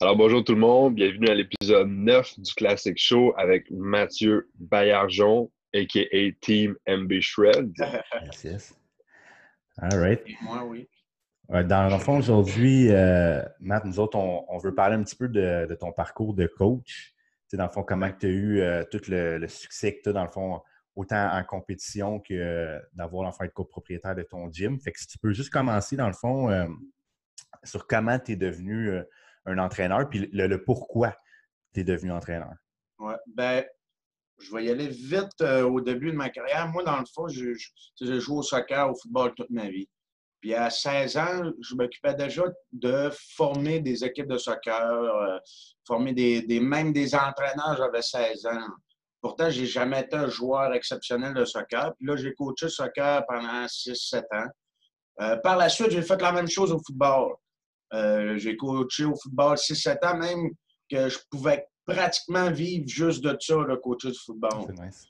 Alors 0.00 0.16
bonjour 0.16 0.44
tout 0.44 0.54
le 0.54 0.60
monde, 0.60 0.94
bienvenue 0.94 1.28
à 1.28 1.34
l'épisode 1.34 1.88
9 1.88 2.38
du 2.38 2.54
Classic 2.54 2.96
Show 2.96 3.34
avec 3.36 3.68
Mathieu 3.72 4.48
Bayarjon, 4.54 5.50
a.k.a. 5.74 6.30
Team 6.40 6.76
MB 6.86 7.20
Shred. 7.20 7.72
Yes, 8.24 8.44
yes. 8.44 8.74
All 9.78 9.98
right. 9.98 10.22
Moi, 10.42 10.64
oui. 10.66 10.88
Dans 11.48 11.90
le 11.90 11.98
fond, 11.98 12.18
aujourd'hui, 12.18 12.92
euh, 12.92 13.42
Matt, 13.58 13.84
nous 13.86 13.98
autres, 13.98 14.16
on, 14.16 14.44
on 14.48 14.58
veut 14.58 14.72
parler 14.72 14.94
un 14.94 15.02
petit 15.02 15.16
peu 15.16 15.28
de, 15.28 15.66
de 15.68 15.74
ton 15.74 15.90
parcours 15.90 16.32
de 16.32 16.46
coach. 16.46 17.14
Tu 17.48 17.48
sais, 17.48 17.56
dans 17.56 17.66
le 17.66 17.70
fond, 17.70 17.82
comment 17.82 18.08
tu 18.12 18.26
as 18.26 18.28
eu 18.28 18.60
euh, 18.60 18.84
tout 18.88 19.00
le, 19.08 19.38
le 19.38 19.48
succès 19.48 19.96
que 19.96 20.02
tu 20.02 20.08
as, 20.10 20.12
dans 20.12 20.24
le 20.24 20.30
fond, 20.30 20.60
autant 20.94 21.28
en 21.32 21.42
compétition 21.42 22.20
que 22.20 22.34
euh, 22.34 22.78
d'avoir 22.92 23.24
l'enfant 23.24 23.42
être 23.42 23.52
copropriétaire 23.52 24.14
de 24.14 24.22
ton 24.22 24.48
gym. 24.48 24.78
Fait 24.78 24.92
que 24.92 25.00
si 25.00 25.08
tu 25.08 25.18
peux 25.18 25.32
juste 25.32 25.50
commencer, 25.50 25.96
dans 25.96 26.06
le 26.06 26.12
fond, 26.12 26.50
euh, 26.50 26.68
sur 27.64 27.88
comment 27.88 28.16
tu 28.20 28.32
es 28.32 28.36
devenu 28.36 28.90
euh, 28.90 29.02
un 29.48 29.58
entraîneur, 29.58 30.08
puis 30.08 30.28
le, 30.32 30.62
pourquoi 30.64 31.14
tu 31.74 31.80
es 31.80 31.84
devenu 31.84 32.12
entraîneur? 32.12 32.52
Ouais. 32.98 33.16
Ben, 33.26 33.64
je 34.38 34.54
vais 34.54 34.64
y 34.66 34.70
aller 34.70 34.88
vite 34.88 35.40
euh, 35.42 35.62
au 35.62 35.80
début 35.80 36.12
de 36.12 36.16
ma 36.16 36.30
carrière. 36.30 36.68
Moi, 36.68 36.84
dans 36.84 36.98
le 36.98 37.06
fond, 37.12 37.26
je- 37.28 37.54
joué 38.00 38.36
au 38.36 38.42
soccer, 38.42 38.90
au 38.90 38.94
football 38.94 39.34
toute 39.34 39.50
ma 39.50 39.68
vie. 39.68 39.88
Puis 40.40 40.54
à 40.54 40.70
16 40.70 41.16
ans, 41.16 41.52
je 41.60 41.74
m'occupais 41.74 42.14
déjà 42.14 42.44
de 42.72 43.10
former 43.36 43.80
des 43.80 44.04
équipes 44.04 44.28
de 44.28 44.38
soccer, 44.38 44.80
euh, 44.92 45.38
former 45.84 46.12
des, 46.12 46.60
même 46.60 46.92
des 46.92 47.14
entraîneurs, 47.16 47.76
j'avais 47.76 48.02
16 48.02 48.46
ans. 48.46 48.68
Pourtant, 49.20 49.50
j'ai 49.50 49.66
jamais 49.66 50.02
été 50.02 50.14
un 50.14 50.28
joueur 50.28 50.72
exceptionnel 50.74 51.34
de 51.34 51.44
soccer. 51.44 51.92
Puis 51.96 52.06
là, 52.06 52.14
j'ai 52.14 52.32
coaché 52.34 52.68
soccer 52.68 53.24
pendant 53.26 53.66
6-7 53.66 54.22
ans. 54.30 54.46
Euh, 55.20 55.36
par 55.38 55.56
la 55.56 55.68
suite, 55.68 55.90
j'ai 55.90 56.02
fait 56.02 56.22
la 56.22 56.30
même 56.30 56.46
chose 56.46 56.70
au 56.72 56.78
football. 56.78 57.34
Euh, 57.94 58.36
j'ai 58.36 58.56
coaché 58.56 59.04
au 59.04 59.16
football 59.16 59.56
6-7 59.56 60.06
ans, 60.06 60.18
même 60.18 60.50
que 60.90 61.08
je 61.08 61.18
pouvais 61.30 61.66
pratiquement 61.86 62.50
vivre 62.50 62.86
juste 62.86 63.22
de 63.22 63.36
ça, 63.40 63.56
le 63.56 63.76
coacher 63.76 64.10
du 64.10 64.18
football. 64.18 64.64
C'est 64.66 64.84
nice. 64.84 65.06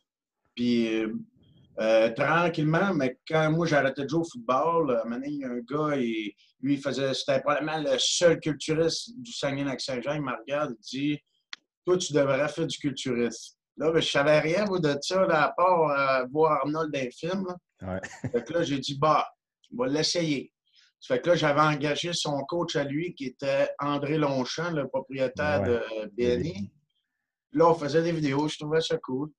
Puis 0.54 1.02
euh, 1.02 1.12
euh, 1.80 2.10
tranquillement, 2.10 2.92
mais 2.92 3.18
quand 3.28 3.52
moi 3.52 3.72
arrêté 3.72 4.02
de 4.02 4.08
jouer 4.08 4.20
au 4.20 4.24
football, 4.24 4.96
à 4.96 5.00
un 5.00 5.04
moment 5.04 5.16
donné, 5.16 5.28
il 5.28 5.38
y 5.38 5.44
a 5.44 5.48
un 5.48 5.60
gars, 5.60 5.96
et, 5.96 6.34
lui, 6.60 6.74
il 6.74 6.80
faisait, 6.80 7.14
c'était 7.14 7.40
probablement 7.40 7.78
le 7.78 7.96
seul 7.98 8.40
culturiste 8.40 9.12
du 9.16 9.32
Saguenay-Lac-Saint-Jean. 9.32 10.14
Il 10.14 10.22
me 10.22 10.32
regarde, 10.36 10.74
il 10.76 11.12
dit 11.12 11.18
Toi, 11.84 11.98
tu 11.98 12.12
devrais 12.12 12.48
faire 12.48 12.66
du 12.66 12.76
culturisme. 12.78 13.54
Là, 13.76 13.92
ben, 13.92 14.02
je 14.02 14.10
savais 14.10 14.40
rien 14.40 14.64
moi, 14.64 14.80
de 14.80 14.96
ça, 15.00 15.24
là, 15.24 15.44
à 15.44 15.52
part 15.52 15.90
euh, 15.90 16.26
voir 16.32 16.60
Arnold 16.62 16.92
dans 16.92 16.98
les 16.98 17.12
films. 17.12 17.46
là. 17.46 18.00
Ouais. 18.32 18.40
Que 18.42 18.52
là, 18.52 18.62
j'ai 18.64 18.80
dit 18.80 18.98
Bah, 18.98 19.28
on 19.72 19.84
va 19.84 19.88
l'essayer. 19.88 20.52
Ça 21.00 21.14
fait 21.14 21.20
que 21.22 21.28
là, 21.30 21.36
j'avais 21.36 21.60
engagé 21.60 22.12
son 22.12 22.41
coach 22.44 22.74
à 22.77 22.84
lui, 22.84 23.14
qui 23.14 23.27
était 23.27 23.68
André 23.78 24.18
Longchamp, 24.18 24.70
le 24.72 24.88
propriétaire 24.88 25.62
Ouais. 25.62 25.80
de 26.16 26.36
BNI. 26.36 26.72
Là, 27.52 27.70
on 27.70 27.74
faisait 27.74 28.02
des 28.02 28.12
vidéos, 28.12 28.48
je 28.48 28.58
trouvais 28.58 28.80
ça 28.80 28.98
cool. 28.98 29.30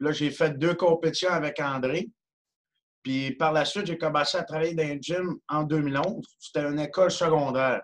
Là, 0.00 0.10
j'ai 0.12 0.30
fait 0.30 0.58
deux 0.58 0.74
compétitions 0.74 1.30
avec 1.30 1.60
André. 1.60 2.08
Puis 3.02 3.32
par 3.32 3.52
la 3.52 3.64
suite, 3.64 3.86
j'ai 3.86 3.98
commencé 3.98 4.36
à 4.38 4.42
travailler 4.44 4.74
dans 4.74 4.84
un 4.84 4.98
gym 5.00 5.36
en 5.48 5.64
2011. 5.64 6.24
C'était 6.38 6.66
une 6.66 6.80
école 6.80 7.10
secondaire. 7.10 7.82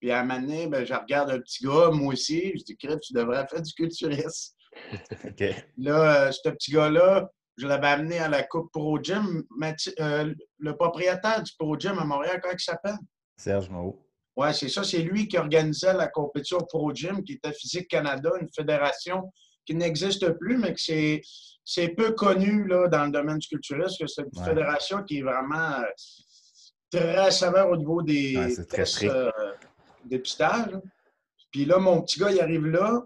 Puis 0.00 0.10
à 0.10 0.20
un 0.20 0.24
moment 0.24 0.40
donné, 0.40 0.66
ben, 0.66 0.84
je 0.84 0.94
regarde 0.94 1.30
un 1.30 1.38
petit 1.38 1.64
gars, 1.64 1.90
moi 1.92 2.12
aussi. 2.12 2.52
Je 2.58 2.64
dis, 2.64 2.76
Crip, 2.76 2.98
tu 3.00 3.12
devrais 3.12 3.46
faire 3.46 3.62
du 3.62 3.72
culturisme. 3.72 4.54
OK. 5.24 5.44
Là, 5.78 6.26
euh, 6.26 6.32
ce 6.32 6.48
petit 6.50 6.72
gars-là, 6.72 7.30
je 7.62 7.68
l'avais 7.68 7.86
amené 7.86 8.18
à 8.18 8.28
la 8.28 8.42
Coupe 8.42 8.72
Pro 8.72 8.98
Gym. 9.00 9.44
Mathi- 9.56 9.94
euh, 10.00 10.34
le 10.58 10.76
propriétaire 10.76 11.40
du 11.44 11.52
Pro 11.56 11.78
Gym 11.78 11.96
à 11.96 12.04
Montréal, 12.04 12.40
comment 12.42 12.54
il 12.58 12.60
s'appelle? 12.60 12.96
Serge 13.36 13.70
Mao. 13.70 14.04
Oui, 14.36 14.48
c'est 14.52 14.68
ça. 14.68 14.82
C'est 14.82 14.98
lui 14.98 15.28
qui 15.28 15.38
organisait 15.38 15.92
la 15.92 16.08
compétition 16.08 16.58
Pro 16.58 16.92
Gym, 16.92 17.22
qui 17.22 17.34
était 17.34 17.52
Physique 17.52 17.86
Canada, 17.86 18.30
une 18.40 18.48
fédération 18.52 19.32
qui 19.64 19.76
n'existe 19.76 20.28
plus, 20.40 20.58
mais 20.58 20.74
que 20.74 20.80
c'est, 20.80 21.20
c'est 21.64 21.90
peu 21.90 22.12
connu 22.14 22.66
là, 22.66 22.88
dans 22.88 23.04
le 23.04 23.12
domaine 23.12 23.38
du 23.38 23.46
culturisme, 23.46 23.96
que 24.04 24.06
c'est 24.08 24.22
une 24.22 24.40
Ouais. 24.40 24.44
fédération 24.48 25.04
qui 25.04 25.18
est 25.18 25.22
vraiment 25.22 25.78
euh, 25.82 25.84
très 26.90 27.30
sévère 27.30 27.70
au 27.70 27.76
niveau 27.76 28.02
des 28.02 28.36
Ouais, 28.36 28.64
tests 28.64 29.04
euh, 29.04 29.30
dépistage. 30.04 30.80
Puis 31.52 31.64
là, 31.64 31.78
mon 31.78 32.02
petit 32.02 32.18
gars, 32.18 32.32
il 32.32 32.40
arrive 32.40 32.66
là, 32.66 33.02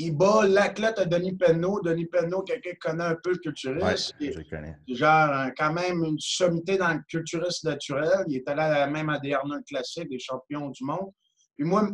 il 0.00 0.16
bat 0.16 0.46
l'athlète 0.46 0.98
à 0.98 1.04
Denis 1.04 1.34
Penneau. 1.36 1.80
Denis 1.82 2.06
Penneau, 2.06 2.42
quelqu'un 2.42 2.70
qui 2.70 2.78
connaît 2.78 3.04
un 3.04 3.16
peu 3.22 3.30
le 3.30 3.36
Ouais, 3.36 3.42
culturisme. 3.42 4.16
je 4.20 4.38
le 4.38 4.44
connais. 4.44 4.76
genre 4.88 5.30
euh, 5.30 5.48
quand 5.56 5.72
même 5.72 6.04
une 6.04 6.18
sommité 6.20 6.76
dans 6.78 6.94
le 6.94 7.00
culturisme 7.08 7.68
naturel. 7.68 8.24
Il 8.28 8.36
est 8.36 8.48
allé 8.48 8.62
à 8.62 8.68
la- 8.70 8.86
même 8.86 9.08
à 9.10 9.18
des 9.18 9.32
Arnold 9.34 9.64
Classiques, 9.66 10.08
des 10.08 10.18
champions 10.18 10.70
du 10.70 10.84
monde. 10.84 11.10
Puis 11.56 11.64
moi, 11.66 11.88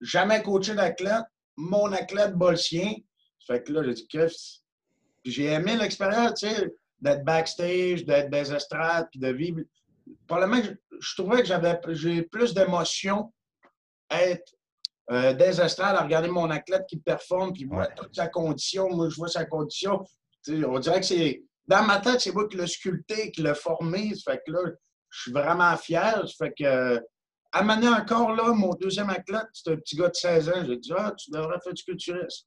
jamais 0.00 0.42
coaché 0.42 0.74
d'athlète, 0.74 1.24
mon 1.56 1.90
athlète 1.92 2.34
bat 2.34 2.50
le 2.50 2.56
sien. 2.56 2.92
Fait 3.46 3.62
que 3.62 3.72
là, 3.72 3.82
j'ai 3.84 3.94
dit, 3.94 4.06
Qu'est-ce- 4.08 4.60
Puis 5.22 5.32
j'ai 5.32 5.46
aimé 5.46 5.76
l'expérience, 5.76 6.40
tu 6.40 6.48
sais, 6.48 6.74
d'être 7.00 7.24
backstage, 7.24 8.04
d'être 8.04 8.30
des 8.30 8.52
estrades, 8.52 9.08
puis 9.10 9.18
de 9.18 9.28
vivre. 9.28 9.60
Probablement, 10.26 10.60
que 10.60 10.68
je, 10.68 10.72
je 11.00 11.14
trouvais 11.16 11.40
que 11.40 11.46
j'avais 11.48 11.80
j'ai 11.88 12.22
plus 12.22 12.52
d'émotion 12.54 13.32
à 14.10 14.22
être 14.22 14.52
euh, 15.10 15.32
des 15.34 15.60
estrades, 15.60 15.96
à 15.96 16.02
regarder 16.02 16.28
mon 16.28 16.50
athlète 16.50 16.84
qui 16.88 16.96
performe, 16.98 17.52
puis 17.52 17.64
voir 17.64 17.86
Ouais. 17.88 17.94
toute 17.96 18.14
sa 18.14 18.28
condition. 18.28 18.88
Moi, 18.90 19.08
je 19.08 19.16
vois 19.16 19.28
sa 19.28 19.44
condition. 19.44 20.04
On 20.48 20.78
dirait 20.78 21.00
que 21.00 21.06
c'est. 21.06 21.42
Dans 21.66 21.82
ma 21.84 21.98
tête, 21.98 22.20
c'est 22.20 22.32
moi 22.32 22.48
qui 22.48 22.56
l'ai 22.56 22.66
sculpté, 22.66 23.30
qui 23.32 23.42
l'ai 23.42 23.54
formé. 23.54 24.14
Ça 24.14 24.32
fait 24.32 24.42
que 24.46 24.52
là, 24.52 24.60
je 25.10 25.20
suis 25.22 25.32
vraiment 25.32 25.76
fier. 25.76 26.22
Ça 26.26 26.46
fait 26.46 26.52
que. 26.56 27.00
À 27.52 27.62
mener 27.62 27.88
encore 27.88 28.34
là, 28.34 28.52
mon 28.52 28.74
deuxième 28.74 29.08
athlète, 29.10 29.46
c'est 29.52 29.70
un 29.72 29.76
petit 29.76 29.96
gars 29.96 30.08
de 30.08 30.14
16 30.14 30.48
ans. 30.50 30.64
J'ai 30.66 30.76
dit, 30.76 30.92
ah, 30.96 31.12
tu 31.16 31.30
devrais 31.30 31.58
faire 31.62 31.72
du 31.72 31.82
culturisme. 31.84 32.46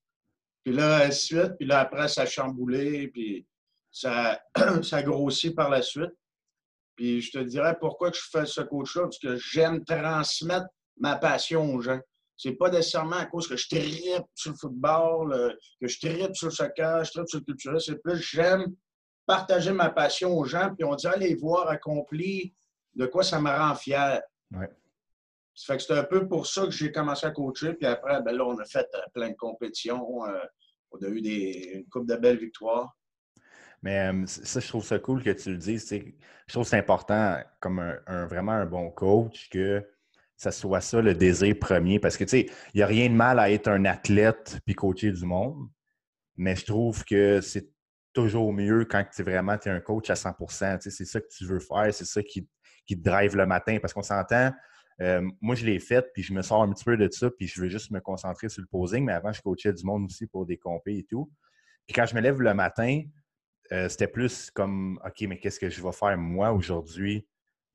Puis 0.63 0.73
là, 0.73 1.05
ainsi 1.05 1.33
de 1.33 1.39
suite. 1.41 1.53
Puis 1.57 1.67
là, 1.67 1.79
après, 1.79 2.07
ça 2.07 2.23
a 2.23 2.25
chamboulé. 2.25 3.07
Puis 3.07 3.47
ça, 3.91 4.39
ça 4.83 5.01
grossit 5.01 5.55
par 5.55 5.69
la 5.69 5.81
suite. 5.81 6.11
Puis 6.95 7.21
je 7.21 7.31
te 7.31 7.39
dirais 7.39 7.75
pourquoi 7.79 8.11
je 8.11 8.19
fais 8.29 8.45
ce 8.45 8.61
coach-là, 8.61 9.03
parce 9.03 9.19
que 9.19 9.37
j'aime 9.37 9.83
transmettre 9.85 10.67
ma 10.97 11.15
passion 11.15 11.73
aux 11.73 11.81
gens. 11.81 11.99
C'est 12.41 12.53
pas 12.53 12.69
nécessairement 12.69 13.17
à 13.17 13.25
cause 13.25 13.49
que 13.49 13.57
je 13.57 13.67
tripe 13.67 14.23
sur 14.33 14.51
le 14.51 14.57
football, 14.57 15.33
euh, 15.33 15.53
que 15.81 15.87
je 15.89 15.99
tripe 15.99 16.33
sur 16.33 16.47
le 16.47 16.53
soccer, 16.53 17.03
je 17.03 17.11
tripe 17.11 17.27
sur 17.27 17.39
le 17.39 17.43
culturisme. 17.43 17.93
C'est 17.93 18.01
plus 18.01 18.15
j'aime 18.21 18.65
partager 19.25 19.73
ma 19.73 19.89
passion 19.89 20.37
aux 20.37 20.45
gens, 20.45 20.73
puis 20.73 20.85
on 20.85 20.95
dirait 20.95 21.19
les 21.19 21.35
voir 21.35 21.67
accomplir 21.67 22.49
de 22.95 23.05
quoi 23.07 23.23
ça 23.23 23.41
me 23.41 23.49
rend 23.49 23.75
fier. 23.75 24.21
Ouais. 24.51 24.69
Ça 25.53 25.73
fait 25.73 25.77
que 25.77 25.83
c'est 25.83 25.97
un 25.99 26.03
peu 26.05 26.29
pour 26.29 26.47
ça 26.47 26.63
que 26.63 26.71
j'ai 26.71 26.93
commencé 26.93 27.25
à 27.25 27.31
coacher, 27.31 27.73
puis 27.73 27.85
après, 27.85 28.21
ben 28.21 28.31
là, 28.31 28.45
on 28.45 28.57
a 28.57 28.63
fait 28.65 28.87
euh, 28.95 28.99
plein 29.13 29.31
de 29.31 29.35
compétitions. 29.35 30.25
euh, 30.25 30.39
on 30.91 30.97
a 31.03 31.07
eu 31.09 31.21
des, 31.21 31.71
une 31.75 31.89
coupe 31.89 32.07
de 32.07 32.15
belles 32.15 32.39
victoires. 32.39 32.97
Mais 33.83 33.99
euh, 34.13 34.25
ça, 34.25 34.61
je 34.61 34.67
trouve 34.69 34.85
ça 34.85 34.97
cool 34.97 35.21
que 35.23 35.29
tu 35.31 35.51
le 35.51 35.57
dises. 35.57 35.87
Je 35.89 36.53
trouve 36.53 36.63
que 36.63 36.69
c'est 36.69 36.77
important, 36.79 37.37
comme 37.59 37.79
un, 37.79 37.99
un- 38.07 38.25
vraiment 38.27 38.53
un 38.53 38.65
bon 38.65 38.89
coach, 38.91 39.49
que 39.49 39.85
ça 40.39 40.51
soit 40.51 40.79
ça 40.79 41.01
le 41.01 41.13
désir 41.13 41.53
premier. 41.59 41.99
Parce 41.99 42.15
que, 42.15 42.23
tu 42.23 42.29
sais, 42.29 42.45
il 42.73 42.77
n'y 42.77 42.81
a 42.81 42.87
rien 42.87 43.09
de 43.09 43.13
mal 43.13 43.39
à 43.39 43.51
être 43.51 43.67
un 43.67 43.83
athlète 43.83 44.59
puis 44.65 44.73
coacher 44.73 45.11
du 45.11 45.25
monde. 45.25 45.67
Mais 46.37 46.55
je 46.55 46.65
trouve 46.65 47.03
que 47.03 47.41
c'est 47.41 47.69
toujours 48.13 48.53
mieux 48.53 48.85
quand 48.85 49.03
tu 49.13 49.21
vraiment 49.21 49.55
es 49.55 49.69
un 49.69 49.81
coach 49.81 50.09
à 50.09 50.13
100% 50.15 50.77
Tu 50.77 50.89
sais, 50.89 50.91
C'est 50.91 51.05
ça 51.05 51.19
que 51.19 51.27
tu 51.27 51.45
veux 51.45 51.59
faire, 51.59 51.93
c'est 51.93 52.05
ça 52.05 52.23
qui, 52.23 52.47
qui 52.87 52.97
te 52.97 53.03
drive 53.03 53.35
le 53.35 53.45
matin. 53.45 53.79
Parce 53.81 53.93
qu'on 53.93 54.01
s'entend, 54.01 54.53
euh, 55.01 55.29
moi, 55.41 55.55
je 55.55 55.65
l'ai 55.65 55.79
fait, 55.79 56.05
puis 56.13 56.23
je 56.23 56.31
me 56.31 56.41
sors 56.41 56.63
un 56.63 56.71
petit 56.71 56.85
peu 56.85 56.95
de 56.95 57.09
ça, 57.11 57.29
puis 57.29 57.45
je 57.45 57.61
veux 57.61 57.67
juste 57.67 57.91
me 57.91 57.99
concentrer 57.99 58.47
sur 58.47 58.61
le 58.61 58.67
posing. 58.67 59.03
Mais 59.03 59.13
avant, 59.13 59.33
je 59.33 59.41
coachais 59.41 59.73
du 59.73 59.83
monde 59.83 60.05
aussi 60.05 60.25
pour 60.25 60.45
des 60.45 60.57
compés 60.57 60.99
et 60.99 61.03
tout. 61.03 61.29
Puis 61.85 61.93
quand 61.93 62.05
je 62.05 62.15
me 62.15 62.21
lève 62.21 62.39
le 62.39 62.53
matin, 62.53 63.01
euh, 63.73 63.89
c'était 63.89 64.07
plus 64.07 64.49
comme 64.51 65.01
OK, 65.05 65.21
mais 65.27 65.37
qu'est-ce 65.37 65.59
que 65.59 65.69
je 65.69 65.83
vais 65.83 65.91
faire 65.91 66.17
moi 66.17 66.53
aujourd'hui? 66.53 67.27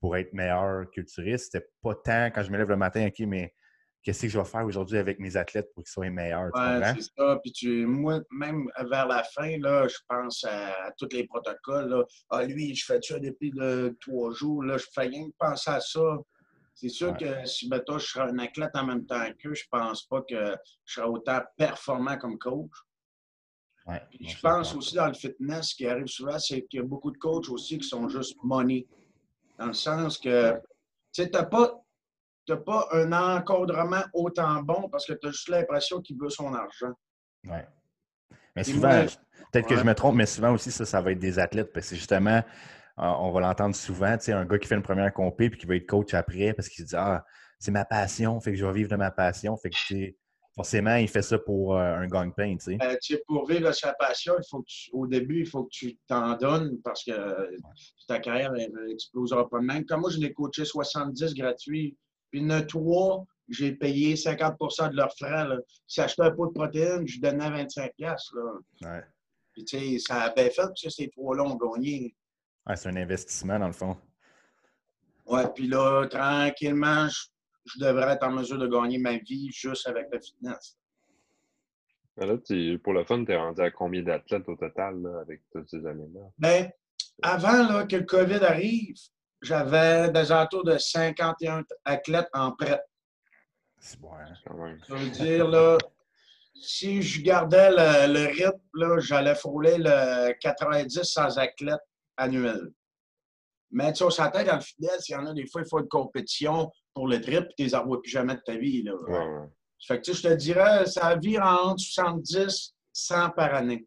Pour 0.04 0.18
être 0.18 0.34
meilleur 0.34 0.90
culturiste? 0.90 1.50
C'était 1.50 1.66
pas 1.80 1.94
tant 1.94 2.26
quand 2.26 2.42
je 2.42 2.50
me 2.50 2.58
lève 2.58 2.68
le 2.68 2.76
matin, 2.76 3.06
OK, 3.06 3.20
mais 3.20 3.54
qu'est-ce 4.02 4.20
que 4.20 4.28
je 4.28 4.38
vais 4.38 4.44
faire 4.44 4.66
aujourd'hui 4.66 4.98
avec 4.98 5.18
mes 5.18 5.34
athlètes 5.38 5.72
pour 5.72 5.82
qu'ils 5.82 5.92
soient 5.92 6.10
meilleurs? 6.10 6.50
Ouais, 6.54 6.92
c'est 6.94 7.10
ça. 7.16 7.38
Puis 7.42 7.52
tu, 7.52 7.86
moi, 7.86 8.20
même 8.30 8.68
vers 8.90 9.06
la 9.06 9.22
fin, 9.22 9.56
là, 9.60 9.88
je 9.88 9.96
pense 10.06 10.44
à, 10.44 10.88
à 10.88 10.92
tous 10.98 11.08
les 11.10 11.26
protocoles. 11.26 11.88
Là. 11.88 12.04
Ah, 12.28 12.44
lui, 12.44 12.74
je 12.74 12.84
fais 12.84 13.00
ça 13.00 13.18
depuis 13.18 13.50
de 13.50 13.96
trois 14.02 14.30
jours. 14.34 14.62
Là, 14.62 14.76
je 14.76 14.84
fais 14.94 15.06
rien 15.06 15.24
que 15.26 15.34
penser 15.38 15.70
à 15.70 15.80
ça. 15.80 16.18
C'est 16.74 16.90
sûr 16.90 17.12
Ouais. 17.12 17.16
que 17.16 17.46
si 17.46 17.70
je 17.72 17.98
serais 17.98 18.28
un 18.30 18.38
athlète 18.40 18.72
en 18.74 18.84
même 18.84 19.06
temps 19.06 19.24
qu'eux, 19.42 19.54
je 19.54 19.64
pense 19.70 20.04
pas 20.04 20.20
que 20.20 20.54
je 20.84 20.92
serais 20.92 21.06
autant 21.06 21.40
performant 21.56 22.18
comme 22.18 22.36
coach. 22.36 22.68
Ouais, 23.86 24.02
Puis 24.10 24.18
non, 24.20 24.28
je 24.28 24.40
pense 24.40 24.74
aussi 24.74 24.96
dans 24.96 25.06
le 25.06 25.14
fitness, 25.14 25.70
ce 25.70 25.74
qui 25.76 25.86
arrive 25.86 26.08
souvent, 26.08 26.38
c'est 26.38 26.60
qu'il 26.66 26.80
y 26.80 26.82
a 26.82 26.86
beaucoup 26.86 27.10
de 27.10 27.16
coachs 27.16 27.48
aussi 27.48 27.78
qui 27.78 27.88
sont 27.88 28.06
juste 28.10 28.36
money. 28.42 28.86
Dans 29.58 29.66
le 29.66 29.72
sens 29.72 30.18
que, 30.18 30.60
tu 31.12 31.30
t'as 31.30 31.44
pas, 31.44 31.80
pas 32.66 32.88
un 32.92 33.12
encadrement 33.12 34.02
autant 34.12 34.62
bon 34.62 34.88
parce 34.88 35.06
que 35.06 35.12
tu 35.12 35.28
as 35.28 35.30
juste 35.30 35.48
l'impression 35.48 36.00
qu'il 36.00 36.18
veut 36.18 36.30
son 36.30 36.52
argent. 36.54 36.92
Ouais. 37.46 37.66
Mais 38.56 38.64
souvent, 38.64 39.04
peut-être 39.52 39.66
que 39.66 39.74
ouais. 39.74 39.80
je 39.80 39.84
me 39.84 39.94
trompe, 39.94 40.16
mais 40.16 40.26
souvent 40.26 40.52
aussi, 40.52 40.70
ça, 40.70 40.84
ça 40.84 41.00
va 41.00 41.12
être 41.12 41.18
des 41.18 41.38
athlètes. 41.38 41.72
Parce 41.72 41.86
que 41.86 41.90
c'est 41.90 41.96
justement, 41.96 42.42
euh, 42.98 43.02
on 43.02 43.32
va 43.32 43.40
l'entendre 43.40 43.74
souvent, 43.74 44.16
tu 44.16 44.24
sais, 44.24 44.32
un 44.32 44.44
gars 44.44 44.58
qui 44.58 44.68
fait 44.68 44.76
une 44.76 44.82
première 44.82 45.12
compé 45.12 45.50
puis 45.50 45.58
qui 45.58 45.66
va 45.66 45.76
être 45.76 45.86
coach 45.86 46.14
après 46.14 46.52
parce 46.52 46.68
qu'il 46.68 46.84
se 46.84 46.90
dit 46.90 46.96
Ah, 46.96 47.24
c'est 47.58 47.72
ma 47.72 47.84
passion, 47.84 48.40
fait 48.40 48.52
que 48.52 48.58
je 48.58 48.66
vais 48.66 48.72
vivre 48.72 48.90
de 48.90 48.96
ma 48.96 49.10
passion. 49.10 49.56
Fait 49.56 49.70
que 49.70 49.76
forcément, 50.54 50.96
il 50.96 51.08
fait 51.08 51.22
ça 51.22 51.38
pour 51.38 51.76
euh, 51.76 51.96
un 51.96 52.06
gang-pain, 52.06 52.56
tu 52.56 52.78
sais. 52.78 53.22
Pour 53.26 53.46
vivre 53.46 53.72
sa 53.72 53.92
passion, 53.94 54.34
il 54.38 54.48
faut 54.48 54.62
que 54.62 54.70
au 54.92 55.06
début, 55.06 55.40
il 55.40 55.46
faut 55.46 55.64
que 55.64 55.70
tu 55.70 55.98
t'en 56.06 56.36
donnes 56.36 56.80
parce 56.82 57.04
que 57.04 57.50
ta 58.06 58.18
carrière 58.20 58.52
n'explosera 58.52 59.48
pas 59.48 59.60
de 59.60 59.64
même. 59.64 59.84
Comme 59.84 60.00
moi, 60.00 60.10
je 60.10 60.18
l'ai 60.18 60.32
coaché 60.32 60.64
70 60.64 61.34
gratuits, 61.34 61.96
puis 62.30 62.40
il 62.40 62.44
y 62.44 62.46
en 62.46 62.50
a 62.50 62.62
trois, 62.62 63.24
j'ai 63.48 63.72
payé 63.72 64.14
50% 64.14 64.90
de 64.90 64.96
leurs 64.96 65.12
frais. 65.16 65.48
Là. 65.48 65.58
Si 65.86 66.00
j'achetais 66.00 66.22
un 66.22 66.30
pot 66.30 66.46
de 66.46 66.52
protéines, 66.52 67.06
je 67.06 67.20
donnais 67.20 67.50
25 67.50 67.92
là. 67.98 68.16
Ouais. 68.82 69.02
Puis, 69.52 69.64
tu 69.64 69.78
sais, 69.78 69.98
ça 69.98 70.22
a 70.22 70.30
bien 70.34 70.50
fait 70.50 70.62
parce 70.62 70.82
que 70.82 70.90
ces 70.90 71.08
trois-là 71.10 71.44
ont 71.44 71.56
gagné. 71.56 72.14
Ouais, 72.66 72.76
c'est 72.76 72.88
un 72.88 72.96
investissement, 72.96 73.58
dans 73.58 73.68
le 73.68 73.72
fond. 73.72 73.96
Ouais, 75.26 75.48
puis 75.54 75.68
là, 75.68 76.06
tranquillement, 76.06 77.08
je, 77.08 77.28
devrais 77.76 78.12
être 78.12 78.24
en 78.24 78.32
mesure 78.32 78.58
de 78.58 78.66
gagner 78.66 78.98
ma 78.98 79.16
vie 79.16 79.50
juste 79.50 79.86
avec 79.86 80.08
le 80.12 80.20
fitness. 80.20 80.78
Là, 82.16 82.36
pour 82.82 82.92
le 82.92 83.04
fun, 83.04 83.24
tu 83.24 83.32
es 83.32 83.36
rendu 83.36 83.60
à 83.60 83.70
combien 83.70 84.02
d'athlètes 84.02 84.48
au 84.48 84.54
total 84.54 85.02
avec 85.20 85.42
toutes 85.50 85.68
ces 85.68 85.84
années-là? 85.84 86.20
Bien, 86.38 86.70
avant 87.22 87.66
là, 87.66 87.86
que 87.86 87.96
le 87.96 88.04
COVID 88.04 88.44
arrive, 88.44 88.94
j'avais 89.42 90.10
des 90.10 90.30
alentours 90.30 90.64
de 90.64 90.78
51 90.78 91.64
athlètes 91.84 92.28
en 92.32 92.52
prêt. 92.52 92.80
C'est 93.78 94.00
bon, 94.00 94.14
hein? 94.14 94.76
Ça 94.86 94.94
veut 94.94 95.10
dire, 95.10 95.48
là, 95.48 95.76
si 96.54 97.02
je 97.02 97.22
gardais 97.22 97.70
le, 97.70 98.26
rythme, 98.26 99.00
j'allais 99.00 99.34
frôler 99.34 99.76
le 99.78 100.32
90 100.40 101.02
sans 101.02 101.38
athlètes 101.38 101.80
annuels. 102.16 102.70
Mais 103.70 103.92
tu 103.92 103.98
sais, 103.98 104.04
on 104.04 104.10
s'attend 104.10 104.44
dans 104.44 104.54
le 104.54 104.60
fitness, 104.60 105.08
il 105.08 105.12
y 105.12 105.16
en 105.16 105.26
a 105.26 105.34
des 105.34 105.46
fois, 105.46 105.62
il 105.62 105.68
faut 105.68 105.80
une 105.80 105.88
compétition 105.88 106.70
pour 106.94 107.08
le 107.08 107.20
trip, 107.20 107.44
puis 107.46 107.54
tu 107.56 107.64
les 107.64 107.76
revois 107.76 108.00
plus 108.00 108.10
jamais 108.10 108.36
de 108.36 108.40
ta 108.40 108.56
vie. 108.56 108.82
Là. 108.82 108.92
Fait 109.86 109.98
que, 109.98 110.04
tu 110.04 110.14
sais, 110.14 110.22
je 110.22 110.28
te 110.28 110.34
dirais, 110.34 110.86
ça 110.86 111.14
vire 111.16 111.42
entre 111.42 111.80
70 111.80 112.74
100 112.92 113.30
par 113.30 113.54
année. 113.54 113.86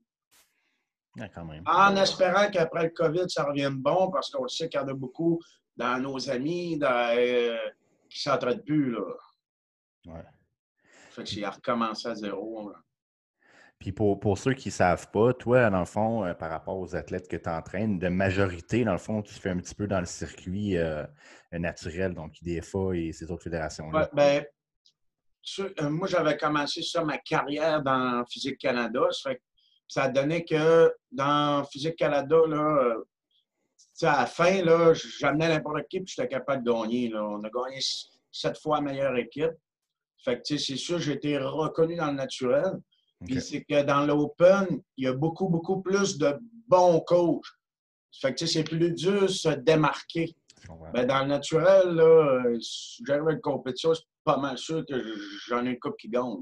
quand 1.33 1.45
même. 1.45 1.63
En 1.65 1.95
espérant 1.95 2.51
qu'après 2.51 2.83
le 2.83 2.89
COVID, 2.89 3.29
ça 3.29 3.45
revienne 3.45 3.75
bon, 3.75 4.11
parce 4.11 4.29
qu'on 4.29 4.47
sait 4.47 4.69
qu'il 4.69 4.79
y 4.79 4.83
en 4.83 4.87
a 4.87 4.93
beaucoup 4.93 5.41
dans 5.75 5.97
nos 5.99 6.29
amis 6.29 6.77
euh, 6.83 7.57
qui 8.09 8.27
ne 8.27 8.31
s'entraident 8.31 8.63
plus. 8.63 8.91
Là. 8.91 8.99
Ouais. 10.05 10.25
Fait 11.11 11.23
que 11.23 11.29
c'est 11.29 11.43
à 11.43 11.51
recommencer 11.51 12.09
à 12.09 12.15
zéro. 12.15 12.71
Puis 13.79 13.91
pour, 13.91 14.19
pour, 14.19 14.37
ceux 14.37 14.53
qui 14.53 14.69
ne 14.69 14.73
savent 14.73 15.09
pas, 15.11 15.33
toi, 15.33 15.69
dans 15.69 15.79
le 15.79 15.85
fond, 15.85 16.25
euh, 16.25 16.33
par 16.33 16.49
rapport 16.49 16.77
aux 16.77 16.95
athlètes 16.95 17.27
que 17.27 17.37
tu 17.37 17.49
entraînes, 17.49 17.99
de 17.99 18.07
majorité, 18.07 18.83
dans 18.83 18.93
le 18.93 18.97
fond, 18.97 19.21
tu 19.21 19.33
fais 19.33 19.49
un 19.49 19.57
petit 19.57 19.75
peu 19.75 19.87
dans 19.87 19.99
le 19.99 20.07
circuit 20.07 20.77
euh, 20.77 21.03
naturel, 21.51 22.13
donc 22.13 22.41
IDFA 22.41 22.95
et 22.95 23.11
ces 23.11 23.29
autres 23.31 23.43
fédérations-là. 23.43 24.09
Ben, 24.13 24.43
moi, 25.89 26.07
j'avais 26.07 26.37
commencé 26.37 26.81
ça, 26.81 27.03
ma 27.03 27.19
carrière 27.19 27.81
dans 27.81 28.25
Physique 28.25 28.57
Canada. 28.57 29.01
Ça, 29.11 29.29
fait, 29.29 29.41
ça 29.87 30.03
a 30.03 30.09
donné 30.09 30.43
que 30.43 30.91
dans 31.11 31.63
Physique 31.65 31.95
Canada, 31.95 32.37
là, 32.47 32.95
à 34.03 34.19
la 34.19 34.25
fin, 34.25 34.61
j'amenais 35.19 35.49
n'importe 35.49 35.87
qui 35.87 35.97
et 35.97 36.03
j'étais 36.05 36.27
capable 36.27 36.63
de 36.63 36.71
gagner. 36.71 37.09
Là. 37.09 37.23
On 37.23 37.43
a 37.43 37.49
gagné 37.49 37.79
sept 38.31 38.57
fois 38.57 38.77
la 38.77 38.81
meilleure 38.81 39.15
équipe. 39.17 39.53
Fait 40.23 40.41
que, 40.41 40.57
c'est 40.57 40.75
sûr, 40.75 40.99
j'ai 40.99 41.13
été 41.13 41.37
reconnu 41.37 41.95
dans 41.95 42.07
le 42.07 42.13
naturel. 42.17 42.73
Puis 43.25 43.41
c'est 43.41 43.63
que 43.63 43.83
dans 43.83 44.05
l'open, 44.05 44.81
il 44.95 45.05
y 45.05 45.07
a 45.07 45.13
beaucoup, 45.13 45.47
beaucoup 45.49 45.81
plus 45.81 46.17
de 46.17 46.37
bons 46.67 46.99
coachs. 47.01 47.45
Fait 48.21 48.33
que, 48.33 48.45
c'est 48.45 48.63
plus 48.63 48.91
dur 48.91 49.23
de 49.23 49.27
se 49.27 49.49
démarquer. 49.49 50.35
Ben, 50.93 51.05
dans 51.05 51.21
le 51.21 51.27
naturel, 51.27 51.89
là, 51.89 52.43
j'arrive 53.05 53.27
à 53.27 53.31
une 53.33 53.41
compétition, 53.41 53.93
c'est 53.93 54.03
pas 54.23 54.37
mal 54.37 54.57
sûr 54.57 54.85
que 54.85 54.95
j'en 55.47 55.65
ai 55.65 55.71
une 55.71 55.79
coupe 55.79 55.97
qui 55.97 56.09
gagne. 56.09 56.35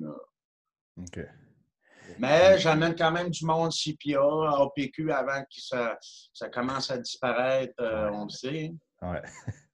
Mais 2.19 2.57
j'amène 2.59 2.95
quand 2.95 3.11
même 3.11 3.29
du 3.29 3.45
monde 3.45 3.71
CPA, 3.71 4.63
APQ 4.63 5.11
avant 5.11 5.41
que 5.41 5.61
ça, 5.61 5.97
ça 6.33 6.49
commence 6.49 6.89
à 6.91 6.97
disparaître, 6.97 7.73
euh, 7.79 8.09
on 8.11 8.25
le 8.25 8.29
sait. 8.29 8.73
Ouais. 9.01 9.21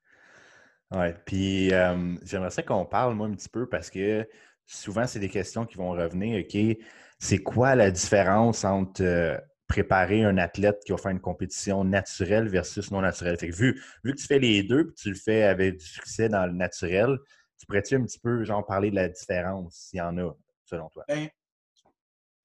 Oui, 0.94 1.07
puis 1.25 1.74
euh, 1.74 2.18
j'aimerais 2.24 2.50
ça 2.50 2.63
qu'on 2.63 2.86
parle, 2.86 3.15
moi, 3.15 3.27
un 3.27 3.31
petit 3.31 3.47
peu, 3.47 3.65
parce 3.65 3.89
que 3.89 4.27
souvent, 4.75 5.07
c'est 5.07 5.19
des 5.19 5.29
questions 5.29 5.65
qui 5.65 5.77
vont 5.77 5.91
revenir. 5.91 6.44
OK, 6.44 6.77
c'est 7.19 7.39
quoi 7.39 7.75
la 7.75 7.91
différence 7.91 8.63
entre 8.63 9.03
euh, 9.03 9.38
préparer 9.68 10.23
un 10.23 10.38
athlète 10.38 10.81
qui 10.85 10.91
va 10.91 10.97
faire 10.97 11.12
une 11.12 11.21
compétition 11.21 11.83
naturelle 11.83 12.47
versus 12.47 12.91
non 12.91 13.01
naturelle? 13.01 13.38
Vu, 13.41 13.81
que 14.03 14.12
tu 14.12 14.25
fais 14.25 14.39
les 14.39 14.63
deux, 14.63 14.88
puis 14.88 14.95
tu 14.95 15.09
le 15.09 15.15
fais 15.15 15.44
avec 15.44 15.77
du 15.77 15.85
succès 15.85 16.29
dans 16.29 16.45
le 16.45 16.53
naturel, 16.53 17.18
tu 17.59 17.65
pourrais-tu 17.65 17.95
un 17.95 18.03
petit 18.03 18.19
peu, 18.19 18.44
genre, 18.44 18.65
parler 18.65 18.89
de 18.89 18.95
la 18.95 19.09
différence, 19.09 19.75
s'il 19.75 20.00
y 20.00 20.01
en 20.01 20.18
a, 20.18 20.31
selon 20.65 20.89
toi? 20.89 21.03
Ben, 21.07 21.29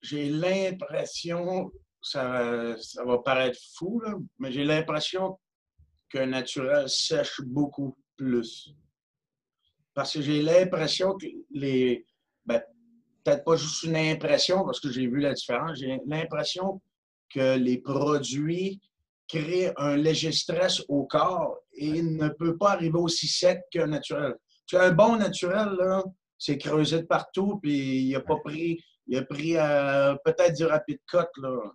j'ai 0.01 0.29
l'impression, 0.29 1.71
ça, 2.01 2.75
ça 2.79 3.03
va 3.03 3.17
paraître 3.19 3.59
fou, 3.75 3.99
là, 4.01 4.15
mais 4.37 4.51
j'ai 4.51 4.63
l'impression 4.63 5.39
qu'un 6.09 6.27
naturel 6.27 6.87
sèche 6.87 7.41
beaucoup 7.41 7.97
plus. 8.15 8.73
Parce 9.93 10.13
que 10.13 10.21
j'ai 10.21 10.41
l'impression 10.41 11.17
que 11.17 11.25
les. 11.49 12.05
Peut-être 13.27 13.43
pas 13.43 13.57
juste 13.57 13.83
une 13.83 13.97
impression, 13.97 14.63
parce 14.63 14.79
que 14.79 14.89
j'ai 14.89 15.05
vu 15.05 15.19
la 15.19 15.33
différence. 15.33 15.79
J'ai 15.79 15.99
l'impression 16.05 16.81
que 17.29 17.57
les 17.57 17.77
produits 17.77 18.79
créent 19.27 19.73
un 19.75 19.97
léger 19.97 20.31
stress 20.31 20.81
au 20.87 21.03
corps 21.03 21.57
et 21.73 22.01
ne 22.01 22.29
peut 22.29 22.57
pas 22.57 22.71
arriver 22.71 22.97
aussi 22.97 23.27
sec 23.27 23.63
qu'un 23.69 23.87
naturel. 23.87 24.35
Tu 24.65 24.77
as 24.77 24.83
un 24.83 24.91
bon 24.93 25.17
naturel, 25.17 25.75
là, 25.77 26.05
c'est 26.37 26.57
creusé 26.57 27.01
de 27.01 27.05
partout, 27.05 27.59
puis 27.61 28.03
il 28.03 28.13
n'a 28.13 28.21
pas 28.21 28.37
pris. 28.37 28.81
Il 29.07 29.17
a 29.17 29.23
pris 29.23 29.57
euh, 29.57 30.15
peut-être 30.23 30.55
du 30.55 30.63
rapide 30.63 30.99
cut, 31.09 31.41
là 31.41 31.73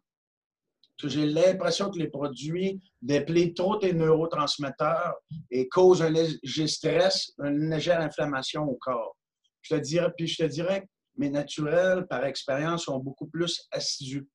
j'ai 1.08 1.26
l'impression 1.26 1.90
que 1.90 1.98
les 1.98 2.08
produits 2.08 2.80
déplient 3.00 3.54
trop 3.54 3.76
tes 3.76 3.92
neurotransmetteurs 3.92 5.14
et 5.50 5.68
causent 5.68 6.02
un 6.02 6.10
léger 6.10 6.66
stress, 6.66 7.32
une 7.42 7.70
légère 7.70 8.00
inflammation 8.00 8.62
au 8.62 8.76
corps. 8.76 9.16
Je 9.62 9.74
te 9.74 9.80
dirais, 9.80 10.10
puis 10.16 10.26
je 10.26 10.44
te 10.44 10.48
dirais 10.48 10.88
mes 11.16 11.30
naturels, 11.30 12.06
par 12.08 12.24
expérience, 12.24 12.84
sont 12.84 12.98
beaucoup 12.98 13.26
plus 13.26 13.66
assidus. 13.70 14.26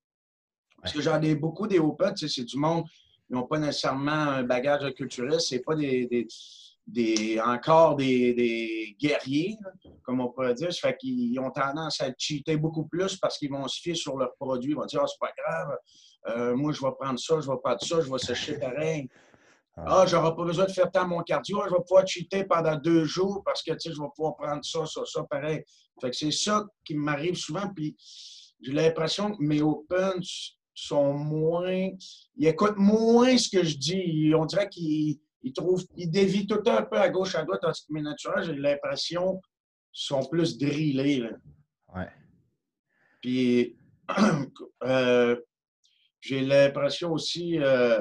Parce 0.82 0.94
que 0.94 1.02
j'en 1.02 1.22
ai 1.22 1.36
beaucoup 1.36 1.68
des 1.68 1.80
hauts 1.80 1.98
c'est 2.16 2.44
du 2.44 2.58
monde, 2.58 2.86
ils 3.30 3.36
n'ont 3.36 3.48
pas 3.48 3.60
nécessairement 3.60 4.12
un 4.12 4.44
bagage 4.44 4.94
culturel, 4.94 5.42
c'est 5.42 5.60
pas 5.60 5.76
des, 5.76 6.28
des, 6.88 7.40
encore 7.42 7.96
des, 7.96 8.96
guerriers, 9.00 9.58
comme 10.04 10.22
on 10.22 10.30
pourrait 10.30 10.54
dire. 10.54 10.74
Ça 10.74 10.90
fait 10.90 10.98
qu'ils 10.98 11.38
ont 11.40 11.52
tendance 11.52 12.00
à 12.02 12.10
cheater 12.18 12.58
beaucoup 12.58 12.86
plus 12.86 13.18
parce 13.18 13.38
qu'ils 13.38 13.52
vont 13.52 13.68
se 13.68 13.81
fier 13.81 13.96
sur 13.96 14.18
leurs 14.18 14.36
produits. 14.36 14.72
Ils 14.72 14.76
vont 14.76 14.86
dire, 14.86 15.02
oh, 15.04 15.07
c'est 15.07 15.19
pas 15.19 15.34
grave, 15.38 15.78
euh, 16.30 16.56
moi, 16.56 16.72
je 16.72 16.81
vais 16.81 16.92
prendre 17.00 17.19
ça, 17.19 17.40
je 17.42 17.50
vais 17.50 17.57
prendre 17.62 17.81
ça, 17.81 18.02
je 18.02 18.12
vais 18.12 18.19
sécher 18.19 18.60
pareil. 18.60 19.10
Ah, 19.86 20.06
j'aurai 20.07 20.36
pas 20.36 20.44
besoin 20.44 20.66
de 20.66 20.72
faire 20.72 20.90
tant 20.90 21.07
mon 21.07 21.22
cardio, 21.22 21.62
je 21.66 21.74
vais 21.74 21.81
pouvoir 21.88 22.07
cheater 22.07 22.46
pendant 22.46 22.76
deux 22.78 23.06
jours 23.06 23.44
parce 23.46 23.62
que, 23.62 23.74
je 23.80 23.90
vais 23.90 24.07
pouvoir 24.16 24.36
prendre 24.36 24.66
ça, 24.66 24.86
ça, 24.88 25.02
ça, 25.06 25.24
pareil. 25.30 25.64
Fait 26.02 26.10
que 26.10 26.16
c'est 26.16 26.31
ça 26.31 26.66
qui 26.84 26.96
m'arrive 26.96 27.36
souvent, 27.36 27.72
puis 27.76 27.96
j'ai 28.62 28.72
l'impression 28.72 29.36
que 29.36 29.44
mes 29.44 29.62
opens 29.62 30.57
sont 30.74 31.14
moins... 31.14 31.90
Ils 32.36 32.48
écoutent 32.48 32.78
moins 32.78 33.38
ce 33.38 33.50
que 33.50 33.64
je 33.64 33.78
dis. 33.78 34.34
On 34.36 34.46
dirait 34.46 34.69
qu'ils 34.69 35.19
trouvent... 35.56 35.86
Ils 35.96 36.10
dévient 36.10 36.48
tout 36.48 36.62
un 36.66 36.81
peu 36.81 36.98
à 36.98 37.10
gauche, 37.10 37.36
à 37.36 37.44
droite, 37.44 37.62
tandis 37.62 37.86
que 37.86 37.94
mes 37.94 38.02
naturels, 38.02 38.46
j'ai 38.46 38.56
l'impression 38.56 39.40
sont 39.92 40.24
plus 40.26 40.57
drillés, 40.57 41.19
là. 41.19 41.30
Ouais. 41.96 42.10
Puis... 43.22 43.78
euh, 44.84 45.36
j'ai 46.22 46.42
l'impression 46.42 47.12
aussi 47.14 47.60
euh, 47.60 48.00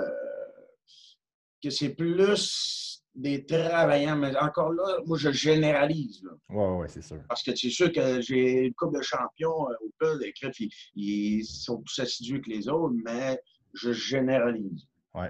que 1.67 1.75
c'est 1.75 1.95
plus 1.95 3.03
des 3.15 3.45
travaillants. 3.45 4.17
Mais 4.17 4.37
encore 4.37 4.73
là, 4.73 4.99
moi, 5.07 5.19
je 5.19 5.31
généralise. 5.31 6.23
Oui, 6.51 6.65
oui, 6.81 6.87
c'est 6.89 7.03
sûr. 7.03 7.21
Parce 7.29 7.43
que 7.43 7.55
c'est 7.55 7.71
sûr 7.71 7.93
que 7.93 8.21
j'ai 8.21 8.67
une 8.67 8.75
couple 8.75 8.99
de 8.99 9.03
champions 9.03 9.69
euh, 9.71 9.75
au 9.85 9.91
peu, 9.99 10.19
les 10.19 10.33
ils, 10.59 10.71
ils, 10.95 11.45
sont 11.45 11.83
plus 11.83 11.99
assidus 12.01 12.41
que 12.41 12.51
les 12.51 12.69
autres, 12.69 12.95
mais 13.05 13.41
je 13.75 13.93
généralise. 13.93 14.87
Oui. 15.15 15.27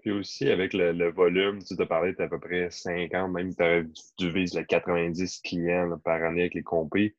Puis 0.00 0.12
aussi, 0.12 0.50
avec 0.50 0.74
le, 0.74 1.10
volume, 1.10 1.62
tu 1.64 1.76
t'as 1.76 1.86
parlé 1.86 2.12
d'à 2.12 2.28
peu 2.28 2.38
près 2.38 2.68
50, 2.70 3.32
même 3.32 3.54
tu, 3.54 3.90
tu 4.18 4.30
vises 4.30 4.52
les 4.52 4.66
90 4.66 5.40
clients 5.40 5.98
par 6.04 6.22
année 6.22 6.42
avec 6.42 6.52
les 6.52 6.62
compés 6.62 7.14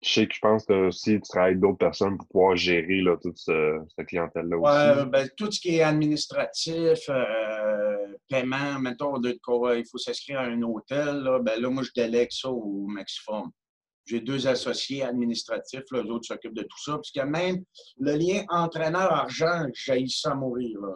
je 0.00 0.12
sais 0.12 0.26
que 0.28 0.34
je 0.34 0.40
pense 0.40 0.64
que 0.64 0.88
aussi 0.88 1.14
tu 1.14 1.28
travailles 1.28 1.50
avec 1.50 1.60
d'autres 1.60 1.78
personnes 1.78 2.16
pour 2.18 2.28
pouvoir 2.28 2.56
gérer 2.56 3.00
là, 3.00 3.16
toute 3.20 3.36
cette 3.38 4.06
clientèle-là 4.06 4.56
aussi. 4.56 5.00
Oui, 5.02 5.10
ben, 5.10 5.28
tout 5.36 5.50
ce 5.50 5.60
qui 5.60 5.76
est 5.76 5.82
administratif, 5.82 6.98
euh, 7.08 7.96
paiement, 8.28 8.78
mettons, 8.78 9.18
de, 9.18 9.30
il 9.30 9.84
faut 9.90 9.98
s'inscrire 9.98 10.38
à 10.40 10.44
un 10.44 10.62
hôtel, 10.62 11.22
là, 11.22 11.40
ben, 11.40 11.60
là, 11.60 11.68
moi, 11.68 11.82
je 11.82 11.90
délègue 11.94 12.30
ça 12.30 12.48
au 12.48 12.86
Maximum. 12.86 13.50
J'ai 14.06 14.20
deux 14.20 14.46
associés 14.46 15.02
administratifs, 15.02 15.82
là, 15.90 16.02
les 16.02 16.10
autres 16.10 16.26
s'occupent 16.26 16.54
de 16.56 16.62
tout 16.62 16.82
ça. 16.82 16.92
Parce 16.92 17.10
que 17.10 17.20
même 17.20 17.62
le 17.98 18.12
lien 18.16 18.44
entraîneur-argent, 18.48 19.66
j'ai 19.74 20.06
ça 20.08 20.34
mourir. 20.34 20.80
Là. 20.80 20.94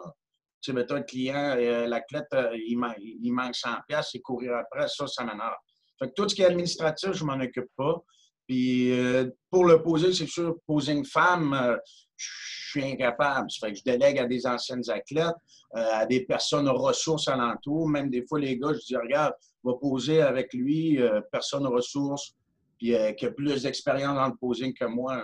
Tu 0.61 0.71
sais, 0.71 0.73
mettons, 0.73 0.95
le 0.95 1.03
client, 1.03 1.55
euh, 1.57 1.85
l'athlète, 1.87 2.25
euh, 2.33 2.57
il, 2.67 2.77
man- 2.77 2.95
il 2.99 3.31
manque 3.31 3.53
100 3.55 3.69
pièces 3.87 4.15
et 4.15 4.21
courir 4.21 4.53
après, 4.55 4.87
ça, 4.87 5.05
ça 5.07 5.23
m'énerve. 5.25 5.53
Fait 5.99 6.07
que 6.07 6.13
tout 6.15 6.27
ce 6.27 6.33
qui 6.33 6.41
est 6.41 6.45
administratif, 6.45 7.11
je 7.11 7.23
m'en 7.23 7.39
occupe 7.39 7.69
pas. 7.75 8.01
Puis 8.47 8.91
euh, 8.91 9.29
pour 9.49 9.65
le 9.65 9.81
poser, 9.81 10.13
c'est 10.13 10.27
sûr, 10.27 10.57
poser 10.67 10.93
une 10.93 11.05
femme, 11.05 11.53
euh, 11.53 11.77
je 12.15 12.29
suis 12.69 12.83
incapable. 12.83 13.49
Ça 13.49 13.67
fait 13.67 13.73
que 13.73 13.79
je 13.79 13.83
délègue 13.83 14.19
à 14.19 14.25
des 14.25 14.45
anciennes 14.45 14.83
athlètes, 14.89 15.35
euh, 15.75 15.89
à 15.93 16.05
des 16.05 16.25
personnes 16.25 16.67
ressources 16.69 17.27
alentour. 17.27 17.87
Même 17.87 18.09
des 18.09 18.25
fois, 18.27 18.39
les 18.39 18.57
gars, 18.57 18.73
je 18.73 18.79
dis, 18.79 18.95
regarde, 18.95 19.33
va 19.63 19.73
poser 19.75 20.21
avec 20.21 20.53
lui, 20.53 20.99
personne 21.31 21.65
aux 21.65 21.71
ressources, 21.71 22.35
puis 22.77 22.93
qui 23.17 23.25
a 23.25 23.31
plus 23.31 23.63
d'expérience 23.63 24.15
dans 24.15 24.27
le 24.27 24.35
posing 24.35 24.73
que 24.73 24.83
moi. 24.83 25.23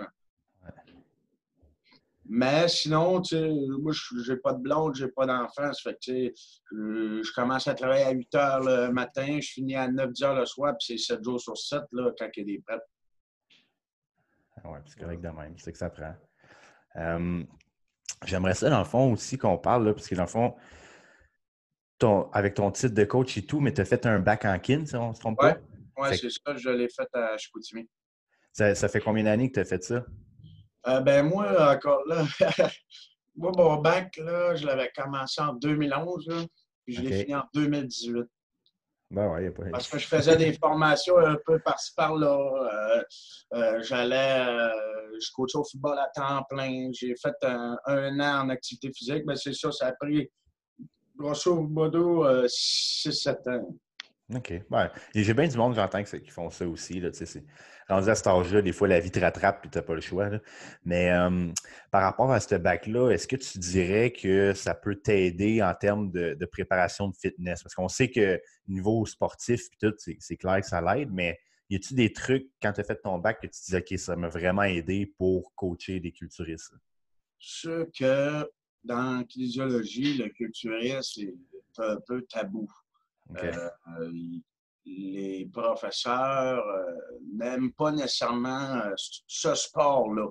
Mais 2.32 2.68
sinon, 2.68 3.20
tu 3.20 3.34
sais, 3.34 3.50
moi, 3.80 3.90
je 3.92 4.30
n'ai 4.30 4.38
pas 4.38 4.52
de 4.52 4.62
blonde, 4.62 4.94
j'ai 4.94 5.08
pas 5.08 5.26
d'enfant. 5.26 5.72
Ça 5.72 5.82
fait 5.82 5.94
que, 5.94 5.98
tu 6.00 6.12
sais, 6.12 6.34
je, 6.70 7.32
commence 7.34 7.66
à 7.66 7.74
travailler 7.74 8.04
à 8.04 8.12
8 8.12 8.34
heures 8.36 8.60
le 8.60 8.92
matin, 8.92 9.40
je 9.40 9.50
finis 9.50 9.74
à 9.74 9.88
9-10 9.88 10.24
heures 10.24 10.34
le 10.36 10.46
soir, 10.46 10.76
puis 10.78 10.96
c'est 10.96 11.14
7 11.14 11.24
jours 11.24 11.40
sur 11.40 11.58
7 11.58 11.82
là, 11.90 12.12
quand 12.16 12.28
il 12.36 12.38
y 12.38 12.42
a 12.42 12.56
des 12.56 12.62
prêts. 12.64 12.78
Ah 14.64 14.70
ouais, 14.70 14.78
c'est 14.86 14.98
correct 15.00 15.20
de 15.20 15.28
même, 15.28 15.54
c'est 15.58 15.72
que 15.72 15.78
ça 15.78 15.90
prend. 15.90 16.14
J'aimerais 18.26 18.54
ça, 18.54 18.68
dans 18.68 18.78
le 18.80 18.84
fond, 18.84 19.12
aussi 19.12 19.38
qu'on 19.38 19.56
parle, 19.56 19.86
là, 19.86 19.94
parce 19.94 20.06
que 20.06 20.14
dans 20.14 20.22
le 20.22 20.28
fond, 20.28 20.54
ton, 21.98 22.30
avec 22.32 22.54
ton 22.54 22.70
titre 22.70 22.94
de 22.94 23.04
coach 23.04 23.36
et 23.38 23.46
tout, 23.46 23.60
mais 23.60 23.72
tu 23.72 23.80
as 23.80 23.84
fait 23.84 24.04
un 24.06 24.18
bac 24.18 24.44
en 24.44 24.58
kin, 24.58 24.84
si 24.84 24.94
on 24.96 25.10
ne 25.10 25.14
se 25.14 25.20
trompe 25.20 25.40
Ouais. 25.42 25.54
pas? 25.54 25.60
Oui, 25.96 26.16
c'est 26.16 26.30
ça, 26.30 26.56
je 26.56 26.70
l'ai 26.70 26.88
fait 26.88 27.08
à 27.14 27.36
Chicoutimi. 27.36 27.88
Ça, 28.52 28.74
ça 28.74 28.88
fait 28.88 29.00
combien 29.00 29.24
d'années 29.24 29.48
que 29.48 29.54
tu 29.54 29.60
as 29.60 29.64
fait 29.64 29.82
ça? 29.82 30.04
Euh, 30.86 31.00
ben 31.00 31.26
moi, 31.26 31.74
encore 31.74 32.02
là, 32.06 32.24
moi, 33.36 33.52
mon 33.56 33.76
bac, 33.76 34.16
là, 34.16 34.54
je 34.54 34.66
l'avais 34.66 34.90
commencé 34.94 35.40
en 35.40 35.54
2011, 35.54 36.26
là, 36.28 36.42
puis 36.84 36.94
je 36.94 37.02
l'ai 37.02 37.20
fini 37.20 37.34
en 37.34 37.44
2018. 37.54 38.24
Ben. 39.10 39.52
Parce 39.72 39.88
que 39.88 39.98
je 39.98 40.06
faisais 40.06 40.36
des 40.36 40.52
formations 40.52 41.18
un 41.18 41.36
peu 41.44 41.58
par-ci 41.58 41.92
par-là. 41.96 42.38
Euh, 42.38 43.02
euh, 43.54 43.82
J'allais, 43.82 44.46
euh, 44.46 44.70
je 45.20 45.32
coachais 45.32 45.58
au 45.58 45.64
football 45.64 45.98
à 45.98 46.08
temps 46.14 46.44
plein. 46.48 46.90
J'ai 46.92 47.16
fait 47.16 47.34
un, 47.42 47.76
un 47.86 48.20
an 48.20 48.44
en 48.44 48.48
activité 48.50 48.92
physique. 48.92 49.24
Mais 49.26 49.34
c'est 49.34 49.52
ça, 49.52 49.72
ça 49.72 49.88
a 49.88 49.92
pris 49.92 50.30
grosso 51.16 51.60
modo 51.60 52.24
6-7 52.46 53.50
ans. 53.50 53.74
OK. 54.34 54.50
Ouais. 54.70 54.90
Et 55.14 55.24
j'ai 55.24 55.34
bien 55.34 55.48
du 55.48 55.56
monde, 55.56 55.74
j'entends, 55.74 56.02
qui 56.02 56.30
font 56.30 56.50
ça 56.50 56.66
aussi. 56.66 57.00
Là, 57.00 57.10
rendu 57.88 58.08
à 58.08 58.14
cet 58.14 58.26
âge-là, 58.26 58.62
des 58.62 58.72
fois, 58.72 58.88
la 58.88 59.00
vie 59.00 59.10
te 59.10 59.18
rattrape 59.18 59.66
et 59.66 59.68
tu 59.68 59.78
n'as 59.78 59.82
pas 59.82 59.94
le 59.94 60.00
choix. 60.00 60.30
Mais 60.84 61.10
par 61.90 62.02
rapport 62.02 62.30
à 62.30 62.40
ce 62.40 62.54
bac-là, 62.54 63.10
est-ce 63.10 63.26
que 63.26 63.36
tu 63.36 63.58
dirais 63.58 64.12
que 64.12 64.54
ça 64.54 64.74
peut 64.74 64.96
t'aider 64.96 65.62
en 65.62 65.74
termes 65.74 66.10
de, 66.10 66.46
préparation 66.46 67.08
de 67.08 67.16
fitness? 67.16 67.62
Parce 67.62 67.74
qu'on 67.74 67.88
sait 67.88 68.10
que 68.10 68.40
niveau 68.68 69.04
sportif, 69.06 69.68
puis 69.70 69.78
tout, 69.80 69.94
c'est 70.18 70.36
clair 70.36 70.60
que 70.60 70.66
ça 70.66 70.80
l'aide, 70.80 71.10
mais 71.12 71.38
y 71.68 71.76
a-tu 71.76 71.94
des 71.94 72.12
trucs, 72.12 72.48
quand 72.62 72.72
tu 72.72 72.80
as 72.80 72.84
fait 72.84 72.96
ton 72.96 73.18
bac, 73.18 73.40
que 73.40 73.46
tu 73.46 73.60
disais, 73.64 73.78
OK, 73.78 73.98
ça 73.98 74.16
m'a 74.16 74.28
vraiment 74.28 74.62
aidé 74.62 75.12
pour 75.18 75.54
coacher 75.54 76.00
des 76.00 76.12
culturistes? 76.12 76.74
Sûr 77.38 77.86
que 77.96 78.48
dans 78.84 79.18
l'ecclésiologie, 79.18 80.18
le 80.18 80.28
culturisme, 80.28 81.32
c'est 81.72 81.82
un 81.82 81.98
peu 82.06 82.22
tabou. 82.22 82.68
Euh, 83.36 83.70
les 84.86 85.48
professeurs 85.52 86.66
euh, 86.66 86.92
n'aiment 87.34 87.72
pas 87.72 87.92
nécessairement 87.92 88.76
euh, 88.76 88.94
ce 88.96 89.54
sport-là. 89.54 90.28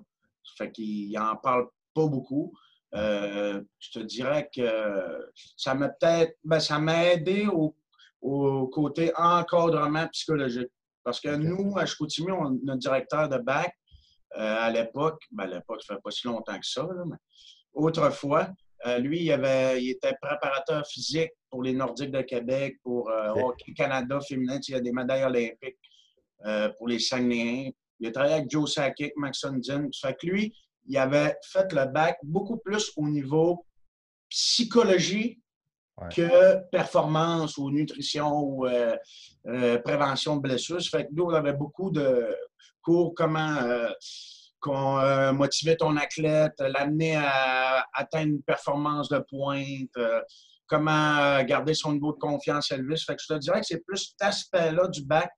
Fait 0.57 0.71
qu'ils 0.71 1.11
n'en 1.11 1.35
parlent 1.37 1.69
pas 1.93 2.07
beaucoup. 2.07 2.53
Euh, 2.95 3.61
je 3.77 3.99
te 3.99 3.99
dirais 3.99 4.49
que 4.53 5.29
ça 5.55 5.75
m'a 5.75 5.89
peut-être 5.89 6.35
ben, 6.43 6.59
ça 6.59 6.79
m'a 6.79 7.05
aidé 7.05 7.47
au, 7.47 7.75
au 8.21 8.67
côté 8.67 9.11
encadrement 9.15 10.07
psychologique. 10.07 10.71
Parce 11.03 11.19
que 11.19 11.35
nous, 11.35 11.77
à 11.77 11.85
Chicoutimi, 11.85 12.31
on, 12.31 12.59
notre 12.63 12.79
directeur 12.79 13.29
de 13.29 13.37
bac, 13.37 13.73
à 14.31 14.69
l'époque, 14.71 15.23
ben, 15.31 15.43
à 15.45 15.47
l'époque, 15.47 15.81
ça 15.83 15.95
fait 15.95 16.01
pas 16.01 16.11
si 16.11 16.27
longtemps 16.27 16.59
que 16.59 16.65
ça, 16.65 16.83
là, 16.83 17.03
mais 17.05 17.17
autrefois, 17.73 18.49
euh, 18.85 18.97
lui, 18.99 19.23
il, 19.23 19.31
avait, 19.31 19.83
il 19.83 19.91
était 19.91 20.15
préparateur 20.21 20.85
physique 20.87 21.31
pour 21.49 21.63
les 21.63 21.73
Nordiques 21.73 22.11
de 22.11 22.21
Québec, 22.21 22.77
pour 22.83 23.09
euh. 23.09 23.33
Hockey 23.33 23.73
Canada 23.73 24.19
féminin. 24.21 24.59
Il 24.67 24.71
y 24.71 24.75
a 24.75 24.79
des 24.79 24.91
médailles 24.91 25.23
olympiques 25.23 25.79
euh, 26.45 26.69
pour 26.77 26.87
les 26.87 26.99
Saguenayens. 26.99 27.71
Il 27.99 28.07
a 28.07 28.11
travaillé 28.11 28.35
avec 28.35 28.49
Joe 28.49 28.71
Sakic, 28.73 29.11
Max 29.17 29.39
Sundin. 29.39 29.89
Ça 29.91 30.09
fait 30.09 30.15
que 30.15 30.27
lui, 30.27 30.55
il 30.87 30.97
avait 30.97 31.35
fait 31.43 31.71
le 31.73 31.85
bac 31.85 32.17
beaucoup 32.23 32.57
plus 32.57 32.91
au 32.95 33.07
niveau 33.07 33.65
psychologie 34.29 35.41
Ouais. 36.01 36.07
que 36.15 36.69
performance 36.69 37.57
ou 37.57 37.69
nutrition 37.71 38.31
ou 38.31 38.65
prévention 39.83 40.37
de 40.37 40.41
blessures. 40.41 40.81
Fait 40.81 41.03
que 41.03 41.09
nous, 41.11 41.25
on 41.25 41.33
avait 41.33 41.51
beaucoup 41.51 41.91
de 41.91 42.33
cours 42.81 43.13
comment 43.13 43.57
qu'on, 44.59 44.99
euh, 44.99 45.31
motiver 45.31 45.77
ton 45.77 45.95
athlète, 45.97 46.59
l'amener 46.59 47.15
à 47.15 47.85
atteindre 47.93 48.33
une 48.33 48.43
performance 48.43 49.09
de 49.09 49.19
pointe, 49.19 49.89
euh, 49.97 50.21
comment 50.67 51.17
euh, 51.17 51.43
garder 51.43 51.73
son 51.73 51.93
niveau 51.93 52.13
de 52.13 52.19
confiance 52.19 52.71
élevé. 52.71 52.95
Fait 52.97 53.15
que 53.15 53.21
je 53.21 53.33
te 53.33 53.39
dirais 53.39 53.61
que 53.61 53.65
c'est 53.65 53.83
plus 53.85 54.09
cet 54.09 54.21
aspect-là 54.21 54.87
du 54.87 55.03
bac 55.03 55.31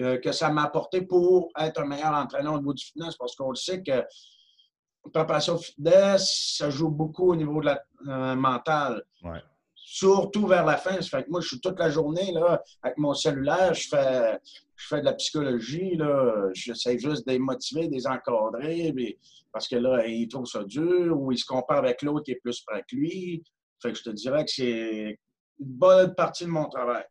euh, 0.00 0.18
que 0.18 0.32
ça 0.32 0.50
m'a 0.50 0.64
apporté 0.64 1.02
pour 1.02 1.50
être 1.58 1.80
un 1.80 1.86
meilleur 1.86 2.12
entraîneur 2.12 2.54
au 2.54 2.58
niveau 2.58 2.74
du 2.74 2.84
fitness 2.84 3.16
parce 3.16 3.36
qu'on 3.36 3.50
le 3.50 3.56
sait 3.56 3.82
que 3.82 3.92
la 3.92 5.10
préparation 5.12 5.58
fitness, 5.58 6.54
ça 6.58 6.70
joue 6.70 6.90
beaucoup 6.90 7.32
au 7.32 7.36
niveau 7.36 7.60
de 7.60 7.66
la 7.66 8.34
mentale. 8.34 9.02
Ouais. 9.22 9.42
Surtout 9.74 10.46
vers 10.46 10.64
la 10.64 10.78
fin. 10.78 10.94
Ça 11.02 11.18
fait 11.18 11.24
que 11.24 11.30
moi, 11.30 11.42
je 11.42 11.48
suis 11.48 11.60
toute 11.60 11.78
la 11.78 11.90
journée 11.90 12.32
là, 12.32 12.62
avec 12.82 12.96
mon 12.96 13.12
cellulaire, 13.12 13.74
je 13.74 13.88
fais, 13.88 14.38
je 14.84 14.94
fais 14.94 15.00
de 15.00 15.06
la 15.06 15.14
psychologie. 15.14 15.96
Là. 15.96 16.48
J'essaie 16.52 16.98
juste 16.98 17.26
de 17.26 17.32
les 17.32 17.38
de 17.38 17.92
les 17.92 18.06
encadrer, 18.06 18.92
mais- 18.94 19.18
parce 19.52 19.68
que 19.68 19.76
là, 19.76 20.06
ils 20.06 20.28
trouvent 20.28 20.46
ça 20.46 20.64
dur 20.64 21.18
ou 21.18 21.32
ils 21.32 21.38
se 21.38 21.46
comparent 21.46 21.78
avec 21.78 22.02
l'autre 22.02 22.24
qui 22.24 22.32
est 22.32 22.40
plus 22.42 22.60
près 22.62 22.82
que 22.82 22.96
lui. 22.96 23.42
Fait 23.80 23.92
que 23.92 23.98
je 23.98 24.02
te 24.02 24.10
dirais 24.10 24.44
que 24.44 24.50
c'est 24.50 25.18
une 25.58 25.66
bonne 25.66 26.14
partie 26.14 26.44
de 26.44 26.50
mon 26.50 26.68
travail. 26.68 27.04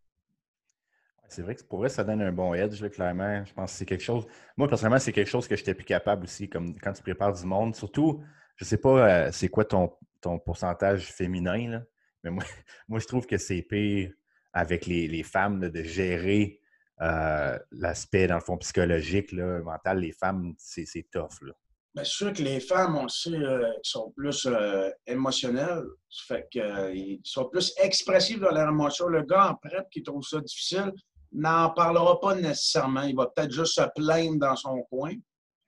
C'est 1.30 1.42
vrai 1.42 1.56
que 1.56 1.64
pour 1.64 1.80
vrai, 1.80 1.90
ça 1.90 2.04
donne 2.04 2.22
un 2.22 2.32
bon 2.32 2.54
edge, 2.54 2.84
clairement. 2.90 3.44
Je 3.44 3.54
pense 3.54 3.72
que 3.72 3.78
c'est 3.78 3.86
quelque 3.86 4.04
chose. 4.04 4.28
Moi, 4.56 4.68
personnellement, 4.68 5.00
c'est 5.00 5.14
quelque 5.14 5.30
chose 5.30 5.48
que 5.48 5.56
j'étais 5.56 5.74
plus 5.74 5.86
capable 5.86 6.26
aussi, 6.26 6.48
comme 6.48 6.78
quand 6.80 6.94
tu 6.94 7.02
prépares 7.02 7.34
du 7.34 7.46
monde. 7.46 7.76
Surtout, 7.76 8.22
je 8.56 8.66
sais 8.66 8.78
pas 8.78 9.28
euh, 9.28 9.30
c'est 9.32 9.48
quoi 9.48 9.66
ton, 9.66 9.92
ton 10.22 10.38
pourcentage 10.38 11.12
féminin, 11.12 11.70
là, 11.70 11.84
mais 12.24 12.30
moi, 12.30 12.44
moi, 12.88 13.00
je 13.00 13.08
trouve 13.08 13.26
que 13.26 13.38
c'est 13.38 13.64
pire 13.64 14.12
avec 14.52 14.86
les, 14.86 15.08
les 15.08 15.24
femmes 15.24 15.70
de 15.70 15.84
gérer 15.84 16.60
euh, 17.04 17.60
l'aspect, 17.72 18.28
dans 18.28 18.36
le 18.36 18.42
fond, 18.42 18.58
psychologique, 18.58 19.32
là, 19.34 19.60
mental. 19.62 20.00
Les 20.00 20.14
femmes, 20.14 20.54
c'est 20.58 21.08
tough. 21.12 21.42
Là. 21.42 21.54
Bien 21.96 22.04
sûr 22.04 22.34
que 22.34 22.42
les 22.42 22.60
femmes, 22.60 22.96
on 22.96 23.04
le 23.04 23.10
sait, 23.10 23.30
euh, 23.32 23.72
sont 23.84 24.12
plus 24.16 24.48
euh, 24.48 24.90
émotionnelles. 25.06 25.84
Ça 26.10 26.36
fait 26.36 26.48
qu'ils 26.50 27.20
sont 27.24 27.50
plus 27.50 27.74
expressifs 27.82 28.40
dans 28.40 28.52
leurs 28.52 28.70
émotions. 28.70 29.08
Le 29.08 29.22
gars 29.24 29.52
en 29.52 29.56
prep 29.56 29.88
qui 29.92 30.02
trouve 30.02 30.24
ça 30.24 30.40
difficile 30.40 30.92
n'en 31.32 31.70
parlera 31.72 32.20
pas 32.20 32.36
nécessairement. 32.36 33.04
Il 33.04 33.16
va 33.16 33.28
peut-être 33.28 33.52
juste 33.52 33.74
se 33.76 33.84
plaindre 33.96 34.40
dans 34.40 34.56
son 34.56 34.82
coin. 34.84 35.12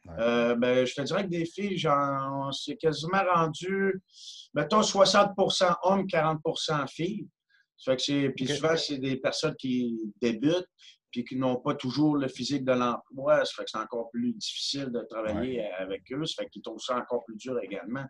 Ouais. 0.05 0.13
Euh, 0.19 0.55
ben, 0.55 0.85
je 0.85 0.93
te 0.93 1.01
dirais 1.01 1.23
que 1.25 1.29
des 1.29 1.45
filles, 1.45 1.77
j'en- 1.77 2.51
c'est 2.51 2.75
quasiment 2.77 3.23
rendu, 3.33 4.01
mettons, 4.53 4.81
60% 4.83 5.75
hommes, 5.83 6.05
40% 6.07 6.87
filles. 6.87 7.27
Ça 7.77 7.91
fait 7.91 7.97
que 7.97 8.03
c'est, 8.03 8.29
puis 8.29 8.47
souvent, 8.47 8.77
c'est 8.77 8.99
des 8.99 9.17
personnes 9.17 9.55
qui 9.57 9.99
débutent 10.21 10.67
puis 11.15 11.23
qui 11.23 11.35
n'ont 11.37 11.55
pas 11.55 11.75
toujours 11.75 12.17
le 12.17 12.27
physique 12.27 12.65
de 12.65 12.73
l'emploi. 12.73 13.45
Ça 13.45 13.53
fait 13.55 13.63
que 13.63 13.69
c'est 13.71 13.77
encore 13.77 14.09
plus 14.09 14.33
difficile 14.33 14.91
de 14.91 14.99
travailler 15.09 15.65
avec 15.77 16.03
eux. 16.11 16.25
Ça 16.25 16.43
fait 16.43 16.49
qu'ils 16.49 16.61
trouvent 16.61 16.81
ça 16.81 16.97
encore 16.97 17.23
plus 17.23 17.37
dur 17.37 17.57
également. 17.61 18.05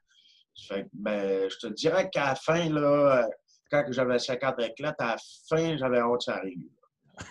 Ça 0.56 0.76
fait 0.76 0.84
que, 0.86 0.90
ben, 0.94 1.48
je 1.48 1.58
te 1.58 1.68
dirais 1.68 2.10
qu'à 2.10 2.30
la 2.30 2.36
fin, 2.36 2.68
là, 2.70 3.30
quand 3.70 3.86
j'avais 3.90 4.18
50 4.18 4.60
éclates, 4.62 5.00
à 5.00 5.12
la 5.12 5.18
fin, 5.48 5.78
j'avais 5.78 6.00
hâte 6.00 6.18
que 6.18 6.24
ça 6.24 6.38
arrive. 6.38 6.64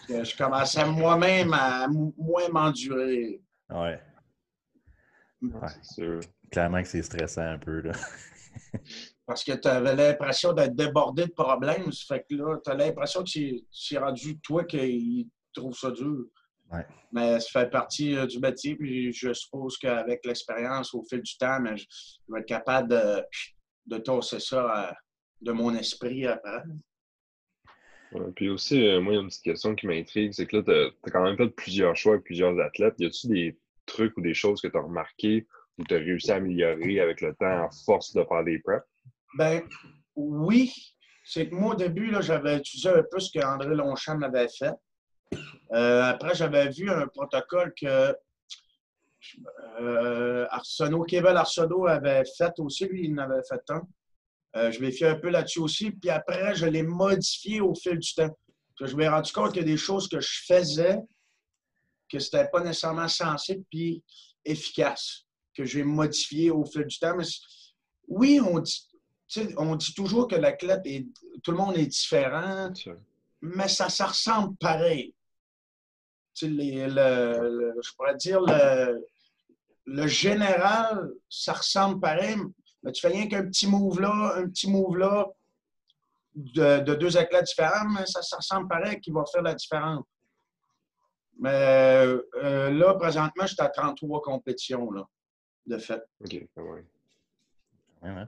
Je 0.09 0.37
commençais 0.37 0.87
moi-même 0.87 1.53
à 1.53 1.89
moins 1.89 2.49
m'endurer. 2.53 3.43
Ouais. 3.69 4.01
Ouais. 5.43 5.69
C'est 5.83 5.95
sûr. 5.95 6.21
Clairement 6.53 6.83
que 6.83 6.89
c'est 6.89 7.03
stressant 7.03 7.43
un 7.43 7.59
peu. 7.59 7.81
Là. 7.81 7.93
Parce 9.27 9.43
que 9.43 9.53
tu 9.53 9.67
avais 9.67 9.97
l'impression 9.97 10.53
d'être 10.53 10.77
débordé 10.77 11.27
de 11.27 11.33
problèmes. 11.33 11.91
Ça 11.91 12.15
fait 12.15 12.25
que 12.29 12.37
là, 12.37 12.59
tu 12.65 12.71
as 12.71 12.75
l'impression 12.75 13.25
que 13.25 13.31
c'est 13.73 13.99
rendu 13.99 14.39
toi 14.41 14.65
qui 14.65 15.29
trouve 15.55 15.77
ça 15.77 15.91
dur. 15.91 16.25
Ouais. 16.73 16.87
Mais 17.13 17.41
ça 17.41 17.61
fait 17.61 17.71
partie 17.71 18.17
euh, 18.17 18.27
du 18.27 18.39
métier. 18.39 18.75
Puis 18.77 19.13
je 19.13 19.33
suppose 19.33 19.77
qu'avec 19.79 20.25
l'expérience, 20.25 20.95
au 20.95 21.03
fil 21.03 21.23
du 21.23 21.37
temps, 21.37 21.61
mais 21.61 21.77
je, 21.77 21.85
je 21.89 22.33
vais 22.33 22.41
être 22.41 22.47
capable 22.47 22.89
de, 22.89 23.23
de 23.87 23.99
tosser 23.99 24.41
ça 24.41 24.89
euh, 24.89 24.93
de 25.41 25.53
mon 25.53 25.75
esprit 25.75 26.27
après. 26.27 26.63
Ouais, 28.13 28.31
puis 28.35 28.49
aussi, 28.49 28.87
euh, 28.87 29.01
moi, 29.01 29.13
il 29.13 29.17
y 29.17 29.19
a 29.19 29.23
une 29.23 29.29
petite 29.29 29.43
question 29.43 29.75
qui 29.75 29.87
m'intrigue, 29.87 30.33
c'est 30.33 30.47
que 30.47 30.59
là, 30.59 30.63
tu 30.63 30.71
as, 30.71 31.11
quand 31.11 31.25
même 31.25 31.37
fait 31.37 31.49
plusieurs 31.49 31.97
choix 31.97 32.15
avec 32.15 32.25
plusieurs 32.25 32.59
athlètes. 32.61 32.95
Y 32.99 33.07
a-tu 33.07 33.27
des 33.27 33.59
trucs 33.87 34.17
ou 34.17 34.21
des 34.21 34.35
choses 34.35 34.61
que 34.61 34.69
tu 34.69 34.77
as 34.77 34.83
remarquées 34.83 35.47
ou 35.79 35.85
tu 35.85 35.95
as 35.95 35.99
réussi 35.99 36.31
à 36.31 36.37
améliorer 36.37 37.01
avec 37.01 37.21
le 37.21 37.35
temps 37.35 37.67
à 37.67 37.69
force 37.85 38.13
de 38.13 38.25
faire 38.25 38.45
des 38.45 38.61
preps? 38.61 38.87
Ben, 39.37 39.63
oui, 40.15 40.73
c'est 41.25 41.49
que 41.49 41.55
moi, 41.55 41.75
au 41.75 41.77
début, 41.77 42.11
là, 42.11 42.21
j'avais 42.21 42.59
utilisé 42.59 42.89
un 42.89 43.03
peu 43.11 43.19
ce 43.19 43.37
qu'André 43.37 43.75
Longchamp 43.75 44.19
m'avait 44.19 44.49
fait. 44.49 44.75
Euh, 45.73 46.03
après, 46.03 46.35
j'avais 46.35 46.69
vu 46.69 46.91
un 46.91 47.07
protocole 47.09 47.73
que 47.81 48.15
euh, 49.81 50.47
Arsenault, 50.51 51.05
Kevin 51.05 51.37
avait 51.37 52.25
fait 52.37 52.53
aussi. 52.59 52.87
Lui, 52.87 53.07
il 53.07 53.15
en 53.15 53.25
avait 53.25 53.43
fait 53.49 53.63
un. 53.71 53.83
Euh, 54.57 54.71
je 54.71 54.81
m'ai 54.81 55.05
un 55.05 55.17
peu 55.17 55.31
là-dessus 55.31 55.61
aussi. 55.61 55.91
Puis 55.91 56.11
après, 56.11 56.55
je 56.55 56.67
l'ai 56.67 56.83
modifié 56.83 57.61
au 57.61 57.75
fil 57.75 57.99
du 57.99 58.15
temps. 58.15 58.37
je 58.79 58.95
me 58.95 59.03
suis 59.03 59.09
rendu 59.09 59.33
compte 59.33 59.53
qu'il 59.53 59.63
y 59.63 59.65
a 59.65 59.69
des 59.69 59.77
choses 59.77 60.09
que 60.09 60.21
je 60.21 60.45
faisais 60.47 60.99
que 62.09 62.19
ce 62.19 62.37
n'était 62.37 62.51
pas 62.51 62.61
nécessairement 62.61 63.09
sensible 63.09 63.65
puis 63.71 64.05
efficace, 64.45 65.25
que 65.57 65.65
j'ai 65.65 65.83
modifié 65.83 66.51
au 66.51 66.65
fil 66.65 66.85
du 66.85 66.99
temps. 66.99 67.17
Mais 67.17 67.25
oui, 68.07 68.41
on 68.41 68.61
dit, 68.61 69.95
toujours 69.95 70.29
que 70.29 70.37
l'athlète 70.37 70.83
est. 70.85 71.07
Tout 71.43 71.51
le 71.51 71.57
monde 71.57 71.77
est 71.77 71.87
différent, 71.87 72.71
mais 73.45 73.69
ça, 73.69 73.89
ça 73.91 74.07
ressemble 74.07 74.57
pareil. 74.57 75.15
je 76.41 77.95
pourrais 77.97 78.17
dire 78.17 78.41
le, 78.41 79.05
le 79.87 80.07
général, 80.07 81.11
ça 81.29 81.53
ressemble 81.53 82.01
pareil, 82.01 82.37
mais 82.83 82.93
tu 82.93 83.03
fais 83.03 83.09
rien 83.09 83.29
qu'un 83.29 83.45
petit 83.45 83.67
move 83.67 84.01
là, 84.01 84.35
un 84.37 84.49
petit 84.49 84.71
move 84.71 84.97
là 84.97 85.27
de, 86.35 86.95
deux 86.95 87.17
athlètes 87.17 87.45
différents, 87.45 87.89
mais 87.91 88.07
ça, 88.07 88.23
ça 88.23 88.37
ressemble 88.37 88.67
pareil 88.67 88.99
qui 89.01 89.11
va 89.11 89.25
faire 89.31 89.43
la 89.43 89.55
différence. 89.55 90.05
Mais 91.39 91.51
euh, 92.37 92.71
là, 92.71 92.95
présentement, 92.95 93.47
je 93.47 93.55
suis 93.55 93.63
à 93.63 93.69
33 93.69 94.23
compétitions 94.23 94.91
là, 94.91 95.05
de 95.67 95.79
fait. 95.79 96.03
OK, 96.21 96.33
ouais. 96.57 96.85
ouais. 98.03 98.27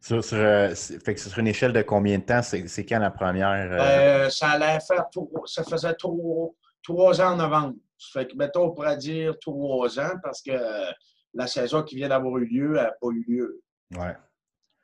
Sur, 0.00 0.22
euh, 0.32 0.74
fait 0.74 1.14
que 1.14 1.20
sur 1.20 1.38
une 1.38 1.46
échelle 1.46 1.74
de 1.74 1.82
combien 1.82 2.18
de 2.18 2.24
temps? 2.24 2.42
C'est 2.42 2.86
quand 2.86 2.98
la 2.98 3.10
première? 3.10 3.50
Euh? 3.50 4.30
ça 4.30 4.50
allait 4.50 4.80
faire 4.80 5.06
ça 5.44 5.62
faisait 5.62 5.94
trois, 5.94 7.20
ans 7.20 7.32
en 7.32 7.36
novembre. 7.36 7.74
Fait 8.12 8.26
que, 8.26 8.34
mettons, 8.34 8.64
on 8.64 8.70
pourrait 8.70 8.96
dire 8.96 9.38
trois 9.40 10.00
ans 10.00 10.14
parce 10.22 10.40
que 10.40 10.52
la 11.34 11.46
saison 11.46 11.82
qui 11.82 11.96
vient 11.96 12.08
d'avoir 12.08 12.38
eu 12.38 12.46
lieu 12.46 12.72
n'a 12.72 12.92
pas 12.92 13.08
eu 13.08 13.24
lieu. 13.28 13.62
Ouais. 13.94 14.16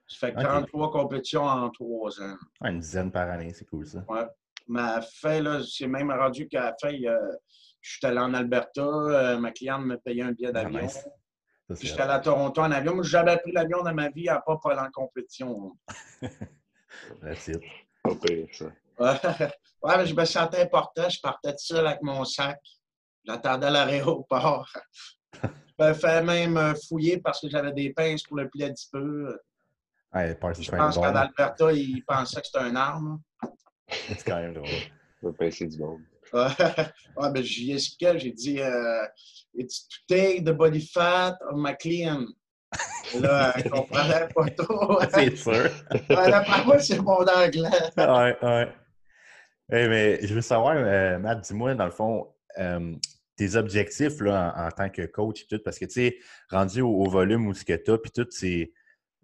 Ça 0.06 0.28
fait 0.28 0.34
33 0.34 0.92
compétitions 0.92 1.44
en 1.44 1.70
trois 1.70 2.20
ans. 2.20 2.36
une 2.60 2.78
dizaine 2.78 3.10
par 3.10 3.28
année, 3.30 3.52
c'est 3.54 3.64
cool 3.64 3.86
ça. 3.86 4.04
Ouais. 4.08 4.26
Mais 4.68 4.82
à 4.82 5.00
fait, 5.00 5.40
là, 5.40 5.60
c'est 5.66 5.86
même 5.86 6.10
rendu 6.10 6.46
qu'à 6.46 6.64
la 6.64 6.76
fin, 6.80 6.92
je 6.92 7.90
suis 7.90 8.06
allé 8.06 8.18
en 8.18 8.34
Alberta, 8.34 9.38
ma 9.38 9.50
cliente 9.50 9.84
me 9.86 9.96
payait 9.96 10.22
un 10.22 10.32
billet 10.32 10.50
ah, 10.50 10.64
d'avion. 10.64 10.86
J'étais 11.70 12.00
allé 12.00 12.12
à 12.12 12.20
Toronto 12.20 12.60
en 12.60 12.70
avion. 12.70 13.02
Jamais 13.02 13.36
pris 13.38 13.52
l'avion 13.52 13.82
dans 13.82 13.94
ma 13.94 14.08
vie 14.08 14.28
à 14.28 14.40
pas 14.40 14.58
aller 14.64 14.80
en 14.80 14.90
compétition. 14.90 15.76
That's 17.22 17.48
it. 17.48 17.60
Pas 18.02 18.14
pire, 18.14 18.48
ça. 18.52 18.66
Ouais. 18.98 19.96
mais 19.98 20.06
je 20.06 20.14
me 20.14 20.24
sentais 20.24 20.62
important. 20.62 21.08
Je 21.08 21.20
partais 21.20 21.52
tout 21.52 21.64
seul 21.64 21.86
avec 21.86 22.02
mon 22.02 22.24
sac. 22.24 22.60
J'attendais 23.24 23.66
à 23.66 23.70
l'aéroport. 23.70 24.72
je 25.42 25.84
me 25.84 25.92
fais 25.92 26.22
même 26.22 26.56
euh, 26.56 26.74
fouiller 26.88 27.18
parce 27.18 27.40
que 27.40 27.48
j'avais 27.48 27.72
des 27.72 27.92
pinces 27.92 28.22
pour 28.22 28.36
le 28.36 28.48
plier 28.48 28.66
un 28.66 28.72
petit 28.72 28.88
peu. 28.90 29.36
Ouais, 30.14 30.38
je 30.58 30.70
pense 30.70 30.94
qu'en 30.94 31.14
Alberta, 31.14 31.72
ils 31.72 32.02
pensaient 32.04 32.40
que 32.40 32.46
c'était 32.46 32.68
une 32.68 32.76
arme. 32.76 33.20
C'est 33.88 34.24
quand 34.24 34.36
même 34.36 34.54
drôle. 34.54 34.68
Je 35.20 35.28
vais 35.28 35.34
pincer 35.34 35.66
du 35.66 35.78
monde. 35.78 36.00
ouais, 36.32 37.30
ben, 37.32 37.42
j'y 37.42 37.72
expliquais, 37.72 38.18
j'ai 38.18 38.32
dit 38.32 38.58
uh, 38.58 39.06
It's 39.54 39.88
to 39.88 39.96
take 40.08 40.44
the 40.44 40.52
body 40.52 40.80
fat 40.80 41.36
of 41.48 41.56
my 41.56 41.74
client. 41.74 42.26
là, 43.20 43.54
elle 43.56 43.70
comprenait 43.70 44.28
pas 44.34 44.50
trop. 44.50 45.00
c'est 45.14 45.36
sûr. 45.36 45.70
D'après 46.08 46.64
moi, 46.64 46.78
c'est 46.78 46.98
mon 46.98 47.24
anglais. 47.26 47.70
ouais, 47.96 48.36
ouais. 48.42 48.68
Hey, 49.70 49.88
mais 49.88 50.26
je 50.26 50.34
veux 50.34 50.42
savoir, 50.42 50.76
euh, 50.76 51.18
Matt, 51.18 51.40
dis-moi, 51.40 51.74
dans 51.74 51.86
le 51.86 51.90
fond, 51.90 52.32
euh, 52.58 52.94
tes 53.36 53.56
objectifs 53.56 54.20
là, 54.20 54.54
en, 54.56 54.70
tant 54.70 54.88
que 54.88 55.02
coach 55.02 55.42
et 55.42 55.46
tout, 55.46 55.62
parce 55.64 55.78
que 55.78 55.86
tu 55.86 55.92
sais, 55.92 56.18
rendu 56.50 56.82
au, 56.82 57.08
volume 57.08 57.46
où 57.46 57.54
ce 57.54 57.64
que 57.64 57.74
tu 57.74 57.90
as, 57.90 57.98
puis 57.98 58.10
tout, 58.10 58.26
c'est. 58.30 58.72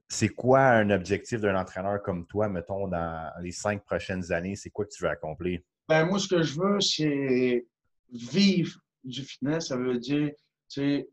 C'est 0.09 0.29
quoi 0.29 0.61
un 0.61 0.91
objectif 0.91 1.41
d'un 1.41 1.59
entraîneur 1.59 2.03
comme 2.03 2.27
toi, 2.27 2.47
mettons, 2.47 2.87
dans 2.87 3.33
les 3.41 3.51
cinq 3.51 3.83
prochaines 3.83 4.31
années? 4.31 4.57
C'est 4.57 4.69
quoi 4.69 4.85
que 4.85 4.91
tu 4.91 5.03
veux 5.03 5.09
accomplir? 5.09 5.61
Ben, 5.89 6.07
moi, 6.07 6.19
ce 6.19 6.29
que 6.29 6.43
je 6.43 6.61
veux, 6.61 6.81
c'est 6.81 7.67
vivre 8.13 8.79
du 9.05 9.23
fitness. 9.23 9.69
Ça 9.69 9.77
veut 9.77 9.99
dire, 9.99 10.31
tu 10.69 11.07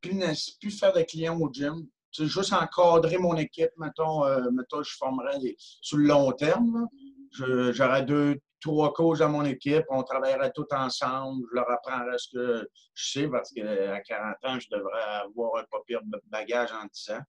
plus, 0.00 0.56
plus 0.60 0.78
faire 0.78 0.92
de 0.92 1.02
clients 1.02 1.38
au 1.38 1.50
gym. 1.52 1.86
C'est 2.10 2.26
juste 2.26 2.52
encadrer 2.52 3.18
mon 3.18 3.36
équipe. 3.36 3.70
Mettons, 3.78 4.24
euh, 4.24 4.50
mettons 4.50 4.82
je 4.82 4.94
formerais 4.98 5.38
sur 5.56 5.96
le 5.96 6.04
long 6.04 6.32
terme. 6.32 6.86
J'aurais 7.30 8.04
deux, 8.04 8.38
trois 8.60 8.92
coachs 8.92 9.20
dans 9.20 9.30
mon 9.30 9.44
équipe. 9.44 9.84
On 9.88 10.02
travaillerait 10.02 10.52
tout 10.54 10.66
ensemble. 10.72 11.46
Je 11.50 11.54
leur 11.54 11.70
apprendrais 11.70 12.18
ce 12.18 12.28
que 12.34 12.68
je 12.94 13.12
sais 13.12 13.28
parce 13.28 13.50
qu'à 13.52 14.00
40 14.00 14.36
ans, 14.44 14.60
je 14.60 14.68
devrais 14.70 15.02
avoir 15.24 15.62
un 15.62 15.64
pas 15.70 15.78
pire 15.86 16.00
bagage 16.26 16.70
en 16.72 16.84
10 16.84 17.10
ans. 17.14 17.22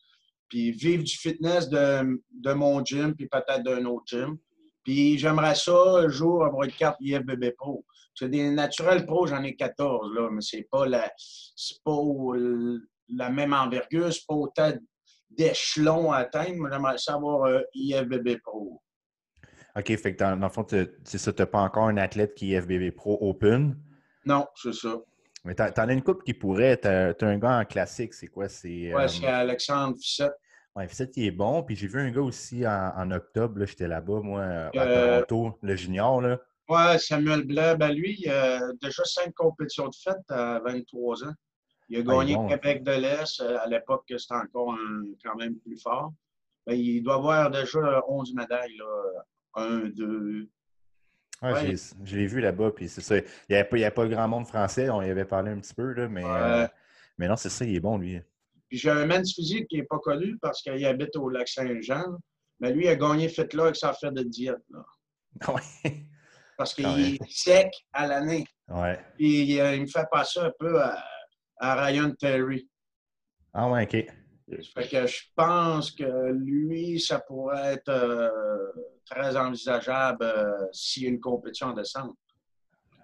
Puis 0.49 0.71
vivre 0.71 1.03
du 1.03 1.15
fitness 1.15 1.69
de, 1.69 2.21
de 2.31 2.53
mon 2.53 2.83
gym, 2.83 3.15
puis 3.15 3.27
peut-être 3.27 3.63
d'un 3.63 3.85
autre 3.85 4.05
gym. 4.05 4.37
Puis 4.83 5.17
j'aimerais 5.17 5.55
ça 5.55 5.71
un 5.71 6.09
jour 6.09 6.45
avoir 6.45 6.63
une 6.63 6.71
carte 6.71 6.97
IFBB 6.99 7.51
Pro. 7.57 7.85
C'est 8.15 8.29
des 8.29 8.49
naturels 8.49 9.05
pro, 9.05 9.25
j'en 9.25 9.41
ai 9.43 9.55
14, 9.55 10.13
là, 10.13 10.29
mais 10.31 10.41
c'est 10.41 10.67
pas 10.69 10.85
la 10.85 11.11
pas 11.83 12.01
la 13.09 13.29
même 13.29 13.53
envergure, 13.53 14.13
c'est 14.13 14.25
pas 14.27 14.35
autant 14.35 14.71
d'échelons 15.29 16.11
à 16.11 16.17
atteindre, 16.17 16.55
mais 16.57 16.69
j'aimerais 16.71 16.97
ça 16.97 17.15
avoir 17.15 17.45
un 17.45 17.61
IFBB 17.73 18.39
Pro. 18.43 18.81
OK, 19.75 19.87
fait 19.97 20.15
que 20.15 20.19
dans, 20.19 20.35
le 20.35 20.49
fond, 20.49 20.65
c'est 20.69 21.17
ça, 21.17 21.33
tu 21.33 21.41
n'as 21.41 21.45
pas 21.47 21.61
encore 21.61 21.87
un 21.87 21.97
athlète 21.97 22.35
qui 22.35 22.53
est 22.53 22.59
IFBB 22.59 22.95
Pro 22.95 23.17
Open? 23.21 23.75
Non, 24.25 24.45
c'est 24.55 24.73
ça. 24.73 25.01
Mais 25.43 25.55
tu 25.55 25.61
en 25.63 25.89
as 25.89 25.93
une 25.93 26.03
coupe 26.03 26.23
qui 26.23 26.33
pourrait. 26.33 26.77
Tu 26.77 26.87
as, 26.87 27.15
un 27.21 27.37
gars 27.37 27.59
en 27.59 27.65
classique, 27.65 28.13
c'est 28.13 28.27
quoi? 28.27 28.45
Oui, 28.63 28.93
euh, 28.93 29.07
c'est 29.07 29.25
Alexandre 29.25 29.97
Fissette. 29.99 30.33
Oui, 30.75 30.87
Fissette 30.87 31.11
qui 31.11 31.27
est 31.27 31.31
bon. 31.31 31.63
Puis 31.63 31.75
j'ai 31.75 31.87
vu 31.87 31.99
un 31.99 32.09
gars 32.09 32.21
aussi 32.21 32.65
en, 32.67 33.11
octobre, 33.11 33.65
j'étais 33.65 33.87
là-bas, 33.87 34.21
moi, 34.21 34.41
à 34.41 34.71
euh, 34.75 35.21
Toronto, 35.23 35.57
le 35.61 35.75
junior. 35.75 36.21
Là. 36.21 36.39
Oui, 36.69 36.99
Samuel 36.99 37.43
Blanc, 37.43 37.75
ben 37.77 37.91
lui, 37.91 38.15
il 38.19 38.29
a 38.29 38.59
déjà 38.81 39.03
cinq 39.05 39.33
compétitions 39.33 39.87
de 39.87 39.95
fête 39.95 40.29
à 40.29 40.59
23 40.65 41.25
ans. 41.25 41.33
Il 41.89 41.97
a 41.97 41.99
ah, 41.99 42.17
gagné 42.17 42.37
Québec 42.47 42.83
de 42.83 42.91
l'Est. 42.91 43.41
Euh, 43.41 43.57
à 43.59 43.67
l'époque, 43.67 44.05
c'était 44.07 44.33
encore 44.33 44.75
quand 45.23 45.35
même 45.35 45.55
plus 45.59 45.77
fort. 45.77 46.13
Ben, 46.65 46.73
il 46.73 47.03
doit 47.03 47.15
avoir 47.15 47.51
déjà 47.51 48.01
11 48.07 48.33
médailles. 48.33 48.77
Là. 48.77 49.23
Un, 49.55 49.79
deux. 49.89 50.49
Ouais, 51.43 51.75
Je 52.03 52.15
l'ai 52.15 52.25
vu 52.25 52.39
là-bas, 52.39 52.71
puis 52.71 52.87
c'est 52.87 53.01
ça. 53.01 53.17
Il 53.17 53.23
n'y 53.49 53.55
avait, 53.57 53.83
avait, 53.83 53.91
pas 53.91 54.07
grand 54.07 54.27
monde 54.29 54.47
français, 54.47 54.89
on 54.89 55.01
y 55.01 55.09
avait 55.09 55.25
parlé 55.25 55.51
un 55.51 55.59
petit 55.59 55.73
peu, 55.73 55.91
là, 55.91 56.07
mais, 56.07 56.23
euh, 56.25 56.65
mais 57.17 57.27
non, 57.27 57.35
c'est 57.35 57.49
ça, 57.49 57.65
il 57.65 57.75
est 57.75 57.81
bon, 57.81 57.97
lui. 57.97 58.21
Puis 58.73 58.79
j'ai 58.79 58.89
un 58.89 59.05
man 59.05 59.23
physique 59.23 59.67
qui 59.67 59.77
n'est 59.77 59.83
pas 59.83 59.99
connu 59.99 60.35
parce 60.41 60.63
qu'il 60.63 60.83
habite 60.83 61.15
au 61.15 61.29
lac 61.29 61.47
Saint-Jean. 61.47 62.17
Mais 62.59 62.73
lui, 62.73 62.85
il 62.85 62.87
a 62.87 62.95
gagné 62.95 63.29
fait 63.29 63.53
là 63.53 63.65
avec 63.65 63.75
sa 63.75 63.89
affaire 63.89 64.11
de 64.11 64.23
diète. 64.23 64.63
Là. 64.71 64.83
Ouais 65.53 66.07
parce 66.57 66.73
qu'il 66.73 66.85
est 66.85 67.19
sec 67.29 67.71
à 67.91 68.07
l'année. 68.07 68.45
Ouais. 68.69 68.97
Puis 69.17 69.59
euh, 69.59 69.75
il 69.75 69.81
me 69.81 69.87
fait 69.87 70.07
passer 70.11 70.39
un 70.39 70.51
peu 70.57 70.81
à, 70.81 71.85
Ryan 71.85 72.11
Terry. 72.11 72.69
Ah 73.53 73.69
ouais, 73.69 73.83
OK. 73.83 74.07
Fait 74.73 74.87
que 74.87 75.07
je 75.07 75.21
pense 75.35 75.91
que 75.91 76.31
lui, 76.31 76.99
ça 76.99 77.19
pourrait 77.19 77.73
être 77.73 77.89
euh, 77.89 78.29
très 79.05 79.35
envisageable 79.37 80.23
euh, 80.23 80.65
s'il 80.71 81.03
y 81.03 81.05
a 81.05 81.09
une 81.09 81.19
compétition 81.19 81.67
en 81.67 81.73
décembre. 81.73 82.15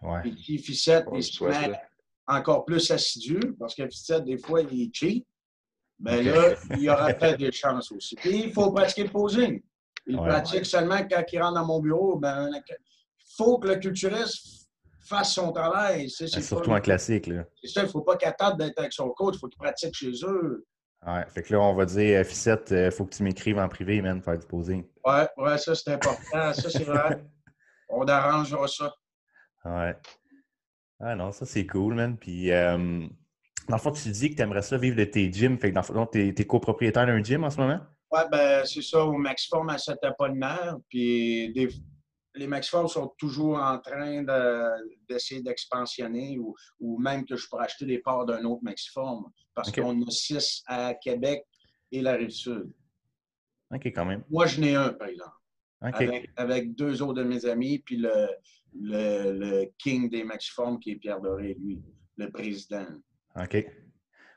Ouais. 0.01 0.21
Puis 0.21 0.35
qui 0.35 0.57
Fissette, 0.57 1.05
il 1.13 1.23
se 1.23 1.43
met 1.43 1.79
encore 2.27 2.65
plus 2.65 2.91
assidu, 2.91 3.39
parce 3.59 3.75
que 3.75 3.87
Fissette, 3.87 4.25
des 4.25 4.37
fois, 4.37 4.61
il 4.61 4.83
est 4.83 4.89
cheap. 4.93 5.25
Mais 5.99 6.23
ben 6.23 6.33
là, 6.33 6.55
il 6.71 6.81
y 6.81 6.89
aura 6.89 7.13
peut-être 7.13 7.39
des 7.39 7.51
chances 7.51 7.91
aussi. 7.91 8.15
Puis 8.15 8.43
il 8.45 8.53
faut 8.53 8.71
pratiquer 8.71 9.03
le 9.03 9.09
posing. 9.09 9.61
Il 10.07 10.17
pratique 10.17 10.65
seulement 10.65 10.99
quand 11.09 11.23
il 11.31 11.41
rentre 11.41 11.55
dans 11.55 11.65
mon 11.65 11.79
bureau. 11.79 12.17
Ben, 12.17 12.49
faut 13.37 13.59
que 13.59 13.67
le 13.67 13.75
culturiste 13.75 14.69
fasse 15.09 15.33
son 15.33 15.51
travail. 15.51 16.09
C'est, 16.09 16.27
Surtout 16.27 16.71
en 16.71 16.79
classique. 16.79 17.27
Là. 17.27 17.43
C'est 17.61 17.69
ça, 17.69 17.81
il 17.81 17.85
ne 17.85 17.89
faut 17.89 18.01
pas 18.01 18.15
qu'il 18.15 18.27
attende 18.27 18.57
d'être 18.57 18.79
avec 18.79 18.93
son 18.93 19.09
coach, 19.09 19.35
il 19.35 19.39
faut 19.39 19.47
qu'il 19.47 19.57
pratique 19.57 19.95
chez 19.95 20.11
eux. 20.23 20.65
Ouais, 21.05 21.25
fait 21.29 21.43
que 21.43 21.53
là, 21.53 21.61
on 21.61 21.73
va 21.73 21.85
dire, 21.85 22.25
Fissette, 22.25 22.71
il 22.71 22.77
euh, 22.77 22.91
faut 22.91 23.05
que 23.05 23.15
tu 23.15 23.23
m'écrives 23.23 23.57
en 23.57 23.69
privé, 23.69 24.01
man, 24.01 24.21
faire 24.21 24.37
du 24.37 24.45
posing. 24.45 24.85
Ouais, 25.05 25.27
ouais, 25.37 25.57
ça, 25.57 25.73
c'est 25.73 25.93
important. 25.93 26.53
ça, 26.53 26.69
c'est 26.69 26.83
vrai. 26.83 27.23
On 27.89 28.05
arrangera 28.05 28.67
ça. 28.67 28.93
Ouais. 29.63 29.95
Ah 30.99 31.15
non, 31.15 31.31
ça, 31.31 31.45
c'est 31.45 31.65
cool, 31.65 31.95
man. 31.95 32.17
Puis, 32.17 32.51
euh, 32.51 33.07
dans 33.69 33.75
le 33.75 33.81
fond, 33.81 33.91
tu 33.91 34.09
dis 34.09 34.31
que 34.31 34.35
tu 34.35 34.41
aimerais 34.41 34.63
ça 34.63 34.77
vivre 34.77 34.97
de 34.97 35.03
tes 35.03 35.31
gyms. 35.31 35.57
Fait 35.59 35.69
que 35.69 35.75
dans 35.75 35.81
le 35.81 35.85
fond, 35.85 36.07
tu 36.11 36.27
es, 36.27 36.45
copropriétaire 36.45 37.05
d'un 37.05 37.23
gym 37.23 37.43
en 37.43 37.51
ce 37.51 37.57
moment? 37.57 37.79
Ouais, 38.11 38.27
ben, 38.31 38.65
c'est 38.65 38.81
ça, 38.81 39.05
au 39.05 39.13
Maxform 39.13 39.69
à 39.69 39.77
mer 40.33 40.77
Puis, 40.89 41.53
des, 41.53 41.69
les 42.33 42.47
Maxform 42.47 42.87
sont 42.87 43.13
toujours 43.19 43.59
en 43.59 43.77
train 43.77 44.23
d'essayer 45.07 45.43
d'expansionner 45.43 46.39
ou, 46.79 46.97
même 46.97 47.25
que 47.25 47.35
je 47.35 47.47
pourrais 47.47 47.65
acheter 47.65 47.85
des 47.85 47.99
parts 47.99 48.25
d'un 48.25 48.43
autre 48.45 48.63
Maxiform 48.63 49.25
parce 49.53 49.71
qu'on 49.71 50.01
a 50.01 50.09
six 50.09 50.63
à 50.65 50.95
Québec 50.95 51.43
et 51.91 52.01
la 52.01 52.13
Rive-Sud. 52.13 52.71
OK, 53.71 53.85
quand 53.85 54.05
même. 54.05 54.23
Moi, 54.31 54.47
je 54.47 54.61
n'ai 54.61 54.73
un, 54.73 54.93
par 54.93 55.09
exemple. 55.09 55.35
OK. 55.83 56.01
Avec, 56.01 56.29
avec 56.35 56.75
deux 56.75 57.03
autres 57.03 57.21
de 57.21 57.23
mes 57.23 57.45
amis, 57.45 57.79
puis 57.79 57.97
le, 57.97 58.29
le, 58.73 59.31
le 59.31 59.71
king 59.77 60.09
des 60.09 60.23
maxiformes 60.23 60.79
qui 60.79 60.91
est 60.91 60.95
Pierre 60.95 61.21
Doré, 61.21 61.55
lui, 61.59 61.79
le 62.17 62.31
président. 62.31 62.87
OK. 63.39 63.65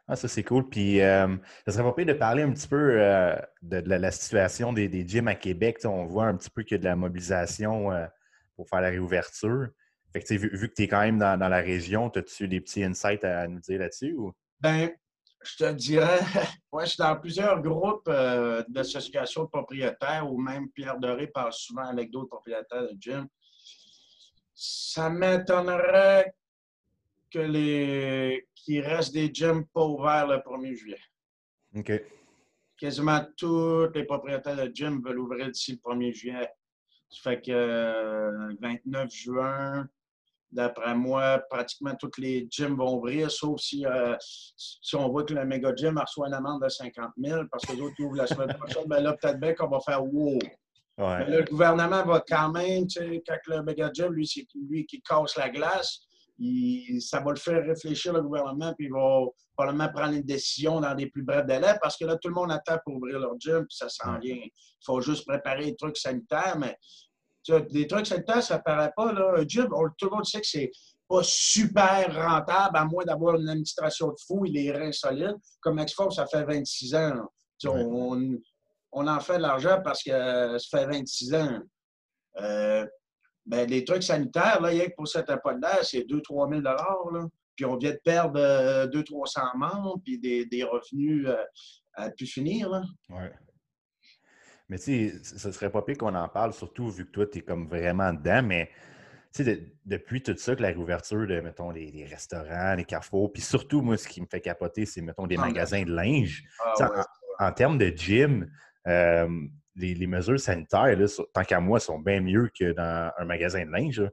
Ah, 0.08 0.16
ça, 0.16 0.28
c'est 0.28 0.42
cool. 0.42 0.68
Puis, 0.68 1.00
euh, 1.00 1.36
ça 1.66 1.72
serait 1.72 1.84
pas 1.84 1.92
pire 1.92 2.06
de 2.06 2.12
parler 2.12 2.42
un 2.42 2.52
petit 2.52 2.66
peu 2.66 3.00
euh, 3.00 3.36
de, 3.62 3.78
la, 3.78 4.10
situation 4.10 4.72
des, 4.72 4.88
des 4.88 5.06
gyms 5.06 5.28
à 5.28 5.34
Québec. 5.34 5.78
On 5.84 6.06
voit 6.06 6.26
un 6.26 6.36
petit 6.36 6.50
peu 6.50 6.62
qu'il 6.62 6.74
y 6.74 6.76
a 6.76 6.78
de 6.78 6.84
la 6.84 6.96
mobilisation 6.96 7.92
euh, 7.92 8.06
pour 8.56 8.68
faire 8.68 8.80
la 8.80 8.88
réouverture. 8.88 9.68
Fait 10.12 10.20
que, 10.20 10.34
vu, 10.34 10.50
vu 10.54 10.68
que 10.68 10.74
tu 10.74 10.82
es 10.82 10.88
quand 10.88 11.00
même 11.00 11.18
dans, 11.18 11.38
la 11.38 11.60
région, 11.60 12.08
as-tu 12.08 12.48
des 12.48 12.60
petits 12.60 12.82
insights 12.82 13.24
à 13.24 13.46
nous 13.46 13.60
dire 13.60 13.78
là-dessus? 13.78 14.12
Ou... 14.12 14.32
Ben, 14.60 14.90
je 15.42 15.56
te 15.56 15.72
dirais, 15.72 16.18
ouais, 16.72 16.84
je 16.84 16.90
suis 16.90 16.98
dans 16.98 17.16
plusieurs 17.16 17.62
groupes 17.62 18.10
d'associations 18.68 19.44
de 19.44 19.48
propriétaires 19.48 20.30
ou 20.30 20.38
même 20.38 20.68
Pierre 20.72 20.98
Doré 20.98 21.28
parle 21.28 21.52
souvent 21.52 21.86
avec 21.86 22.10
d'autres 22.10 22.28
propriétaires 22.28 22.82
de 22.82 22.96
gym. 23.00 23.26
Ça 24.54 25.08
m'étonnerait 25.08 26.34
que 27.32 27.38
les 27.38 28.48
qu'il 28.54 28.80
reste 28.80 29.12
des 29.12 29.32
gyms 29.32 29.66
pas 29.66 29.84
ouverts 29.84 30.26
le 30.26 30.36
1er 30.36 30.74
juillet. 30.74 31.00
OK. 31.74 31.92
Quasiment 32.76 33.24
tous 33.36 33.88
les 33.94 34.04
propriétaires 34.04 34.56
de 34.56 34.70
gym 34.72 35.02
veulent 35.02 35.20
ouvrir 35.20 35.50
d'ici 35.50 35.72
le 35.72 35.78
1er 35.78 36.12
juillet. 36.12 36.50
Ça 37.08 37.30
fait 37.30 37.40
que 37.40 37.52
euh, 37.52 38.48
le 38.48 38.56
29 38.60 39.10
juin, 39.12 39.88
D'après 40.52 40.94
moi, 40.94 41.42
pratiquement 41.48 41.94
tous 41.94 42.10
les 42.18 42.46
gyms 42.50 42.76
vont 42.76 42.96
ouvrir, 42.98 43.30
sauf 43.30 43.58
si, 43.58 43.86
euh, 43.86 44.14
si 44.20 44.94
on 44.94 45.08
voit 45.08 45.24
que 45.24 45.32
le 45.32 45.46
méga 45.46 45.74
gym 45.74 45.96
reçoit 45.96 46.28
une 46.28 46.34
amende 46.34 46.62
de 46.62 46.68
50 46.68 47.12
000 47.16 47.44
parce 47.50 47.64
que 47.64 47.72
les 47.72 47.80
autres 47.80 47.94
ouvrent 48.00 48.16
la 48.16 48.26
semaine 48.26 48.52
prochaine. 48.58 48.84
Ben 48.86 49.02
là, 49.02 49.14
peut-être 49.14 49.40
bien 49.40 49.54
qu'on 49.54 49.68
va 49.68 49.80
faire 49.80 50.04
wow. 50.04 50.38
Ouais. 50.98 51.24
Le 51.26 51.42
gouvernement 51.44 52.04
va 52.04 52.22
quand 52.28 52.50
même, 52.50 52.86
tu 52.86 53.00
sais, 53.00 53.22
quand 53.26 53.38
le 53.46 53.62
méga 53.62 53.90
gym, 53.94 54.12
lui, 54.12 54.26
c'est 54.26 54.46
lui 54.68 54.84
qui 54.84 55.00
casse 55.00 55.38
la 55.38 55.48
glace, 55.48 56.02
il- 56.38 57.00
ça 57.00 57.20
va 57.20 57.30
le 57.30 57.36
faire 57.38 57.62
réfléchir, 57.64 58.12
le 58.12 58.22
gouvernement, 58.22 58.72
puis 58.76 58.86
il 58.86 58.92
va 58.92 59.20
probablement 59.56 59.88
prendre 59.92 60.14
une 60.14 60.22
décision 60.22 60.80
dans 60.80 60.94
des 60.94 61.06
plus 61.06 61.22
brefs 61.22 61.46
délais 61.46 61.76
parce 61.82 61.96
que 61.96 62.04
là, 62.04 62.16
tout 62.16 62.28
le 62.28 62.34
monde 62.34 62.50
attend 62.52 62.78
pour 62.84 62.96
ouvrir 62.96 63.18
leur 63.18 63.38
gym, 63.38 63.66
puis 63.66 63.76
ça 63.76 63.88
s'en 63.88 64.18
vient. 64.18 64.36
Il 64.36 64.50
faut 64.84 65.00
juste 65.00 65.26
préparer 65.26 65.64
les 65.66 65.76
trucs 65.76 65.96
sanitaires, 65.96 66.56
mais 66.58 66.76
tu 67.44 67.52
vois, 67.52 67.60
des 67.60 67.86
trucs 67.86 68.06
sanitaires, 68.06 68.42
ça 68.42 68.56
ne 68.58 68.62
paraît 68.62 68.92
pas. 68.96 69.12
Là. 69.12 69.34
Un 69.38 69.46
gym, 69.46 69.68
on- 69.72 69.88
tout 69.98 70.06
le 70.06 70.10
monde 70.16 70.24
sait 70.24 70.40
que 70.40 70.46
c'est 70.46 70.70
pas 71.08 71.22
super 71.22 72.14
rentable, 72.14 72.76
à 72.76 72.84
moins 72.84 73.04
d'avoir 73.04 73.34
une 73.36 73.48
administration 73.48 74.08
de 74.08 74.14
fou 74.26 74.46
et 74.46 74.50
les 74.50 74.72
reins 74.72 74.92
solides. 74.92 75.36
Comme 75.60 75.78
Exform, 75.78 76.10
ça 76.10 76.26
fait 76.26 76.44
26 76.44 76.94
ans. 76.94 77.14
là. 77.14 77.26
Tu 77.58 77.68
sais, 77.68 77.74
Ouais. 77.74 77.84
on, 77.84 78.38
on 78.92 79.06
en 79.06 79.20
fait 79.20 79.36
de 79.36 79.42
l'argent 79.42 79.80
parce 79.84 80.02
que 80.02 80.10
ça 80.58 80.78
fait 80.78 80.86
26 80.86 81.34
ans. 81.34 81.60
Euh, 82.40 82.86
ben, 83.46 83.68
les 83.68 83.84
trucs 83.84 84.02
sanitaires, 84.02 84.60
là, 84.60 84.68
a 84.68 84.86
que 84.86 84.94
pour 84.96 85.08
cette 85.08 85.28
époque-là, 85.30 85.78
c'est 85.82 86.02
2-3 86.08 86.48
000 86.50 86.62
là. 86.62 87.26
Puis 87.56 87.64
on 87.66 87.76
vient 87.76 87.90
de 87.90 88.00
perdre 88.02 88.38
euh, 88.40 88.86
200-300 88.86 89.56
membres, 89.58 90.00
puis 90.04 90.18
des, 90.18 90.46
des 90.46 90.64
revenus 90.64 91.26
euh, 91.28 91.36
à 91.94 92.10
plus 92.10 92.26
finir. 92.26 92.70
Là. 92.70 92.82
Ouais. 93.10 93.32
Mais 94.68 94.78
tu 94.78 95.10
sais, 95.10 95.38
ce 95.38 95.52
serait 95.52 95.70
pas 95.70 95.82
pire 95.82 95.98
qu'on 95.98 96.14
en 96.14 96.28
parle, 96.28 96.52
surtout 96.54 96.88
vu 96.90 97.04
que 97.06 97.10
toi, 97.10 97.26
tu 97.26 97.38
es 97.38 97.40
comme 97.42 97.68
vraiment 97.68 98.12
dedans, 98.12 98.42
mais 98.42 98.70
tu 99.34 99.44
sais, 99.44 99.56
de- 99.56 99.62
depuis 99.84 100.22
tout 100.22 100.36
ça, 100.36 100.56
que 100.56 100.62
la 100.62 100.68
réouverture 100.68 101.26
de, 101.26 101.40
mettons, 101.40 101.70
les, 101.70 101.90
les 101.90 102.06
restaurants, 102.06 102.74
les 102.74 102.84
carrefours, 102.84 103.32
puis 103.32 103.42
surtout, 103.42 103.82
moi, 103.82 103.96
ce 103.98 104.08
qui 104.08 104.20
me 104.22 104.26
fait 104.30 104.40
capoter, 104.40 104.86
c'est, 104.86 105.02
mettons, 105.02 105.26
des 105.26 105.36
Ah, 105.36 105.42
magasins 105.46 105.82
de 105.82 105.92
linge. 105.92 106.42
Ah, 106.64 106.72
ouais. 106.90 107.02
en 107.38 107.52
termes 107.52 107.76
de 107.78 107.88
gym, 107.88 108.50
euh, 108.86 109.28
les, 109.76 109.94
les 109.94 110.06
mesures 110.06 110.40
sanitaires, 110.40 110.96
là, 110.96 111.06
tant 111.32 111.44
qu'à 111.44 111.60
moi, 111.60 111.80
sont 111.80 111.98
bien 111.98 112.20
mieux 112.20 112.50
que 112.58 112.72
dans 112.72 113.10
un 113.16 113.24
magasin 113.24 113.64
de 113.64 113.70
linge. 113.70 114.00
là. 114.00 114.10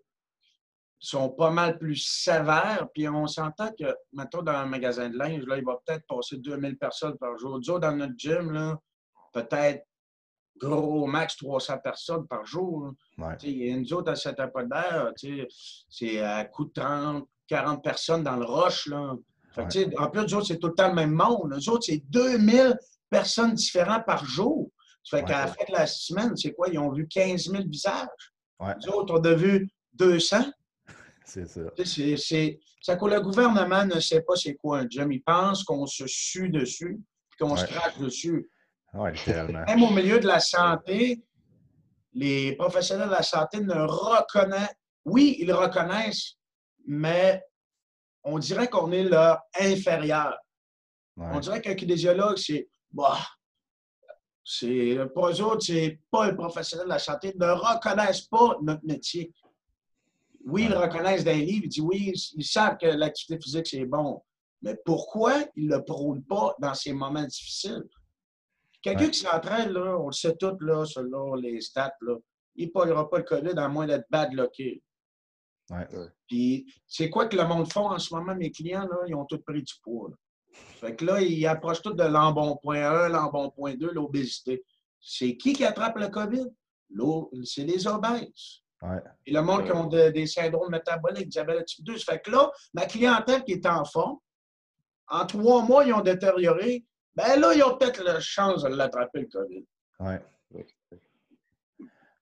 sont 0.99 1.29
pas 1.29 1.51
mal 1.51 1.77
plus 1.77 1.97
sévères. 1.97 2.87
Puis 2.93 3.07
on 3.07 3.27
s'entend 3.27 3.71
que, 3.77 3.95
mettons, 4.13 4.41
dans 4.41 4.53
un 4.53 4.65
magasin 4.65 5.09
de 5.09 5.17
linge, 5.17 5.43
là, 5.45 5.57
il 5.57 5.65
va 5.65 5.79
peut-être 5.85 6.05
passer 6.07 6.37
2000 6.37 6.77
personnes 6.77 7.17
par 7.17 7.37
jour. 7.37 7.55
Autres, 7.55 7.79
dans 7.79 7.95
notre 7.95 8.17
gym, 8.17 8.51
là, 8.51 8.79
peut-être 9.33 9.85
gros 10.59 11.07
max 11.07 11.37
300 11.37 11.77
personnes 11.79 12.27
par 12.27 12.45
jour. 12.45 12.93
Ouais. 13.17 13.35
Et 13.43 13.75
nous 13.75 13.93
autres, 13.93 14.11
à 14.11 14.31
époque-là, 14.31 15.11
tu 15.17 15.39
sais, 15.39 15.47
c'est 15.89 16.21
à 16.21 16.45
coup 16.45 16.65
de 16.65 16.71
30, 16.73 17.27
40 17.47 17.83
personnes 17.83 18.23
dans 18.23 18.35
le 18.35 18.45
roche. 18.45 18.87
Là. 18.87 19.15
Fait 19.53 19.97
en 19.97 20.09
plus, 20.09 20.21
nous 20.21 20.33
autres, 20.35 20.47
c'est 20.47 20.59
tout 20.59 20.67
le 20.67 20.75
temps 20.75 20.89
le 20.89 20.95
même 20.95 21.11
monde. 21.11 21.51
Nous 21.51 21.69
autres, 21.69 21.85
c'est 21.85 22.03
2000 22.09 22.77
personnes 23.09 23.53
différentes 23.53 24.05
par 24.05 24.23
jour. 24.23 24.68
Ça 25.09 25.17
fait 25.17 25.23
qu'à 25.23 25.45
la 25.45 25.47
fin 25.47 25.65
de 25.67 25.73
la 25.73 25.87
semaine, 25.87 26.37
c'est 26.37 26.53
quoi? 26.53 26.67
Ils 26.71 26.77
ont 26.77 26.91
vu 26.91 27.07
15 27.07 27.49
000 27.49 27.63
visages. 27.65 28.07
Nous 28.59 28.93
autres, 28.93 29.19
on 29.19 29.23
a 29.23 29.33
vu 29.33 29.67
200. 29.93 30.37
C'est 31.25 31.47
ça. 31.47 31.61
C'est, 31.83 32.59
que 32.97 33.05
le 33.05 33.21
gouvernement 33.21 33.85
ne 33.85 33.99
sait 33.99 34.21
pas 34.21 34.35
c'est 34.35 34.55
quoi 34.55 34.79
un 34.79 34.87
gym. 34.89 35.11
Il 35.11 35.21
pense 35.21 35.63
qu'on 35.63 35.85
se 35.85 36.05
sue 36.07 36.49
dessus, 36.49 36.99
puis 37.29 37.37
qu'on 37.39 37.55
se 37.55 37.65
crache 37.65 37.99
dessus. 37.99 38.49
Ouais, 38.93 39.11
littéralement. 39.11 39.63
Même 39.65 39.83
au 39.83 39.91
milieu 39.91 40.19
de 40.19 40.25
la 40.25 40.39
santé, 40.39 41.21
les 42.13 42.55
professionnels 42.55 43.09
de 43.09 43.13
la 43.13 43.21
santé 43.21 43.59
ne 43.59 43.75
reconnaissent. 43.75 44.73
Oui, 45.05 45.37
ils 45.39 45.53
reconnaissent, 45.53 46.35
mais 46.87 47.43
on 48.23 48.39
dirait 48.39 48.67
qu'on 48.67 48.91
est 48.91 49.03
leur 49.03 49.39
inférieur. 49.59 50.35
Ouais. 51.15 51.27
On 51.31 51.39
dirait 51.39 51.61
qu'un 51.61 51.75
kinésiologue, 51.75 52.37
c'est. 52.37 52.67
Bah, 52.91 53.19
c'est 54.51 54.97
pour 55.13 55.27
eux 55.29 55.41
autres, 55.43 55.61
c'est 55.61 55.99
pas 56.09 56.25
un 56.25 56.33
professionnel 56.33 56.87
de 56.87 56.89
la 56.89 56.97
santé, 56.97 57.31
ils 57.35 57.39
ne 57.39 57.51
reconnaissent 57.51 58.21
pas 58.21 58.57
notre 58.63 58.83
métier. 58.83 59.31
Oui, 60.43 60.63
ils 60.63 60.71
le 60.71 60.77
reconnaissent 60.79 61.23
dans 61.23 61.35
les 61.37 61.45
livres, 61.45 61.65
ils 61.65 61.69
disent 61.69 61.83
oui, 61.83 62.13
ils 62.35 62.43
savent 62.43 62.77
que 62.77 62.87
l'activité 62.87 63.39
physique, 63.43 63.67
c'est 63.67 63.85
bon. 63.85 64.23
Mais 64.63 64.75
pourquoi 64.83 65.35
ils 65.55 65.67
ne 65.67 65.75
le 65.77 65.83
prônent 65.85 66.23
pas 66.23 66.55
dans 66.59 66.73
ces 66.73 66.93
moments 66.93 67.23
difficiles? 67.23 67.83
Quelqu'un 68.81 69.05
Ouais. 69.05 69.11
qui 69.11 69.19
s'entraîne, 69.19 69.69
là, 69.71 69.97
on 69.99 70.07
le 70.07 70.13
sait 70.13 70.35
tous, 70.35 70.57
là, 70.61 70.83
selon 70.85 71.35
les 71.35 71.61
stats, 71.61 71.93
là, 72.01 72.15
il 72.55 72.67
ne 72.67 72.71
pognera 72.71 73.07
pas 73.07 73.19
le 73.19 73.23
COVID 73.25 73.53
à 73.57 73.67
moins 73.67 73.85
d'être 73.85 74.07
bad 74.09 74.33
locké. 74.33 74.81
Ouais. 75.69 75.87
Puis, 76.27 76.65
c'est 76.87 77.11
quoi 77.11 77.27
que 77.27 77.35
le 77.37 77.45
monde 77.45 77.71
font 77.71 77.91
en 77.91 77.99
ce 77.99 78.11
moment, 78.15 78.33
mes 78.33 78.49
clients, 78.51 78.87
là, 78.87 78.97
ils 79.07 79.13
ont 79.13 79.25
tous 79.25 79.37
pris 79.45 79.61
du 79.61 79.73
poids. 79.83 80.09
là. 80.09 80.15
Fait 80.51 80.95
que 80.95 81.05
là, 81.05 81.21
ils 81.21 81.45
approchent 81.45 81.81
tous 81.81 81.93
de 81.93 82.03
l'embonpoint 82.03 82.81
1, 83.05 83.09
l'embonpoint 83.09 83.75
2, 83.75 83.91
l'obésité. 83.91 84.63
C'est 84.99 85.35
qui 85.37 85.53
qui 85.53 85.65
attrape 85.65 85.97
le 85.97 86.07
COVID? 86.07 86.45
L'eau- 86.91 87.31
C'est 87.43 87.63
les 87.63 87.85
obèses. 87.87 88.61
Ouais. 88.81 89.01
Et 89.25 89.31
le 89.33 89.41
monde 89.41 89.63
qui 89.65 89.71
ont 89.73 89.87
de- 89.87 90.09
des 90.09 90.25
syndromes 90.25 90.71
métaboliques, 90.71 91.27
diabète 91.27 91.65
type 91.65 91.83
2. 91.85 91.97
Ça 91.97 92.13
fait 92.13 92.19
que 92.21 92.31
là, 92.31 92.49
ma 92.73 92.85
clientèle 92.85 93.43
qui 93.43 93.51
est 93.53 93.65
en 93.65 93.83
forme, 93.83 94.17
en 95.09 95.25
trois 95.25 95.63
mois, 95.63 95.83
ils 95.85 95.93
ont 95.93 96.01
détérioré. 96.01 96.85
Ben 97.15 97.39
là, 97.39 97.53
ils 97.53 97.63
ont 97.63 97.75
peut-être 97.77 98.01
la 98.03 98.19
chance 98.21 98.63
de 98.63 98.69
l'attraper, 98.69 99.21
le 99.21 99.27
COVID. 99.27 99.65
Ouais. 99.99 100.21
Ouais. 100.51 100.65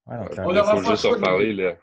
Ouais, 0.07 0.17
donc, 0.17 0.29
Ouais, 0.29 0.29
clairement, 0.29 0.49
On 0.49 0.53
leur 0.53 0.67
a 0.69 0.71
pas 0.71 0.77
juste 0.91 1.05
en. 1.05 1.19
Là. 1.63 1.77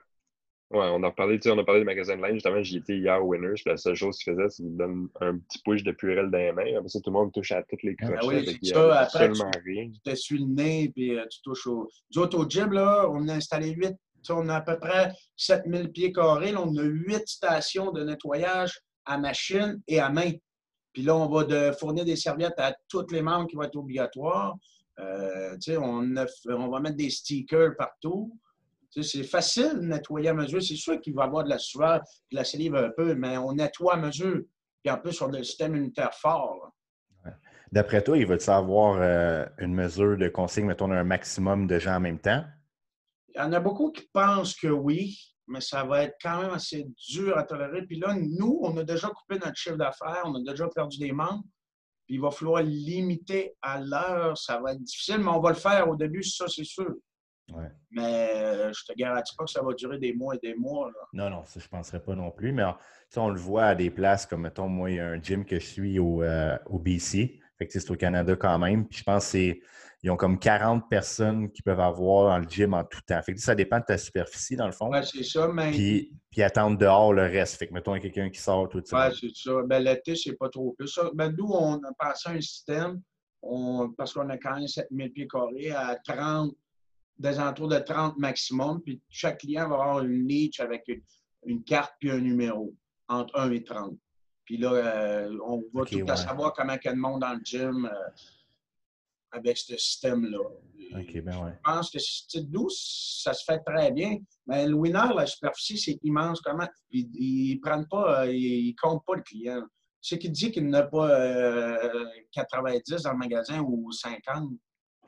Ouais, 0.70 0.88
on 0.92 1.02
a 1.04 1.08
reparlé, 1.08 1.38
tu 1.38 1.48
sais, 1.48 1.54
on 1.54 1.58
a 1.58 1.64
parlé 1.64 1.82
des 1.82 1.84
magasins 1.84 2.16
de 2.16 2.22
linge. 2.22 2.34
Justement, 2.34 2.62
j'y 2.62 2.78
étais 2.78 2.96
hier 2.96 3.22
au 3.24 3.28
Winners. 3.28 3.52
Puis 3.54 3.64
la 3.66 3.76
seule 3.76 3.94
chose 3.94 4.18
qu'ils 4.18 4.32
faisaient, 4.32 4.48
c'est 4.48 4.62
qu'ils 4.62 4.76
donnent 4.76 5.08
un 5.20 5.38
petit 5.38 5.58
push 5.64 5.82
de 5.84 5.92
purée 5.92 6.16
dans 6.28 6.30
les 6.38 6.52
mains. 6.52 6.76
Après 6.78 6.88
ça, 6.88 7.00
tout 7.00 7.10
le 7.10 7.12
monde 7.12 7.32
touche 7.32 7.52
à 7.52 7.62
toutes 7.62 7.82
les 7.82 7.94
crochets. 7.94 8.14
Ah 8.20 8.26
oui, 8.26 8.44
c'est 8.46 8.58
qu'il 8.58 8.68
ça. 8.70 9.00
Après, 9.00 9.24
absolument 9.26 9.50
rien. 9.64 9.90
tu 9.92 10.00
t'essuies 10.00 10.38
le 10.38 10.46
nez, 10.46 10.90
puis 10.94 11.16
euh, 11.16 11.24
tu 11.30 11.42
touches 11.42 11.66
au. 11.66 11.88
Nous 12.14 12.22
autres, 12.22 12.38
au 12.38 12.48
gym, 12.48 12.72
là, 12.72 13.06
on 13.10 13.28
a 13.28 13.34
installé 13.34 13.70
huit. 13.70 13.90
tu 13.92 13.96
sais, 14.22 14.32
On 14.32 14.48
a 14.48 14.56
à 14.56 14.60
peu 14.62 14.78
près 14.78 15.12
7000 15.36 15.92
pieds 15.92 16.12
carrés. 16.12 16.50
Là, 16.52 16.62
on 16.62 16.74
a 16.76 16.82
huit 16.82 17.22
stations 17.28 17.92
de 17.92 18.02
nettoyage 18.02 18.80
à 19.04 19.18
machine 19.18 19.80
et 19.86 20.00
à 20.00 20.08
main. 20.08 20.32
Puis 20.94 21.02
là, 21.02 21.14
on 21.14 21.28
va 21.28 21.44
de 21.44 21.72
fournir 21.72 22.04
des 22.04 22.16
serviettes 22.16 22.58
à 22.58 22.74
tous 22.88 23.06
les 23.12 23.20
membres 23.20 23.46
qui 23.48 23.54
vont 23.56 23.64
être 23.64 23.76
obligatoires. 23.76 24.56
Euh, 24.98 25.52
tu 25.56 25.72
sais, 25.72 25.76
on, 25.76 26.16
a- 26.16 26.26
on 26.48 26.68
va 26.68 26.80
mettre 26.80 26.96
des 26.96 27.10
stickers 27.10 27.76
partout. 27.76 28.32
C'est 29.02 29.24
facile 29.24 29.74
de 29.74 29.86
nettoyer 29.86 30.28
à 30.28 30.34
mesure. 30.34 30.62
C'est 30.62 30.76
sûr 30.76 31.00
qu'il 31.00 31.14
va 31.14 31.24
y 31.24 31.26
avoir 31.26 31.44
de 31.44 31.50
la 31.50 31.58
sueur, 31.58 32.00
de 32.30 32.36
la 32.36 32.44
salive 32.44 32.76
un 32.76 32.90
peu, 32.90 33.14
mais 33.14 33.36
on 33.36 33.52
nettoie 33.52 33.94
à 33.94 33.96
mesure. 33.96 34.42
Puis 34.82 34.92
en 34.92 34.98
plus, 34.98 35.20
on 35.22 35.32
a 35.32 35.38
le 35.38 35.44
système 35.44 35.74
immunitaire 35.74 36.14
fort. 36.14 36.70
D'après 37.72 38.04
toi, 38.04 38.16
il 38.16 38.26
va-tu 38.26 38.50
avoir 38.50 38.98
euh, 39.00 39.44
une 39.58 39.74
mesure 39.74 40.16
de 40.16 40.28
consigne, 40.28 40.66
mettons, 40.66 40.90
un 40.92 41.02
maximum 41.02 41.66
de 41.66 41.78
gens 41.78 41.96
en 41.96 42.00
même 42.00 42.20
temps? 42.20 42.44
Il 43.34 43.40
y 43.40 43.40
en 43.40 43.52
a 43.52 43.58
beaucoup 43.58 43.90
qui 43.90 44.08
pensent 44.12 44.54
que 44.54 44.68
oui, 44.68 45.18
mais 45.48 45.60
ça 45.60 45.82
va 45.82 46.04
être 46.04 46.14
quand 46.22 46.42
même 46.42 46.52
assez 46.52 46.86
dur 47.10 47.36
à 47.36 47.42
tolérer. 47.42 47.82
Puis 47.82 47.98
là, 47.98 48.14
nous, 48.14 48.60
on 48.62 48.76
a 48.76 48.84
déjà 48.84 49.08
coupé 49.08 49.40
notre 49.44 49.56
chiffre 49.56 49.76
d'affaires, 49.76 50.22
on 50.24 50.34
a 50.36 50.40
déjà 50.46 50.68
perdu 50.68 50.98
des 50.98 51.12
membres. 51.12 51.42
Puis 52.06 52.16
il 52.16 52.20
va 52.20 52.30
falloir 52.30 52.62
limiter 52.62 53.54
à 53.60 53.80
l'heure. 53.80 54.38
Ça 54.38 54.60
va 54.60 54.72
être 54.72 54.82
difficile, 54.82 55.18
mais 55.18 55.30
on 55.30 55.40
va 55.40 55.50
le 55.50 55.56
faire 55.56 55.88
au 55.88 55.96
début, 55.96 56.22
ça, 56.22 56.46
c'est 56.48 56.64
sûr. 56.64 56.94
Ouais. 57.52 57.70
Mais 57.90 58.30
euh, 58.34 58.72
je 58.72 58.84
te 58.84 58.96
garantis 58.96 59.34
pas 59.36 59.44
que 59.44 59.50
ça 59.50 59.62
va 59.62 59.74
durer 59.74 59.98
des 59.98 60.12
mois 60.14 60.34
et 60.34 60.38
des 60.38 60.54
mois. 60.54 60.88
là. 60.88 61.06
Non, 61.12 61.30
non, 61.30 61.44
ça, 61.44 61.60
je 61.60 61.66
ne 61.66 61.68
penserais 61.68 62.00
pas 62.00 62.14
non 62.14 62.30
plus. 62.30 62.52
Mais 62.52 62.64
on, 62.64 62.74
on 63.16 63.28
le 63.28 63.38
voit 63.38 63.66
à 63.66 63.74
des 63.74 63.90
places 63.90 64.26
comme, 64.26 64.42
mettons, 64.42 64.68
moi, 64.68 64.90
il 64.90 64.96
y 64.96 65.00
a 65.00 65.06
un 65.08 65.20
gym 65.20 65.44
que 65.44 65.58
je 65.58 65.66
suis 65.66 65.98
au, 65.98 66.22
euh, 66.22 66.56
au 66.66 66.78
BC. 66.78 67.40
Fait 67.58 67.66
que 67.66 67.72
c'est 67.72 67.90
au 67.90 67.96
Canada 67.96 68.34
quand 68.34 68.58
même. 68.58 68.88
Puis 68.88 69.00
je 69.00 69.04
pense 69.04 69.30
qu'ils 69.30 70.10
ont 70.10 70.16
comme 70.16 70.38
40 70.38 70.88
personnes 70.88 71.52
qui 71.52 71.62
peuvent 71.62 71.80
avoir 71.80 72.30
dans 72.30 72.38
le 72.38 72.48
gym 72.48 72.74
en 72.74 72.82
tout 72.84 73.00
temps. 73.06 73.22
Fait 73.22 73.34
que 73.34 73.40
ça 73.40 73.54
dépend 73.54 73.78
de 73.78 73.84
ta 73.84 73.98
superficie, 73.98 74.56
dans 74.56 74.66
le 74.66 74.72
fond. 74.72 74.90
Oui, 74.90 74.98
c'est 75.04 75.22
ça, 75.22 75.46
mais. 75.48 75.70
Puis, 75.70 76.12
puis 76.30 76.42
attendre 76.42 76.78
dehors 76.78 77.12
le 77.12 77.22
reste. 77.22 77.56
Fait 77.56 77.68
que 77.68 77.74
mettons, 77.74 77.94
il 77.94 77.98
y 78.02 78.06
a 78.06 78.10
quelqu'un 78.10 78.30
qui 78.30 78.40
sort 78.40 78.68
tout 78.68 78.82
ça. 78.84 79.08
Oui, 79.08 79.16
c'est 79.20 79.50
ça. 79.50 79.62
Ben, 79.66 79.80
l'été, 79.80 80.16
c'est 80.16 80.36
pas 80.36 80.48
trop 80.48 80.72
plus 80.72 80.88
ça. 80.88 81.10
Ben, 81.14 81.32
nous, 81.36 81.48
on 81.48 81.76
a 81.76 81.92
passé 81.98 82.30
un 82.30 82.40
système, 82.40 83.00
parce 83.96 84.12
qu'on 84.12 84.28
a 84.30 84.38
quand 84.38 84.56
même 84.56 84.66
7000 84.66 85.12
pieds 85.12 85.28
carrés, 85.28 85.70
à 85.70 85.96
30, 86.04 86.52
des 87.18 87.38
entours 87.38 87.68
de 87.68 87.78
30 87.78 88.18
maximum. 88.18 88.82
Puis 88.82 89.00
chaque 89.08 89.38
client 89.38 89.68
va 89.68 89.76
avoir 89.76 90.00
une 90.00 90.26
niche 90.26 90.60
avec 90.60 90.88
une, 91.44 91.64
carte 91.64 91.94
puis 91.98 92.10
un 92.10 92.20
numéro, 92.20 92.74
entre 93.08 93.38
1 93.38 93.52
et 93.52 93.64
30. 93.64 93.96
Puis 94.44 94.58
là, 94.58 94.72
euh, 94.72 95.38
on 95.46 95.62
va 95.72 95.84
tout 95.84 96.04
à 96.06 96.16
savoir 96.16 96.52
comment 96.52 96.74
il 96.74 96.84
y 96.84 96.88
a 96.88 96.92
de 96.92 96.98
monde 96.98 97.20
dans 97.20 97.32
le 97.32 97.40
gym 97.42 97.86
euh, 97.86 98.10
avec 99.32 99.56
ce 99.56 99.76
système-là. 99.76 100.38
Ben 100.92 101.00
ouais. 101.00 101.52
Je 101.56 101.60
pense 101.64 101.90
que 101.90 101.98
c'est 101.98 102.48
douce, 102.50 103.20
ça 103.24 103.32
se 103.32 103.42
fait 103.44 103.58
très 103.60 103.90
bien. 103.90 104.18
Mais 104.46 104.66
le 104.66 104.74
winner, 104.74 105.08
la 105.14 105.26
superficie, 105.26 105.78
c'est 105.78 105.98
immense. 106.02 106.40
Comment? 106.40 106.68
Ils 106.90 107.56
ne 107.56 107.60
prennent 107.60 107.88
pas, 107.88 108.20
euh, 108.20 108.32
ils 108.32 108.68
ne 108.68 108.74
comptent 108.80 109.04
pas 109.06 109.16
le 109.16 109.22
client. 109.22 109.62
C'est 110.00 110.18
qu'il 110.18 110.32
dit 110.32 110.52
qu'il 110.52 110.68
n'a 110.68 110.82
pas 110.82 111.08
90 112.32 113.02
dans 113.02 113.12
le 113.12 113.16
magasin 113.16 113.60
ou 113.62 113.90
50. 113.90 114.50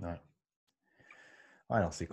Ouais 0.00 0.18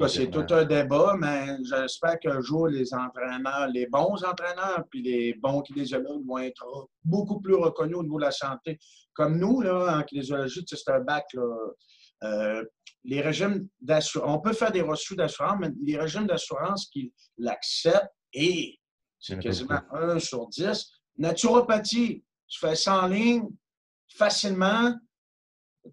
c'est 0.07 0.31
tout 0.31 0.45
un 0.49 0.65
débat, 0.65 1.15
mais 1.19 1.57
j'espère 1.63 2.19
qu'un 2.19 2.41
jour, 2.41 2.67
les 2.67 2.91
entraîneurs, 2.93 3.67
les 3.67 3.85
bons 3.85 4.23
entraîneurs, 4.23 4.83
puis 4.89 5.03
les 5.03 5.35
bons 5.35 5.61
kinésiologues 5.61 6.25
vont 6.25 6.39
être 6.39 6.89
beaucoup 7.03 7.39
plus 7.39 7.53
reconnus 7.53 7.97
au 7.97 8.03
niveau 8.03 8.17
de 8.17 8.25
la 8.25 8.31
santé. 8.31 8.79
Comme 9.13 9.37
nous, 9.37 9.61
là, 9.61 9.99
en 9.99 10.03
kinésiologie, 10.03 10.65
c'est 10.67 10.91
un 10.91 11.01
bac. 11.01 11.25
Euh, 12.23 12.65
les 13.03 13.21
régimes 13.21 13.67
d'assurance, 13.79 14.29
on 14.29 14.39
peut 14.39 14.53
faire 14.53 14.71
des 14.71 14.81
reçus 14.81 15.15
d'assurance, 15.15 15.57
mais 15.59 15.69
les 15.83 15.97
régimes 15.97 16.25
d'assurance 16.25 16.87
qui 16.87 17.13
l'acceptent, 17.37 18.13
et 18.33 18.79
c'est 19.19 19.37
quasiment 19.37 19.81
1 19.91 20.19
sur 20.19 20.47
10. 20.47 20.83
Naturopathie, 21.17 22.23
tu 22.47 22.59
fais 22.59 22.75
ça 22.75 23.03
en 23.03 23.07
ligne 23.07 23.47
facilement, 24.15 24.95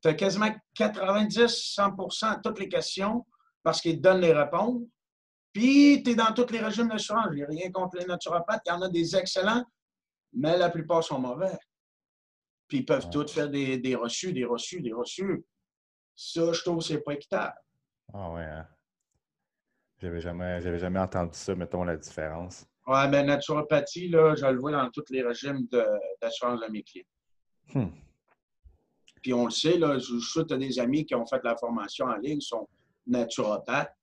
tu 0.01 0.09
as 0.09 0.14
quasiment 0.14 0.51
90-100% 0.79 2.40
toutes 2.42 2.61
les 2.61 2.68
questions 2.68 3.27
parce 3.62 3.81
qu'ils 3.81 3.96
te 3.96 4.03
donnent 4.03 4.20
les 4.20 4.33
réponses. 4.33 4.83
Puis, 5.53 6.03
tu 6.05 6.11
es 6.11 6.14
dans 6.14 6.33
tous 6.33 6.51
les 6.53 6.61
régimes 6.61 6.88
d'assurance. 6.88 7.29
Je 7.33 7.38
n'ai 7.38 7.44
rien 7.44 7.70
contre 7.73 7.99
les 7.99 8.07
naturopathes. 8.07 8.62
Il 8.66 8.68
y 8.68 8.73
en 8.73 8.83
a 8.83 8.88
des 8.88 9.16
excellents, 9.16 9.64
mais 10.33 10.57
la 10.57 10.70
plupart 10.70 11.03
sont 11.03 11.18
mauvais. 11.18 11.59
Puis, 12.68 12.79
ils 12.79 12.87
peuvent 12.87 13.11
tous 13.11 13.33
faire 13.33 13.51
des, 13.51 13.79
des, 13.79 13.96
reçus, 13.96 14.33
des 14.33 14.44
reçus, 14.44 14.81
des 14.81 14.92
reçus. 14.92 15.44
Ça, 16.14 16.53
je 16.53 16.62
trouve 16.62 16.79
que 16.79 16.85
c'est 16.85 17.01
pas 17.01 17.14
équitable. 17.14 17.57
Ah 18.12 18.31
ouais, 18.33 18.44
hein? 18.44 18.66
J'avais 20.01 20.20
jamais, 20.20 20.79
jamais 20.79 20.99
entendu 20.99 21.33
ça, 21.35 21.55
mettons, 21.55 21.85
la 21.85 21.96
différence. 21.96 22.64
Oui, 22.87 23.09
mais 23.11 23.23
naturopathie, 23.23 24.09
là, 24.09 24.35
je 24.35 24.46
le 24.46 24.59
vois 24.59 24.73
dans 24.73 24.88
tous 24.90 25.05
les 25.11 25.23
régimes 25.23 25.66
d'assurance 26.20 26.61
de, 26.61 26.73
mes 26.73 26.83
clients. 26.83 27.05
Hmm. 27.75 27.90
Puis 29.23 29.35
on 29.35 29.44
le 29.44 29.51
sait, 29.51 29.77
là, 29.77 29.99
je 29.99 30.18
suis 30.18 30.46
tu 30.46 30.55
as 30.55 30.57
des 30.57 30.79
amis 30.79 31.05
qui 31.05 31.14
ont 31.14 31.27
fait 31.27 31.42
la 31.44 31.57
formation 31.57 32.07
en 32.07 32.16
ligne, 32.16 32.40
sont 32.40 32.66
naturopathe. 33.11 33.94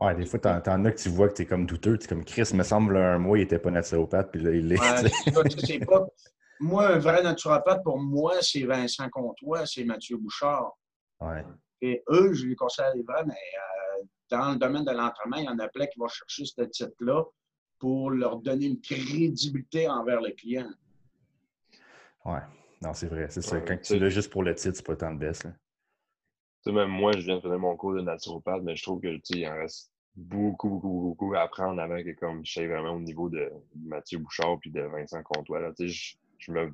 Ouais, 0.00 0.14
des 0.16 0.26
fois, 0.26 0.38
t'en, 0.38 0.60
en 0.66 0.84
as 0.84 0.92
que 0.92 1.00
tu 1.00 1.08
vois 1.10 1.28
que 1.28 1.34
tu 1.34 1.42
es 1.42 1.46
comme 1.46 1.66
douteux. 1.66 1.98
Tu 1.98 2.08
comme 2.08 2.24
Chris, 2.24 2.48
me 2.54 2.62
semble, 2.62 2.96
un 2.96 3.18
mois, 3.18 3.38
il 3.38 3.42
n'était 3.42 3.58
pas 3.58 3.70
naturopathe, 3.70 4.30
puis 4.32 4.42
là, 4.42 4.50
il 4.50 4.72
est. 4.72 5.84
pas... 5.86 6.06
Moi, 6.60 6.86
un 6.86 6.98
vrai 6.98 7.22
naturopathe, 7.22 7.82
pour 7.82 7.98
moi, 7.98 8.34
c'est 8.40 8.62
Vincent 8.64 9.08
Comtois, 9.10 9.66
c'est 9.66 9.84
Mathieu 9.84 10.16
Bouchard. 10.16 10.72
Ouais. 11.20 11.44
Et 11.80 12.02
eux, 12.08 12.32
je 12.32 12.46
les 12.46 12.56
conseille 12.56 12.86
les 12.94 13.02
vrais, 13.02 13.24
mais 13.24 13.34
euh, 13.34 14.04
dans 14.30 14.52
le 14.52 14.58
domaine 14.58 14.84
de 14.84 14.92
l'entraînement, 14.92 15.36
il 15.36 15.44
y 15.44 15.48
en 15.48 15.58
a 15.58 15.68
plein 15.68 15.86
qui 15.86 15.98
vont 15.98 16.08
chercher 16.08 16.44
ce 16.44 16.62
titre-là 16.62 17.24
pour 17.78 18.10
leur 18.10 18.36
donner 18.36 18.66
une 18.66 18.80
crédibilité 18.80 19.88
envers 19.88 20.20
le 20.20 20.30
client. 20.30 20.70
Ouais, 22.24 22.40
non, 22.80 22.94
c'est 22.94 23.08
vrai. 23.08 23.26
C'est 23.28 23.42
ça. 23.42 23.60
Quand 23.60 23.76
tu 23.80 23.98
l'as 23.98 24.08
juste 24.08 24.30
pour 24.30 24.44
le 24.44 24.54
titre, 24.54 24.76
c'est 24.76 24.86
pas 24.86 24.96
tant 24.96 25.12
de 25.12 25.18
baisse. 25.18 25.42
Là 25.42 25.50
même 26.70 26.88
moi, 26.88 27.12
je 27.12 27.20
viens 27.20 27.36
de 27.36 27.40
faire 27.40 27.58
mon 27.58 27.76
cours 27.76 27.94
de 27.94 28.02
naturopathe, 28.02 28.62
mais 28.62 28.76
je 28.76 28.82
trouve 28.82 29.00
que 29.00 29.08
il 29.30 29.48
en 29.48 29.54
reste 29.54 29.90
beaucoup, 30.14 30.68
beaucoup, 30.68 31.00
beaucoup 31.00 31.34
à 31.34 31.40
apprendre 31.40 31.80
avant 31.80 32.02
que 32.02 32.14
comme 32.14 32.44
je 32.44 32.52
sais 32.52 32.66
vraiment 32.66 32.92
au 32.92 33.00
niveau 33.00 33.28
de 33.28 33.50
Mathieu 33.74 34.18
Bouchard 34.18 34.58
puis 34.60 34.70
de 34.70 34.82
Vincent 34.82 35.22
Comtois. 35.22 35.60
Là, 35.60 35.72
je, 35.78 36.14
je 36.38 36.52
me, 36.52 36.70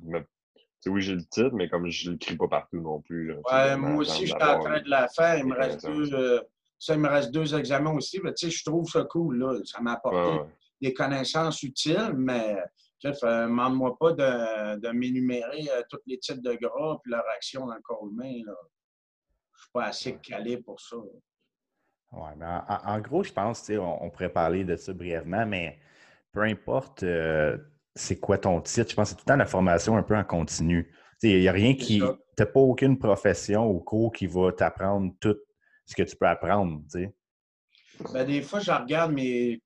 oui, 0.85 1.01
j'ai 1.01 1.15
le 1.15 1.25
titre, 1.25 1.51
mais 1.53 1.69
comme 1.69 1.89
je 1.89 2.09
ne 2.09 2.13
l'écris 2.13 2.37
pas 2.37 2.47
partout 2.47 2.81
non 2.81 3.01
plus. 3.01 3.33
ouais, 3.33 3.77
moi 3.77 3.95
aussi, 3.95 4.27
je 4.27 4.33
suis 4.33 4.43
en 4.43 4.59
train 4.59 4.81
de 4.81 4.89
la 4.89 5.07
faire. 5.07 5.37
Il 5.37 5.45
me 5.45 5.55
reste 5.55 5.85
deux, 5.85 6.13
euh, 6.13 6.41
ça, 6.77 6.93
il 6.93 6.99
me 6.99 7.09
reste 7.09 7.31
deux 7.31 7.55
examens 7.55 7.93
aussi. 7.93 8.19
Mais, 8.23 8.33
je 8.37 8.63
trouve 8.63 8.89
ça 8.89 9.03
cool. 9.05 9.39
Là. 9.39 9.59
Ça 9.65 9.81
m'a 9.81 9.93
apporté 9.93 10.39
des 10.81 10.93
connaissances 10.93 11.63
utiles, 11.63 12.13
mais 12.15 12.57
ne 13.03 13.11
demande-moi 13.11 13.97
pas 13.97 14.13
de, 14.13 14.79
de 14.79 14.89
m'énumérer 14.89 15.69
euh, 15.71 15.81
tous 15.89 15.99
les 16.05 16.17
types 16.19 16.41
de 16.41 16.53
gras 16.53 16.99
et 17.05 17.09
leur 17.09 17.23
action 17.35 17.65
dans 17.65 17.75
le 17.75 17.81
corps 17.81 18.07
humain. 18.07 18.41
Là 18.45 18.53
pas 19.73 19.85
assez 19.85 20.17
calé 20.17 20.57
pour 20.57 20.79
ça. 20.79 20.97
Oui, 22.11 22.29
mais 22.37 22.45
en, 22.45 22.99
gros, 22.99 23.23
je 23.23 23.31
pense, 23.31 23.69
on, 23.69 23.97
on 24.01 24.09
pourrait 24.09 24.29
parler 24.29 24.63
de 24.63 24.75
ça 24.75 24.93
brièvement, 24.93 25.45
mais 25.45 25.79
peu 26.31 26.41
importe 26.41 27.03
euh, 27.03 27.57
c'est 27.95 28.19
quoi 28.19 28.37
ton 28.37 28.61
titre, 28.61 28.89
je 28.89 28.95
pense 28.95 29.09
que 29.09 29.09
c'est 29.09 29.15
tout 29.15 29.23
le 29.27 29.33
temps 29.33 29.37
la 29.37 29.45
formation 29.45 29.97
un 29.97 30.03
peu 30.03 30.15
en 30.15 30.23
continu. 30.23 30.91
Il 31.21 31.39
n'y 31.39 31.47
a 31.47 31.51
rien 31.51 31.75
qui. 31.75 31.99
Tu 31.99 32.43
n'as 32.43 32.45
pas 32.45 32.59
aucune 32.59 32.97
profession 32.97 33.69
ou 33.69 33.79
cours 33.79 34.13
qui 34.13 34.25
va 34.27 34.53
t'apprendre 34.53 35.13
tout 35.19 35.35
ce 35.85 35.95
que 35.95 36.03
tu 36.03 36.15
peux 36.15 36.27
apprendre. 36.27 36.81
Ben, 38.13 38.25
des 38.25 38.41
fois, 38.41 38.61
je 38.61 38.71
regarde 38.71 39.11
mes, 39.11 39.61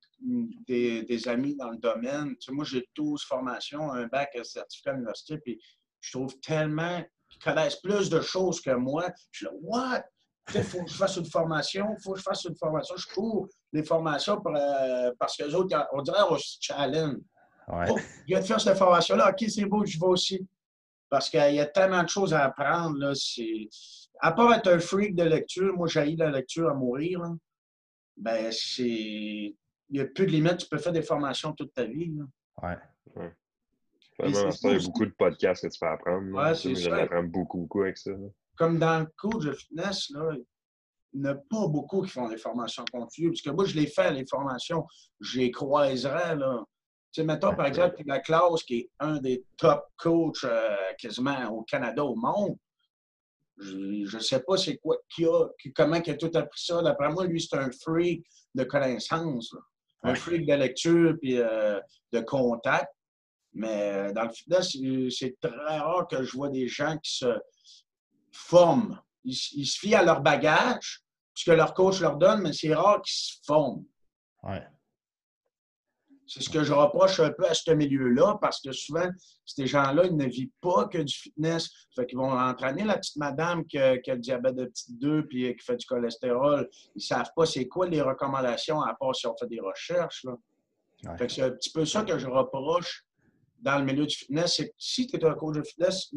des, 0.67 1.27
amis 1.27 1.55
dans 1.55 1.69
le 1.69 1.77
domaine. 1.77 2.35
moi, 2.49 2.65
j'ai 2.65 2.87
12 2.95 3.23
formations, 3.23 3.91
un 3.91 4.07
bac, 4.07 4.35
un 4.35 4.43
certificat 4.43 4.91
à 4.91 4.93
l'université, 4.93 5.37
puis 5.37 5.61
je 6.01 6.17
trouve 6.17 6.39
tellement 6.39 7.03
connaissent 7.39 7.77
plus 7.77 8.09
de 8.09 8.21
choses 8.21 8.61
que 8.61 8.71
moi. 8.71 9.05
Je 9.31 9.37
suis 9.37 9.45
là, 9.45 9.51
what? 9.61 10.03
Il 10.53 10.63
faut 10.63 10.83
que 10.83 10.89
je 10.89 10.95
fasse 10.95 11.15
une 11.15 11.25
formation, 11.25 11.95
il 11.97 12.03
faut 12.03 12.13
que 12.13 12.19
je 12.19 12.23
fasse 12.23 12.43
une 12.43 12.55
formation. 12.55 12.95
Je 12.97 13.07
cours 13.07 13.47
des 13.71 13.83
formations 13.83 14.41
euh, 14.45 15.11
parce 15.17 15.37
que 15.37 15.45
les 15.45 15.55
autres, 15.55 15.87
on 15.93 16.01
dirait, 16.01 16.21
on 16.29 16.37
se 16.37 16.57
challenge. 16.59 17.17
Ouais. 17.69 17.85
Oh, 17.89 17.97
je 18.27 18.41
faire 18.41 18.59
cette 18.59 18.77
formation-là, 18.77 19.29
OK, 19.29 19.45
c'est 19.47 19.65
beau, 19.65 19.85
je 19.85 19.97
vais 19.97 20.05
aussi. 20.05 20.45
Parce 21.09 21.29
qu'il 21.29 21.53
y 21.53 21.59
a 21.59 21.65
tellement 21.65 22.03
de 22.03 22.09
choses 22.09 22.33
à 22.33 22.43
apprendre. 22.43 22.97
Là, 22.97 23.13
à 24.19 24.31
part 24.33 24.53
être 24.53 24.67
un 24.67 24.79
freak 24.79 25.15
de 25.15 25.23
lecture, 25.23 25.73
moi, 25.75 25.87
j'ai 25.87 26.15
la 26.15 26.29
lecture 26.29 26.69
à 26.69 26.73
mourir. 26.73 27.21
Ben, 28.17 28.51
c'est. 28.51 29.55
Il 29.89 29.99
n'y 29.99 29.99
a 29.99 30.05
plus 30.05 30.25
de 30.25 30.31
limite, 30.31 30.57
tu 30.57 30.67
peux 30.67 30.77
faire 30.77 30.91
des 30.91 31.03
formations 31.03 31.53
toute 31.53 31.73
ta 31.73 31.83
vie. 31.83 32.11
Là. 32.15 32.23
Ouais 32.63 33.31
il 34.19 34.31
y 34.31 34.37
a 34.37 34.79
beaucoup 34.79 35.05
de 35.05 35.13
podcasts 35.17 35.63
que 35.63 35.73
tu 35.73 35.79
peux 35.79 35.87
apprendre. 35.87 36.31
Ouais, 36.31 36.55
c'est 36.55 36.75
ça. 36.75 37.05
beaucoup, 37.23 37.59
beaucoup 37.59 37.81
avec 37.81 37.97
ça. 37.97 38.11
Comme 38.55 38.77
dans 38.77 38.99
le 38.99 39.07
cours 39.17 39.39
de 39.39 39.51
fitness, 39.51 40.09
là, 40.11 40.31
il 41.13 41.21
n'y 41.21 41.27
en 41.27 41.31
a 41.31 41.35
pas 41.35 41.67
beaucoup 41.67 42.01
qui 42.01 42.09
font 42.09 42.27
des 42.27 42.37
formations 42.37 42.85
continues. 42.91 43.29
Parce 43.29 43.41
que 43.41 43.49
moi, 43.51 43.65
je 43.65 43.75
les 43.75 43.87
fais, 43.87 44.11
les 44.11 44.25
formations. 44.25 44.85
Je 45.19 45.39
les 45.39 45.51
croiserais. 45.51 46.35
Là. 46.35 46.63
Tu 47.11 47.21
sais, 47.21 47.27
mettons, 47.27 47.55
par 47.55 47.67
exemple, 47.67 48.01
la 48.05 48.19
classe 48.19 48.63
qui 48.63 48.79
est 48.79 48.89
un 48.99 49.19
des 49.19 49.45
top 49.57 49.85
coachs 49.97 50.43
euh, 50.43 50.75
quasiment 50.97 51.49
au 51.49 51.63
Canada, 51.63 52.03
au 52.03 52.15
monde. 52.15 52.57
Je 53.57 54.15
ne 54.15 54.21
sais 54.21 54.39
pas 54.39 54.57
c'est 54.57 54.77
quoi 54.77 54.97
qu'il 55.13 55.27
a, 55.27 55.47
comment 55.75 56.01
il 56.03 56.09
a 56.09 56.17
tout 56.17 56.31
appris 56.33 56.59
ça. 56.63 56.81
D'après 56.81 57.09
moi, 57.09 57.25
lui, 57.25 57.39
c'est 57.39 57.55
un 57.55 57.69
freak 57.71 58.25
de 58.55 58.63
connaissances. 58.63 59.55
Un 60.01 60.15
freak 60.15 60.47
de 60.47 60.53
lecture 60.53 61.15
puis 61.21 61.37
euh, 61.37 61.79
de 62.11 62.21
contact. 62.21 62.91
Mais 63.53 63.91
euh, 63.91 64.13
dans 64.13 64.23
le 64.23 64.31
fitness, 64.31 64.75
c'est 65.17 65.39
très 65.39 65.79
rare 65.79 66.07
que 66.07 66.23
je 66.23 66.31
vois 66.35 66.49
des 66.49 66.67
gens 66.67 66.97
qui 66.97 67.17
se 67.17 67.39
forment. 68.31 68.99
Ils, 69.23 69.35
se 69.35 69.79
fient 69.79 69.95
à 69.95 70.03
leur 70.03 70.21
bagage, 70.21 71.01
ce 71.33 71.45
que 71.45 71.55
leur 71.55 71.73
coach 71.73 72.01
leur 72.01 72.17
donne, 72.17 72.41
mais 72.41 72.53
c'est 72.53 72.73
rare 72.73 73.01
qu'ils 73.01 73.15
se 73.15 73.33
forment. 73.45 73.85
Ouais. 74.43 74.63
C'est 76.25 76.41
ce 76.41 76.49
que 76.49 76.63
je 76.63 76.73
reproche 76.73 77.19
un 77.19 77.31
peu 77.31 77.45
à 77.45 77.53
ce 77.53 77.71
milieu-là, 77.71 78.37
parce 78.41 78.59
que 78.59 78.71
souvent, 78.71 79.07
ces 79.45 79.67
gens-là, 79.67 80.05
ils 80.05 80.15
ne 80.15 80.25
vivent 80.25 80.49
pas 80.61 80.87
que 80.87 80.97
du 80.97 81.13
fitness. 81.13 81.69
Fait 81.95 82.05
qu'ils 82.05 82.17
vont 82.17 82.31
entraîner 82.31 82.83
la 82.83 82.97
petite 82.97 83.17
madame 83.17 83.65
qui 83.65 83.77
a, 83.77 83.95
le 83.95 84.17
diabète 84.17 84.55
de 84.55 84.65
type 84.65 84.99
2 84.99 85.27
puis 85.27 85.55
qui 85.55 85.63
fait 85.63 85.77
du 85.77 85.85
cholestérol. 85.85 86.67
Ils 86.95 86.99
ne 86.99 87.01
savent 87.01 87.31
pas 87.35 87.45
c'est 87.45 87.67
quoi 87.67 87.87
les 87.87 88.01
recommandations, 88.01 88.81
à 88.81 88.95
part 88.95 89.15
si 89.15 89.27
on 89.27 89.35
fait 89.37 89.47
des 89.47 89.59
recherches. 89.59 90.23
Là. 90.23 90.35
Fait 91.17 91.27
que 91.27 91.33
c'est 91.33 91.41
un 91.43 91.51
petit 91.51 91.71
peu 91.71 91.85
ça 91.85 92.03
que 92.03 92.17
je 92.17 92.27
reproche 92.27 93.05
dans 93.63 93.79
le 93.79 93.85
milieu 93.85 94.05
du 94.05 94.15
fitness, 94.15 94.57
c'est 94.57 94.67
que 94.67 94.75
si 94.77 95.07
tu 95.07 95.15
es 95.15 95.25
un 95.25 95.33
coach 95.33 95.55
de 95.55 95.63
fitness, 95.63 96.13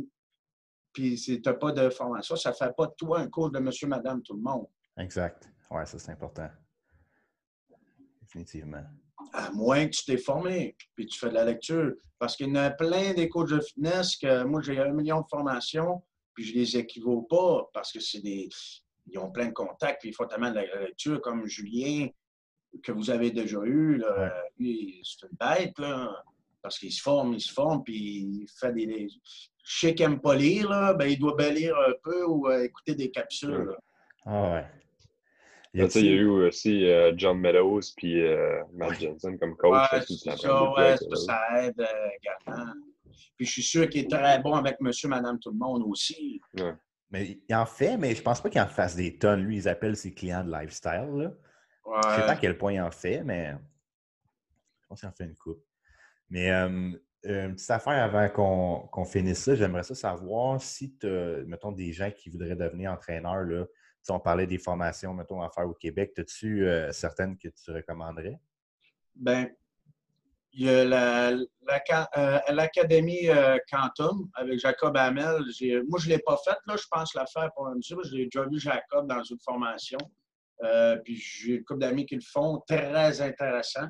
puis 0.93 1.17
tu 1.17 1.41
n'as 1.45 1.55
pas 1.55 1.73
de 1.73 1.89
formation, 1.91 2.37
ça 2.37 2.51
ne 2.51 2.55
fait 2.55 2.75
pas 2.77 2.87
de 2.87 2.95
toi 2.99 3.21
un 3.21 3.29
coach 3.29 3.53
de 3.53 3.61
monsieur, 3.61 3.87
madame, 3.87 4.21
tout 4.23 4.35
le 4.35 4.43
monde. 4.43 4.67
Exact. 4.99 5.49
Oui, 5.71 5.87
ça, 5.87 5.99
c'est 5.99 6.11
important. 6.11 6.49
Définitivement. 8.21 8.83
À 9.33 9.51
moins 9.53 9.87
que 9.87 9.95
tu 9.95 10.05
t'es 10.05 10.19
formé, 10.19 10.77
puis 10.95 11.07
tu 11.07 11.19
fais 11.19 11.29
de 11.29 11.35
la 11.35 11.45
lecture. 11.45 11.93
Parce 12.19 12.37
qu'il 12.37 12.49
y 12.49 12.51
en 12.51 12.57
a 12.57 12.71
plein 12.71 13.15
des 13.15 13.29
coachs 13.29 13.51
de 13.51 13.61
fitness 13.61 14.17
que 14.17 14.43
moi, 14.45 14.61
j'ai 14.63 14.81
un 14.81 14.93
million 14.93 15.21
de 15.21 15.27
formations, 15.31 16.03
puis 16.35 16.45
je 16.45 16.55
les 16.55 16.77
équivaut 16.77 17.23
pas 17.23 17.69
parce 17.73 17.93
que 17.93 18.01
c'est 18.01 18.21
des. 18.21 18.49
Ils 19.09 19.19
ont 19.19 19.31
plein 19.31 19.47
de 19.47 19.53
contacts, 19.53 20.01
puis 20.01 20.11
ils 20.11 20.15
font 20.15 20.27
tellement 20.27 20.51
de 20.51 20.57
la 20.57 20.81
lecture, 20.81 21.21
comme 21.21 21.47
Julien, 21.47 22.09
que 22.83 22.91
vous 22.91 23.11
avez 23.11 23.31
déjà 23.31 23.61
eu. 23.63 23.99
Là, 23.99 24.35
lui, 24.59 25.01
c'est 25.05 25.27
une 25.27 25.37
bête, 25.39 25.79
là, 25.79 26.25
parce 26.67 26.81
qu'il 26.81 26.91
se 26.91 27.01
forme, 27.01 27.35
il 27.35 27.41
se 27.41 27.53
forme, 27.53 27.85
puis 27.85 27.95
il 27.95 28.47
fait 28.59 28.73
des. 28.73 28.87
des... 28.87 29.09
Je 29.09 29.79
sais 29.79 29.95
qu'il 29.95 30.09
n'aime 30.09 30.21
pas 30.21 30.35
lire, 30.35 30.69
là, 30.69 30.95
ben, 30.95 31.07
il 31.07 31.17
doit 31.17 31.37
bien 31.37 31.51
lire 31.51 31.77
un 31.77 31.93
peu 32.03 32.25
ou 32.25 32.49
euh, 32.49 32.65
écouter 32.65 32.97
des 32.97 33.09
capsules. 33.09 33.69
là. 33.69 33.77
Ah 34.25 34.53
ouais. 34.53 34.65
Y 35.75 35.85
Tu 35.85 35.91
sais, 35.91 36.01
il 36.01 36.07
y 36.07 36.09
a 36.09 36.13
eu 36.13 36.27
aussi 36.27 36.91
euh, 36.91 37.13
John 37.17 37.39
Meadows 37.39 37.83
puis 37.97 38.21
euh, 38.21 38.65
Matt 38.75 38.91
Ouais. 38.91 38.97
Jensen 38.97 39.39
comme 39.39 39.57
coach. 39.57 39.93
Ouais, 39.93 40.01
ça 40.01 40.37
ça, 40.37 40.73
ouais, 40.73 40.97
ça, 41.15 41.41
aide 41.63 41.81
euh, 41.81 42.09
également. 42.21 42.73
Puis 43.37 43.47
je 43.47 43.51
suis 43.53 43.63
sûr 43.63 43.89
qu'il 43.89 44.05
est 44.07 44.11
très 44.11 44.41
bon 44.41 44.55
avec 44.55 44.81
monsieur, 44.81 45.09
madame, 45.09 45.39
tout 45.39 45.51
le 45.51 45.59
monde 45.59 45.85
aussi. 45.87 46.41
Mais 47.11 47.39
il 47.49 47.55
en 47.55 47.67
fait, 47.67 47.97
mais 47.97 48.13
je 48.17 48.23
pense 48.23 48.41
pas 48.41 48.51
qu'il 48.51 48.61
en 48.61 48.67
fasse 48.67 48.97
des 48.97 49.17
tonnes. 49.17 49.43
Lui, 49.45 49.57
ils 49.59 49.69
appellent 49.69 49.97
ses 49.97 50.13
clients 50.13 50.43
de 50.43 50.51
lifestyle. 50.51 51.11
Là. 51.15 51.33
Je 51.85 52.17
sais 52.17 52.27
pas 52.27 52.33
à 52.33 52.37
quel 52.37 52.59
point 52.59 52.73
il 52.73 52.81
en 52.81 52.91
fait, 52.91 53.23
mais 53.23 53.55
je 54.83 54.87
pense 54.89 55.01
qu'il 55.01 55.09
en 55.09 55.13
fait 55.13 55.25
une 55.25 55.37
coupe. 55.37 55.63
Mais 56.31 56.51
euh, 56.51 56.91
une 57.25 57.55
petite 57.55 57.71
affaire 57.71 58.03
avant 58.03 58.29
qu'on 58.89 59.05
finisse 59.05 59.45
ça, 59.45 59.55
j'aimerais 59.55 59.83
ça 59.83 59.95
savoir 59.95 60.61
si 60.61 60.97
tu 60.97 61.07
mettons, 61.47 61.73
des 61.73 61.93
gens 61.93 62.11
qui 62.11 62.31
voudraient 62.31 62.57
devenir 62.57 62.93
entraîneurs. 62.93 63.45
Là. 63.45 63.67
Si 64.03 64.13
on 64.13 64.21
parlait 64.21 64.47
des 64.47 64.59
formations, 64.59 65.13
mettons, 65.15 65.43
à 65.43 65.51
faire 65.51 65.69
au 65.69 65.75
Québec, 65.75 66.13
as-tu 66.19 66.67
euh, 66.67 66.93
certaines 66.93 67.37
que 67.37 67.49
tu 67.49 67.73
recommanderais? 67.73 68.39
Ben, 69.17 69.51
il 70.59 70.65
y 70.65 70.71
a 70.71 71.33
euh, 71.33 72.39
l'Académie 72.49 73.29
euh, 73.29 73.59
Quantum 73.71 74.31
avec 74.35 74.59
Jacob 74.59 74.97
Hamel. 74.97 75.43
Moi, 75.87 75.99
je 76.01 76.09
ne 76.09 76.15
l'ai 76.15 76.19
pas 76.19 76.39
faite, 76.43 76.59
là. 76.67 76.77
Je 76.77 76.87
pense 76.91 77.15
la 77.15 77.27
faire 77.27 77.51
pour 77.55 77.67
un 77.67 77.75
parce 77.75 78.11
que 78.11 78.17
J'ai 78.17 78.25
déjà 78.25 78.47
vu 78.47 78.59
Jacob 78.59 79.07
dans 79.07 79.23
une 79.23 79.39
formation. 79.41 79.99
Euh, 80.63 80.97
puis 80.97 81.17
j'ai 81.17 81.57
une 81.57 81.65
couple 81.65 81.81
d'amis 81.81 82.07
qui 82.07 82.15
le 82.15 82.23
font. 82.23 82.63
Très 82.67 83.21
intéressant. 83.21 83.87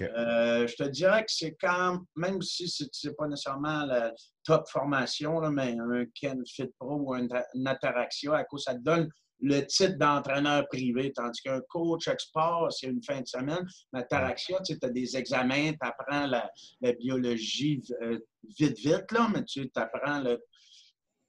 Euh, 0.00 0.66
je 0.66 0.76
te 0.76 0.88
dirais 0.88 1.20
que 1.20 1.30
c'est 1.30 1.56
quand 1.60 2.00
même 2.16 2.40
si 2.40 2.68
ce 2.68 2.84
n'est 2.84 3.14
pas 3.14 3.28
nécessairement 3.28 3.84
la 3.84 4.12
top 4.42 4.66
formation, 4.68 5.40
mais 5.50 5.76
un 5.78 6.04
Ken 6.14 6.42
Fit 6.46 6.70
Pro 6.78 6.96
ou 6.96 7.14
un, 7.14 7.28
une 7.54 7.66
Ataraxia, 7.66 8.34
à 8.34 8.44
cause 8.44 8.64
ça 8.64 8.74
te 8.74 8.80
donne 8.80 9.10
le 9.40 9.60
titre 9.60 9.98
d'entraîneur 9.98 10.66
privé, 10.68 11.12
tandis 11.12 11.40
qu'un 11.42 11.60
coach 11.68 12.08
export, 12.08 12.72
c'est 12.72 12.86
une 12.86 13.02
fin 13.02 13.20
de 13.20 13.26
semaine. 13.26 13.66
L'Ataraxia, 13.92 14.58
tu 14.64 14.78
as 14.80 14.88
des 14.88 15.16
examens, 15.16 15.72
tu 15.72 15.78
apprends 15.80 16.26
la, 16.26 16.50
la 16.80 16.92
biologie 16.94 17.82
euh, 18.02 18.18
vite, 18.58 18.78
vite, 18.78 19.12
là, 19.12 19.28
mais 19.34 19.44
tu 19.44 19.70
apprends 19.74 20.22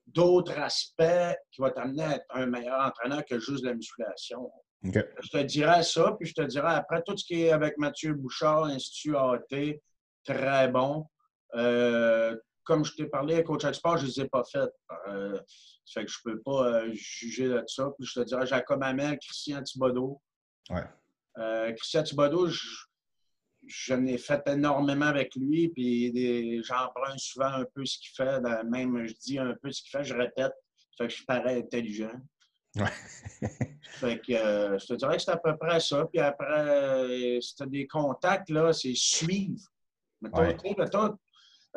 d'autres 0.08 0.58
aspects 0.60 1.36
qui 1.52 1.62
vont 1.62 1.72
t'amener 1.72 2.04
à 2.04 2.15
être 2.15 2.26
un 2.30 2.46
meilleur 2.46 2.80
entraîneur 2.80 3.26
que 3.26 3.39
juste 3.39 3.65
la 3.65 3.74
musculation. 3.74 4.50
Je 5.21 5.30
te 5.30 5.43
dirais 5.43 5.84
ça, 5.84 6.15
puis 6.19 6.28
je 6.30 6.34
te 6.34 6.41
dirais 6.41 6.74
après 6.76 7.02
tout 7.06 7.15
ce 7.17 7.26
qui 7.26 7.43
est 7.43 7.52
avec 7.52 7.78
Mathieu 7.78 8.13
Bouchard, 8.13 8.65
Institut 8.65 9.15
AAT, 9.15 9.80
très 10.24 10.67
bon. 10.69 11.06
Euh, 11.56 12.36
comme 12.63 12.84
je 12.84 12.93
t'ai 12.95 13.06
parlé, 13.06 13.43
coach 13.43 13.63
export, 13.63 13.98
je 13.98 14.04
ne 14.04 14.08
les 14.08 14.21
ai 14.21 14.28
pas 14.28 14.43
faites. 14.43 14.74
Euh, 15.08 15.38
ça 15.86 16.02
fait 16.02 16.06
que 16.06 16.12
je 16.12 16.17
ne 16.26 16.32
peux 16.34 16.41
pas 16.41 16.67
euh, 16.82 16.89
juger 16.93 17.48
de 17.48 17.63
ça. 17.67 17.89
Puis 17.98 18.08
je 18.08 18.19
te 18.19 18.26
dirais 18.26 18.45
Jacob 18.45 18.82
Hamel, 18.84 19.17
Christian 19.19 19.62
Thibodeau. 19.62 20.19
Ouais. 20.69 20.84
Euh, 21.38 21.71
Christian 21.74 22.02
Thibodeau, 22.04 22.48
je, 22.48 22.65
j'en 23.67 24.04
ai 24.08 24.17
fait 24.17 24.41
énormément 24.48 25.06
avec 25.06 25.36
lui, 25.36 25.69
puis 25.69 26.63
j'emprunte 26.63 27.19
souvent 27.19 27.45
un 27.54 27.65
peu 27.65 27.86
ce 27.86 28.00
qu'il 28.00 28.12
fait. 28.15 28.41
dans- 28.41 28.63
même, 28.69 29.06
je 29.06 29.13
dis 29.13 29.38
un 29.38 29.54
peu 29.62 29.71
ce 29.71 29.82
qu'il 29.84 29.91
fait, 29.91 30.04
je 30.04 30.15
répète. 30.15 30.54
Ça 30.98 31.06
fait 31.06 31.08
que 31.08 31.13
je 31.13 31.26
parais 31.26 31.58
intelligent. 31.60 32.13
Ouais. 32.76 32.92
Fait 33.84 34.20
que 34.20 34.34
euh, 34.34 34.78
je 34.78 34.86
te 34.88 34.94
dirais 34.94 35.16
que 35.18 35.24
c'est 35.24 35.32
à 35.32 35.38
peu 35.38 35.56
près 35.58 35.80
ça. 35.80 36.06
Puis 36.12 36.20
après, 36.20 36.46
euh, 36.48 37.40
si 37.42 37.56
tu 37.56 37.64
as 37.64 37.68
des 37.68 37.88
contacts, 37.88 38.50
là, 38.50 38.74
c'est 38.74 38.94
suivre. 38.96 39.62
Mettons, 40.22 40.42
Ouais. 40.42 40.58
mettons, 40.78 41.18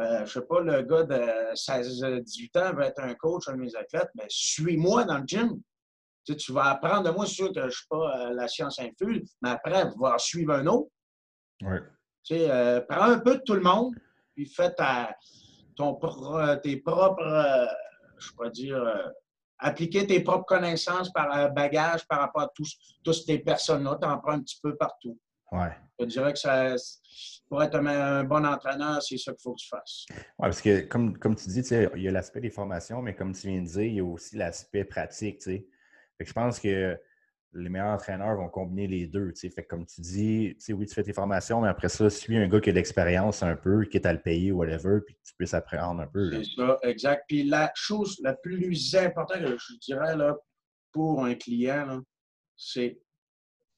euh, 0.01 0.25
je 0.25 0.33
sais 0.33 0.43
pas, 0.43 0.61
le 0.61 0.83
gars 0.83 1.05
de 1.05 1.55
16-18 1.55 2.57
ans 2.59 2.75
veut 2.75 2.85
être 2.85 3.01
un 3.01 3.15
coach, 3.15 3.49
un 3.49 3.53
de 3.53 3.59
mes 3.61 3.75
athlètes, 3.77 4.11
mais 4.17 4.27
suis-moi 4.29 5.05
dans 5.05 5.19
le 5.19 5.27
gym. 5.27 5.61
Tu, 6.25 6.33
sais, 6.33 6.37
tu 6.37 6.53
vas 6.53 6.71
apprendre 6.71 7.05
de 7.05 7.11
moi, 7.11 7.27
c'est 7.27 7.35
sûr 7.35 7.53
que 7.53 7.61
je 7.61 7.67
ne 7.67 7.71
suis 7.71 7.87
pas 7.89 8.29
euh, 8.29 8.35
la 8.35 8.49
science 8.49 8.79
infuse, 8.81 9.35
mais 9.43 9.51
après, 9.51 9.91
tu 9.91 9.99
vas 9.99 10.19
suivre 10.19 10.55
un 10.55 10.67
autre. 10.67 10.91
Ouais. 11.63 11.81
Tu 12.25 12.35
sais, 12.37 12.51
euh, 12.51 12.81
prends 12.89 13.03
un 13.11 13.19
peu 13.19 13.37
de 13.39 13.43
tout 13.43 13.55
le 13.55 13.61
monde, 13.61 13.95
puis 14.35 14.47
fais 14.47 14.73
ta, 14.73 15.15
ton, 15.77 15.99
tes 16.63 16.77
propres, 16.79 17.23
euh, 17.23 17.67
je 18.19 18.31
pourrais 18.33 18.51
dire, 18.51 18.77
euh, 18.77 19.09
appliquer 19.59 20.07
tes 20.07 20.21
propres 20.21 20.47
connaissances 20.47 21.13
par 21.13 21.37
euh, 21.37 21.49
bagage 21.49 22.07
par 22.07 22.21
rapport 22.21 22.43
à 22.43 22.49
tous, 22.55 22.77
tous 23.05 23.25
ces 23.25 23.39
personnes-là. 23.39 23.99
Tu 24.01 24.09
en 24.09 24.19
prends 24.19 24.33
un 24.33 24.41
petit 24.41 24.59
peu 24.63 24.77
partout. 24.77 25.19
Ouais. 25.51 25.71
Je 25.99 26.05
dirais 26.05 26.33
que 26.33 26.39
ça, 26.39 26.77
pour 27.49 27.63
être 27.63 27.75
un, 27.77 28.25
bon 28.25 28.45
entraîneur, 28.45 29.03
c'est 29.03 29.17
ça 29.17 29.33
qu'il 29.33 29.43
faut 29.43 29.55
que 29.55 29.61
tu 29.61 29.69
fasses. 29.69 30.07
Ouais, 30.11 30.25
parce 30.39 30.61
que 30.61 30.81
comme, 30.81 31.19
comme 31.19 31.35
tu 31.35 31.49
dis, 31.49 31.61
il 31.61 32.03
y 32.03 32.09
a 32.09 32.11
l'aspect 32.11 32.41
des 32.41 32.51
formations, 32.51 33.03
mais 33.03 33.15
comme 33.15 33.33
tu 33.33 33.49
viens 33.49 33.63
de 33.63 33.67
dire, 33.67 33.83
il 33.83 33.95
y 33.95 34.01
a 34.01 34.05
aussi 34.05 34.37
l'aspect 34.37 34.85
pratique. 34.85 35.43
Fait 35.43 35.65
que 36.19 36.27
je 36.27 36.33
pense 36.33 36.61
que 36.61 36.99
les 37.55 37.69
meilleurs 37.69 37.95
entraîneurs 37.95 38.37
vont 38.37 38.49
combiner 38.49 38.87
les 38.87 39.07
deux. 39.07 39.33
Fait 39.35 39.51
que 39.51 39.69
comme 39.69 39.87
tu 39.87 40.01
dis, 40.01 40.57
oui, 40.69 40.87
tu 40.87 40.95
fais 40.95 41.03
tes 41.03 41.13
formations, 41.13 41.61
mais 41.61 41.69
après 41.69 41.89
ça, 41.89 42.11
suis 42.11 42.37
un 42.37 42.47
gars 42.47 42.61
qui 42.61 42.69
a 42.69 42.73
de 42.73 42.77
l'expérience 42.77 43.43
un 43.43 43.57
peu, 43.57 43.85
quitte 43.87 44.07
à 44.07 44.13
le 44.13 44.21
payer 44.21 44.53
ou 44.53 44.59
whatever, 44.59 45.01
puis 45.05 45.15
que 45.15 45.21
tu 45.25 45.35
puisses 45.35 45.55
apprendre 45.55 46.03
un 46.03 46.07
peu. 46.07 46.31
C'est 46.31 46.57
ça, 46.57 46.79
exact. 46.83 47.25
Puis 47.27 47.45
la 47.45 47.73
chose 47.75 48.19
la 48.23 48.35
plus 48.35 48.95
importante 48.95 49.41
que 49.41 49.57
je 49.59 49.79
dirais 49.81 50.17
là, 50.17 50.37
pour 50.93 51.25
un 51.25 51.35
client, 51.35 52.03
c'est 52.57 53.01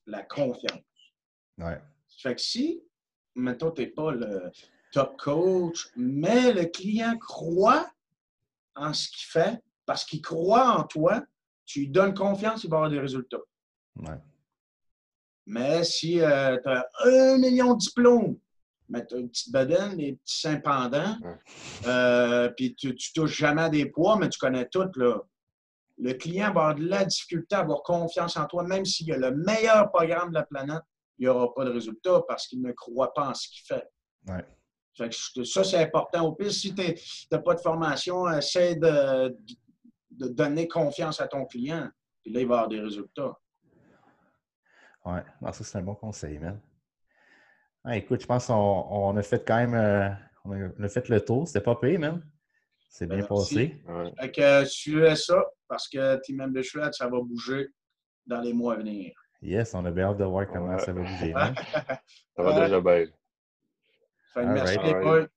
la 0.07 0.23
confiance. 0.23 0.81
Ouais. 1.59 1.81
Fait 2.23 2.35
que 2.35 2.41
si, 2.41 2.83
mettons, 3.37 3.71
tu 3.71 3.83
n'es 3.83 3.89
pas 3.89 4.11
le 4.11 4.51
top 4.93 5.17
coach, 5.17 5.89
mais 5.97 6.53
le 6.53 6.65
client 6.65 7.17
croit 7.19 7.89
en 8.75 8.93
ce 8.93 9.09
qu'il 9.09 9.29
fait, 9.29 9.63
parce 9.87 10.05
qu'il 10.05 10.23
croit 10.23 10.77
en 10.77 10.85
toi, 10.85 11.23
tu 11.67 11.81
lui 11.81 11.89
donnes 11.89 12.15
confiance, 12.15 12.65
il 12.65 12.71
va 12.71 12.79
avoir 12.79 12.91
des 12.91 12.99
résultats. 12.99 13.39
Ouais. 13.96 14.16
Mais 15.46 15.85
si 15.85 16.14
tu 16.14 16.22
as 16.24 16.87
un 17.05 17.38
million 17.38 17.74
de 17.74 17.79
diplômes, 17.79 18.38
mais 18.88 19.07
tu 19.07 19.14
as 19.14 19.18
une 19.18 19.29
petite 19.31 19.53
bedaine, 19.53 19.96
des 19.96 20.12
petits 20.14 20.40
seins 20.40 20.61
pendants, 20.61 21.16
Ouais. 21.22 21.37
euh, 21.87 22.48
puis 22.50 22.74
tu, 22.74 22.94
tu 22.94 23.12
touches 23.12 23.37
jamais 23.37 23.62
à 23.62 23.68
des 23.68 23.87
poids, 23.87 24.16
mais 24.16 24.29
tu 24.29 24.38
connais 24.38 24.68
tout, 24.68 24.88
là. 24.96 25.20
Le 25.98 26.14
client 26.14 26.46
va 26.46 26.61
avoir 26.68 26.74
de 26.76 26.87
la 26.87 27.05
difficulté 27.05 27.55
à 27.55 27.61
avoir 27.61 27.83
confiance 27.83 28.37
en 28.37 28.46
toi, 28.46 28.62
même 28.64 28.85
s'il 28.87 29.09
y 29.09 29.12
a 29.12 29.18
le 29.18 29.33
meilleur 29.33 29.90
programme 29.90 30.31
de 30.31 30.35
la 30.35 30.44
planète, 30.44 30.83
il 31.18 31.22
n'y 31.24 31.29
aura 31.29 31.53
pas 31.53 31.64
de 31.66 31.70
résultat 31.70 32.22
parce 32.26 32.46
qu'il 32.46 32.62
ne 32.62 32.72
croit 32.72 33.12
pas 33.12 33.29
en 33.29 33.35
ce 33.35 33.48
qu'il 33.48 33.62
fait. 33.66 33.87
Ouais. 34.26 34.42
Fait 34.96 35.11
que 35.11 35.14
je- 35.37 35.42
ça, 35.44 35.62
c'est 35.62 35.76
important. 35.76 36.24
Au 36.26 36.33
pire, 36.33 36.50
si 36.50 36.74
tu 36.74 36.83
n'as 37.31 37.38
pas 37.38 37.55
de 37.55 37.61
formation, 37.61 38.29
essaie 38.31 38.76
de, 38.76 39.37
de 40.11 40.29
donner 40.29 40.66
confiance 40.66 41.20
à 41.20 41.29
ton 41.29 41.44
client. 41.44 41.88
Puis 42.22 42.33
là, 42.33 42.40
il 42.40 42.46
va 42.48 42.55
avoir 42.57 42.68
des 42.68 42.81
résultats. 42.81 43.38
Ouais. 45.05 45.23
Non, 45.41 45.53
ça, 45.53 45.65
c'est 45.65 45.79
un 45.79 45.83
bon 45.83 45.95
conseil, 45.95 46.39
man. 46.39 46.61
Ouais, 47.85 47.99
écoute, 47.99 48.21
je 48.21 48.27
pense 48.27 48.47
qu'on 48.49 48.55
on 48.55 49.17
a 49.17 49.23
fait 49.23 49.45
quand 49.47 49.57
même. 49.57 49.75
euh, 49.75 50.09
on, 50.45 50.53
a, 50.53 50.69
on 50.79 50.83
a 50.85 50.89
fait 50.89 51.09
le 51.09 51.21
tour. 51.25 51.47
C'était 51.49 51.61
pas 51.65 51.77
payé, 51.77 51.97
man. 51.99 52.23
C'est 52.91 53.07
bien 53.07 53.19
Ben, 53.21 53.27
merci. 53.31 53.55
passé. 53.55 53.83
Ouais. 53.89 54.13
Fait 54.21 54.31
que 54.33 54.41
euh, 54.41 54.65
suivez 54.67 55.17
ça 55.17 55.45
parce 55.69 55.89
que 55.89 56.17
Team 56.23 56.53
de 56.53 56.63
Shred, 56.63 56.93
ça 56.93 57.09
va 57.09 57.19
bouger 57.21 57.69
dans 58.27 58.41
les 58.41 58.53
mois 58.53 58.75
à 58.75 58.77
venir. 58.79 59.13
Yes, 59.43 59.75
on 59.75 59.85
a 59.87 59.91
bien 59.91 60.11
hâte 60.11 60.19
de 60.19 60.25
voir 60.25 60.47
comment 60.49 60.75
Ouais. 60.75 60.79
ça 60.81 60.93
va 60.93 61.01
bouger. 61.03 61.33
Ça 62.37 62.43
va 62.43 62.55
Ouais. 62.55 62.61
déjà 62.65 62.81
bien. 62.81 63.07
Fait 64.35 64.41
All 64.41 64.49
merci 64.53 64.77
right. 64.79 64.97
All. 65.07 65.29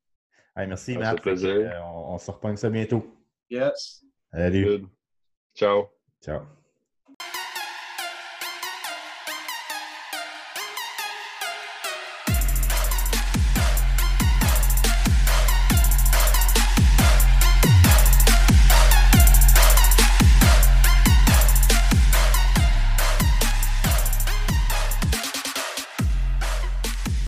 Hey, 0.56 0.68
merci, 0.68 0.94
Ça 0.94 1.00
Matt. 1.00 1.22
plaisir. 1.22 1.54
Que, 1.56 1.60
euh, 1.62 1.84
on, 1.84 2.14
on 2.14 2.18
se 2.18 2.30
repogne 2.32 2.58
ça 2.58 2.70
bientôt. 2.70 3.06
Yes. 3.50 4.04
Salut. 4.32 4.66
Good. 4.66 4.88
Ciao. 5.56 5.90
Ciao. 6.22 6.63